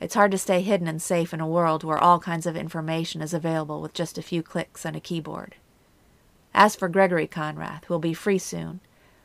It's 0.00 0.14
hard 0.14 0.30
to 0.30 0.38
stay 0.38 0.60
hidden 0.60 0.86
and 0.86 1.02
safe 1.02 1.34
in 1.34 1.40
a 1.40 1.46
world 1.46 1.82
where 1.82 1.98
all 1.98 2.20
kinds 2.20 2.46
of 2.46 2.56
information 2.56 3.20
is 3.20 3.34
available 3.34 3.82
with 3.82 3.92
just 3.92 4.16
a 4.16 4.22
few 4.22 4.42
clicks 4.42 4.86
on 4.86 4.94
a 4.94 5.00
keyboard. 5.00 5.56
As 6.54 6.76
for 6.76 6.88
Gregory 6.88 7.26
Konrath, 7.26 7.84
who 7.84 7.94
will 7.94 7.98
be 7.98 8.14
free 8.14 8.38
soon, 8.38 8.80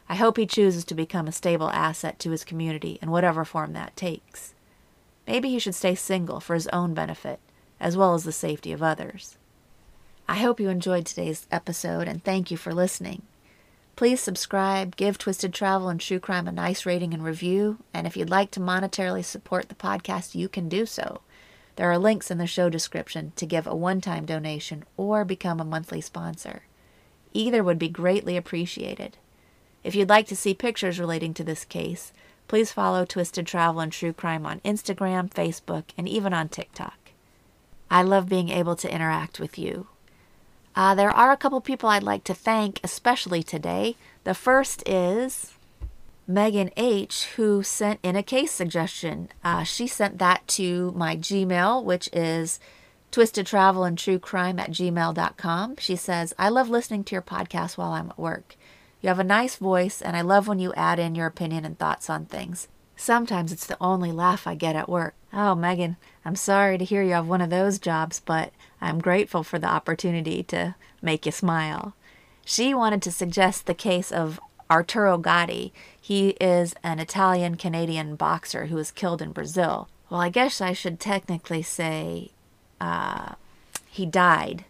I 0.09 0.15
hope 0.15 0.37
he 0.37 0.45
chooses 0.45 0.83
to 0.85 0.95
become 0.95 1.27
a 1.27 1.31
stable 1.31 1.69
asset 1.69 2.19
to 2.19 2.31
his 2.31 2.43
community 2.43 2.99
in 3.01 3.11
whatever 3.11 3.45
form 3.45 3.73
that 3.73 3.95
takes. 3.95 4.53
Maybe 5.27 5.49
he 5.49 5.59
should 5.59 5.75
stay 5.75 5.95
single 5.95 6.39
for 6.39 6.53
his 6.53 6.67
own 6.67 6.93
benefit, 6.93 7.39
as 7.79 7.95
well 7.95 8.13
as 8.13 8.23
the 8.23 8.31
safety 8.31 8.73
of 8.73 8.83
others. 8.83 9.37
I 10.27 10.35
hope 10.35 10.59
you 10.59 10.69
enjoyed 10.69 11.05
today's 11.05 11.47
episode 11.51 12.07
and 12.07 12.23
thank 12.23 12.49
you 12.49 12.55
for 12.55 12.73
listening. 12.73 13.23
Please 13.95 14.21
subscribe, 14.21 14.95
give 14.95 15.17
Twisted 15.17 15.53
Travel 15.53 15.89
and 15.89 15.99
True 15.99 16.19
Crime 16.19 16.47
a 16.47 16.51
nice 16.51 16.85
rating 16.85 17.13
and 17.13 17.23
review, 17.23 17.77
and 17.93 18.07
if 18.07 18.17
you'd 18.17 18.29
like 18.29 18.49
to 18.51 18.59
monetarily 18.59 19.23
support 19.23 19.69
the 19.69 19.75
podcast, 19.75 20.33
you 20.33 20.47
can 20.47 20.69
do 20.69 20.85
so. 20.85 21.21
There 21.75 21.91
are 21.91 21.97
links 21.97 22.31
in 22.31 22.37
the 22.37 22.47
show 22.47 22.69
description 22.69 23.33
to 23.35 23.45
give 23.45 23.67
a 23.67 23.75
one 23.75 23.99
time 23.99 24.25
donation 24.25 24.85
or 24.97 25.25
become 25.25 25.59
a 25.59 25.65
monthly 25.65 26.01
sponsor. 26.01 26.63
Either 27.33 27.63
would 27.63 27.77
be 27.77 27.89
greatly 27.89 28.37
appreciated. 28.37 29.17
If 29.83 29.93
you'd 29.93 30.09
like 30.09 30.27
to 30.27 30.35
see 30.35 30.53
pictures 30.53 30.99
relating 30.99 31.33
to 31.35 31.43
this 31.43 31.65
case, 31.65 32.13
please 32.47 32.71
follow 32.71 33.05
Twisted 33.05 33.45
Travel 33.45 33.81
and 33.81 33.91
True 33.91 34.13
Crime 34.13 34.45
on 34.45 34.61
Instagram, 34.61 35.29
Facebook, 35.29 35.83
and 35.97 36.07
even 36.07 36.33
on 36.33 36.47
TikTok. 36.47 36.97
I 37.91 38.01
love 38.01 38.29
being 38.29 38.49
able 38.49 38.75
to 38.77 38.91
interact 38.91 39.39
with 39.39 39.59
you. 39.59 39.87
Uh, 40.75 40.95
there 40.95 41.11
are 41.11 41.31
a 41.31 41.37
couple 41.37 41.61
people 41.61 41.89
I'd 41.89 42.03
like 42.03 42.23
to 42.25 42.33
thank, 42.33 42.79
especially 42.83 43.43
today. 43.43 43.95
The 44.23 44.33
first 44.33 44.87
is 44.87 45.53
Megan 46.27 46.71
H., 46.77 47.25
who 47.35 47.61
sent 47.63 47.99
in 48.01 48.15
a 48.15 48.23
case 48.23 48.51
suggestion. 48.51 49.29
Uh, 49.43 49.63
she 49.63 49.87
sent 49.87 50.17
that 50.17 50.47
to 50.49 50.91
my 50.95 51.15
Gmail, 51.15 51.83
which 51.83 52.09
is 52.11 52.59
twisted 53.11 53.45
travel 53.45 53.83
and 53.83 53.97
true 53.97 54.17
crime 54.17 54.57
at 54.57 54.71
gmail.com. 54.71 55.75
She 55.77 55.95
says, 55.95 56.33
I 56.39 56.49
love 56.49 56.69
listening 56.69 57.03
to 57.05 57.15
your 57.15 57.21
podcast 57.21 57.77
while 57.77 57.91
I'm 57.91 58.09
at 58.09 58.17
work. 58.17 58.55
You 59.01 59.09
have 59.09 59.19
a 59.19 59.23
nice 59.23 59.57
voice, 59.57 60.01
and 60.01 60.17
I 60.17 60.21
love 60.21 60.47
when 60.47 60.59
you 60.59 60.73
add 60.73 60.97
in 60.97 61.13
your 61.13 61.27
opinion 61.27 61.65
and 61.65 61.77
thoughts 61.77 62.09
on 62.09 62.25
things. 62.25 62.67
Sometimes 62.95 63.51
it's 63.51 63.65
the 63.65 63.77
only 63.81 64.11
laugh 64.11 64.47
I 64.47 64.55
get 64.55 64.75
at 64.75 64.89
work. 64.89 65.15
Oh, 65.33 65.55
Megan, 65.55 65.97
I'm 66.23 66.35
sorry 66.35 66.77
to 66.77 66.85
hear 66.85 67.01
you 67.01 67.13
have 67.13 67.27
one 67.27 67.41
of 67.41 67.49
those 67.49 67.79
jobs, 67.79 68.19
but 68.19 68.53
I'm 68.79 68.99
grateful 68.99 69.43
for 69.43 69.59
the 69.59 69.67
opportunity 69.67 70.43
to 70.43 70.75
make 71.01 71.25
you 71.25 71.31
smile. 71.31 71.95
She 72.45 72.73
wanted 72.73 73.01
to 73.03 73.11
suggest 73.11 73.65
the 73.65 73.73
case 73.73 74.11
of 74.11 74.39
Arturo 74.69 75.17
Gatti. 75.17 75.73
He 75.99 76.29
is 76.41 76.73
an 76.83 76.99
Italian 76.99 77.55
Canadian 77.55 78.15
boxer 78.15 78.67
who 78.67 78.75
was 78.75 78.91
killed 78.91 79.21
in 79.21 79.31
Brazil. 79.31 79.87
Well, 80.09 80.21
I 80.21 80.29
guess 80.29 80.61
I 80.61 80.73
should 80.73 80.99
technically 80.99 81.61
say 81.61 82.31
uh, 82.79 83.33
he 83.87 84.05
died 84.05 84.65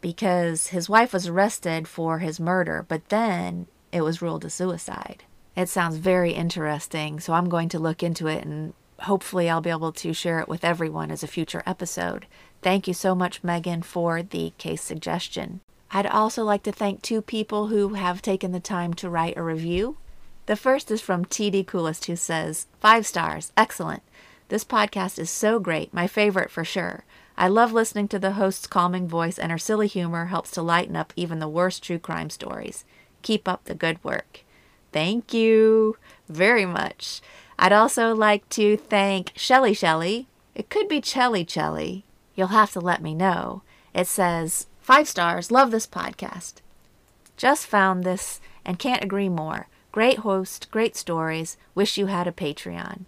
because 0.00 0.68
his 0.68 0.88
wife 0.88 1.12
was 1.12 1.26
arrested 1.26 1.88
for 1.88 2.18
his 2.18 2.40
murder, 2.40 2.84
but 2.86 3.08
then 3.08 3.66
it 3.92 4.02
was 4.02 4.22
ruled 4.22 4.44
a 4.44 4.50
suicide. 4.50 5.24
It 5.56 5.70
sounds 5.70 5.96
very 5.96 6.32
interesting, 6.32 7.18
so 7.18 7.32
I'm 7.32 7.48
going 7.48 7.70
to 7.70 7.78
look 7.78 8.02
into 8.02 8.26
it 8.26 8.44
and 8.44 8.74
hopefully 9.00 9.48
I'll 9.48 9.62
be 9.62 9.70
able 9.70 9.92
to 9.92 10.12
share 10.12 10.38
it 10.40 10.48
with 10.48 10.64
everyone 10.64 11.10
as 11.10 11.22
a 11.22 11.28
future 11.28 11.62
episode. 11.66 12.26
Thank 12.60 12.86
you 12.86 12.94
so 12.94 13.14
much, 13.14 13.42
Megan, 13.42 13.82
for 13.82 14.22
the 14.22 14.52
case 14.58 14.82
suggestion. 14.82 15.60
I'd 15.90 16.06
also 16.06 16.44
like 16.44 16.62
to 16.64 16.72
thank 16.72 17.00
two 17.00 17.22
people 17.22 17.68
who 17.68 17.94
have 17.94 18.20
taken 18.20 18.52
the 18.52 18.60
time 18.60 18.92
to 18.94 19.08
write 19.08 19.36
a 19.36 19.42
review. 19.42 19.96
The 20.44 20.56
first 20.56 20.90
is 20.90 21.00
from 21.00 21.24
TD 21.24 21.66
Coolest, 21.66 22.04
who 22.06 22.16
says, 22.16 22.66
Five 22.80 23.06
stars, 23.06 23.52
excellent. 23.56 24.02
This 24.48 24.64
podcast 24.64 25.18
is 25.18 25.30
so 25.30 25.58
great, 25.58 25.92
my 25.92 26.06
favorite 26.06 26.50
for 26.50 26.64
sure. 26.64 27.04
I 27.36 27.48
love 27.48 27.72
listening 27.72 28.08
to 28.08 28.18
the 28.18 28.32
host's 28.32 28.66
calming 28.66 29.08
voice, 29.08 29.38
and 29.38 29.50
her 29.50 29.58
silly 29.58 29.86
humor 29.86 30.26
helps 30.26 30.50
to 30.52 30.62
lighten 30.62 30.96
up 30.96 31.12
even 31.16 31.38
the 31.38 31.48
worst 31.48 31.82
true 31.82 31.98
crime 31.98 32.30
stories. 32.30 32.84
Keep 33.22 33.48
up 33.48 33.64
the 33.64 33.74
good 33.74 34.02
work. 34.04 34.40
Thank 34.96 35.34
you 35.34 35.98
very 36.26 36.64
much. 36.64 37.20
I'd 37.58 37.70
also 37.70 38.14
like 38.14 38.48
to 38.48 38.78
thank 38.78 39.32
Shelly 39.36 39.74
Shelly. 39.74 40.26
It 40.54 40.70
could 40.70 40.88
be 40.88 41.02
Chelly 41.02 41.44
Chelly. 41.44 42.06
You'll 42.34 42.46
have 42.46 42.72
to 42.72 42.80
let 42.80 43.02
me 43.02 43.14
know. 43.14 43.60
It 43.92 44.06
says, 44.06 44.68
Five 44.80 45.06
stars, 45.06 45.50
love 45.50 45.70
this 45.70 45.86
podcast. 45.86 46.62
Just 47.36 47.66
found 47.66 48.04
this 48.04 48.40
and 48.64 48.78
can't 48.78 49.04
agree 49.04 49.28
more. 49.28 49.68
Great 49.92 50.20
host, 50.20 50.70
great 50.70 50.96
stories. 50.96 51.58
Wish 51.74 51.98
you 51.98 52.06
had 52.06 52.26
a 52.26 52.32
Patreon. 52.32 53.00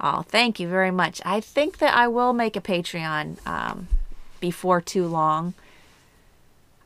Oh, 0.00 0.22
thank 0.22 0.58
you 0.58 0.66
very 0.66 0.90
much. 0.90 1.22
I 1.24 1.38
think 1.38 1.78
that 1.78 1.94
I 1.94 2.08
will 2.08 2.32
make 2.32 2.56
a 2.56 2.60
Patreon 2.60 3.46
um, 3.46 3.86
before 4.40 4.80
too 4.80 5.06
long. 5.06 5.54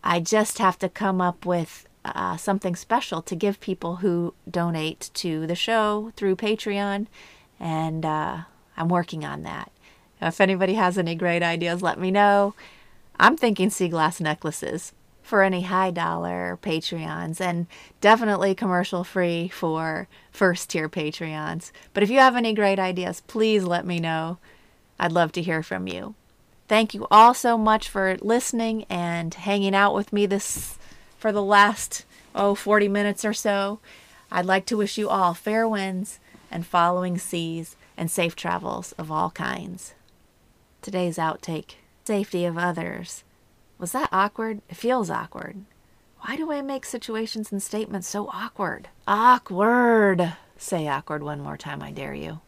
I 0.04 0.20
just 0.20 0.58
have 0.58 0.78
to 0.80 0.90
come 0.90 1.22
up 1.22 1.46
with 1.46 1.86
uh, 2.04 2.36
something 2.36 2.76
special 2.76 3.22
to 3.22 3.36
give 3.36 3.60
people 3.60 3.96
who 3.96 4.34
donate 4.50 5.10
to 5.14 5.46
the 5.46 5.54
show 5.54 6.12
through 6.16 6.36
Patreon, 6.36 7.06
and 7.60 8.04
uh, 8.04 8.42
I'm 8.76 8.88
working 8.88 9.24
on 9.24 9.42
that. 9.42 9.70
If 10.20 10.40
anybody 10.40 10.74
has 10.74 10.98
any 10.98 11.14
great 11.14 11.42
ideas, 11.42 11.82
let 11.82 11.98
me 11.98 12.10
know. 12.10 12.54
I'm 13.18 13.36
thinking 13.36 13.70
sea 13.70 13.88
glass 13.88 14.20
necklaces 14.20 14.92
for 15.22 15.42
any 15.42 15.62
high 15.62 15.90
dollar 15.90 16.58
Patreons 16.62 17.40
and 17.40 17.66
definitely 18.00 18.54
commercial 18.54 19.04
free 19.04 19.48
for 19.48 20.08
first 20.30 20.70
tier 20.70 20.88
Patreons. 20.88 21.70
But 21.94 22.02
if 22.02 22.10
you 22.10 22.18
have 22.18 22.36
any 22.36 22.52
great 22.52 22.78
ideas, 22.78 23.22
please 23.26 23.64
let 23.64 23.86
me 23.86 23.98
know. 23.98 24.38
I'd 24.98 25.12
love 25.12 25.32
to 25.32 25.42
hear 25.42 25.62
from 25.62 25.86
you. 25.86 26.14
Thank 26.68 26.94
you 26.94 27.06
all 27.10 27.34
so 27.34 27.58
much 27.58 27.88
for 27.88 28.16
listening 28.20 28.84
and 28.88 29.34
hanging 29.34 29.74
out 29.74 29.94
with 29.94 30.12
me 30.12 30.26
this 30.26 30.78
for 31.22 31.30
the 31.30 31.42
last, 31.42 32.04
oh, 32.34 32.56
40 32.56 32.88
minutes 32.88 33.24
or 33.24 33.32
so. 33.32 33.78
I'd 34.32 34.44
like 34.44 34.66
to 34.66 34.76
wish 34.76 34.98
you 34.98 35.08
all 35.08 35.34
fair 35.34 35.68
winds 35.68 36.18
and 36.50 36.66
following 36.66 37.16
seas 37.16 37.76
and 37.96 38.10
safe 38.10 38.34
travels 38.34 38.90
of 38.98 39.12
all 39.12 39.30
kinds. 39.30 39.94
Today's 40.82 41.18
outtake 41.18 41.76
safety 42.04 42.44
of 42.44 42.58
others. 42.58 43.22
Was 43.78 43.92
that 43.92 44.08
awkward? 44.10 44.62
It 44.68 44.74
feels 44.74 45.10
awkward. 45.10 45.64
Why 46.22 46.34
do 46.34 46.50
I 46.50 46.60
make 46.60 46.84
situations 46.84 47.52
and 47.52 47.62
statements 47.62 48.08
so 48.08 48.28
awkward? 48.32 48.88
Awkward! 49.06 50.32
Say 50.58 50.88
awkward 50.88 51.22
one 51.22 51.40
more 51.40 51.56
time, 51.56 51.82
I 51.82 51.92
dare 51.92 52.14
you. 52.14 52.40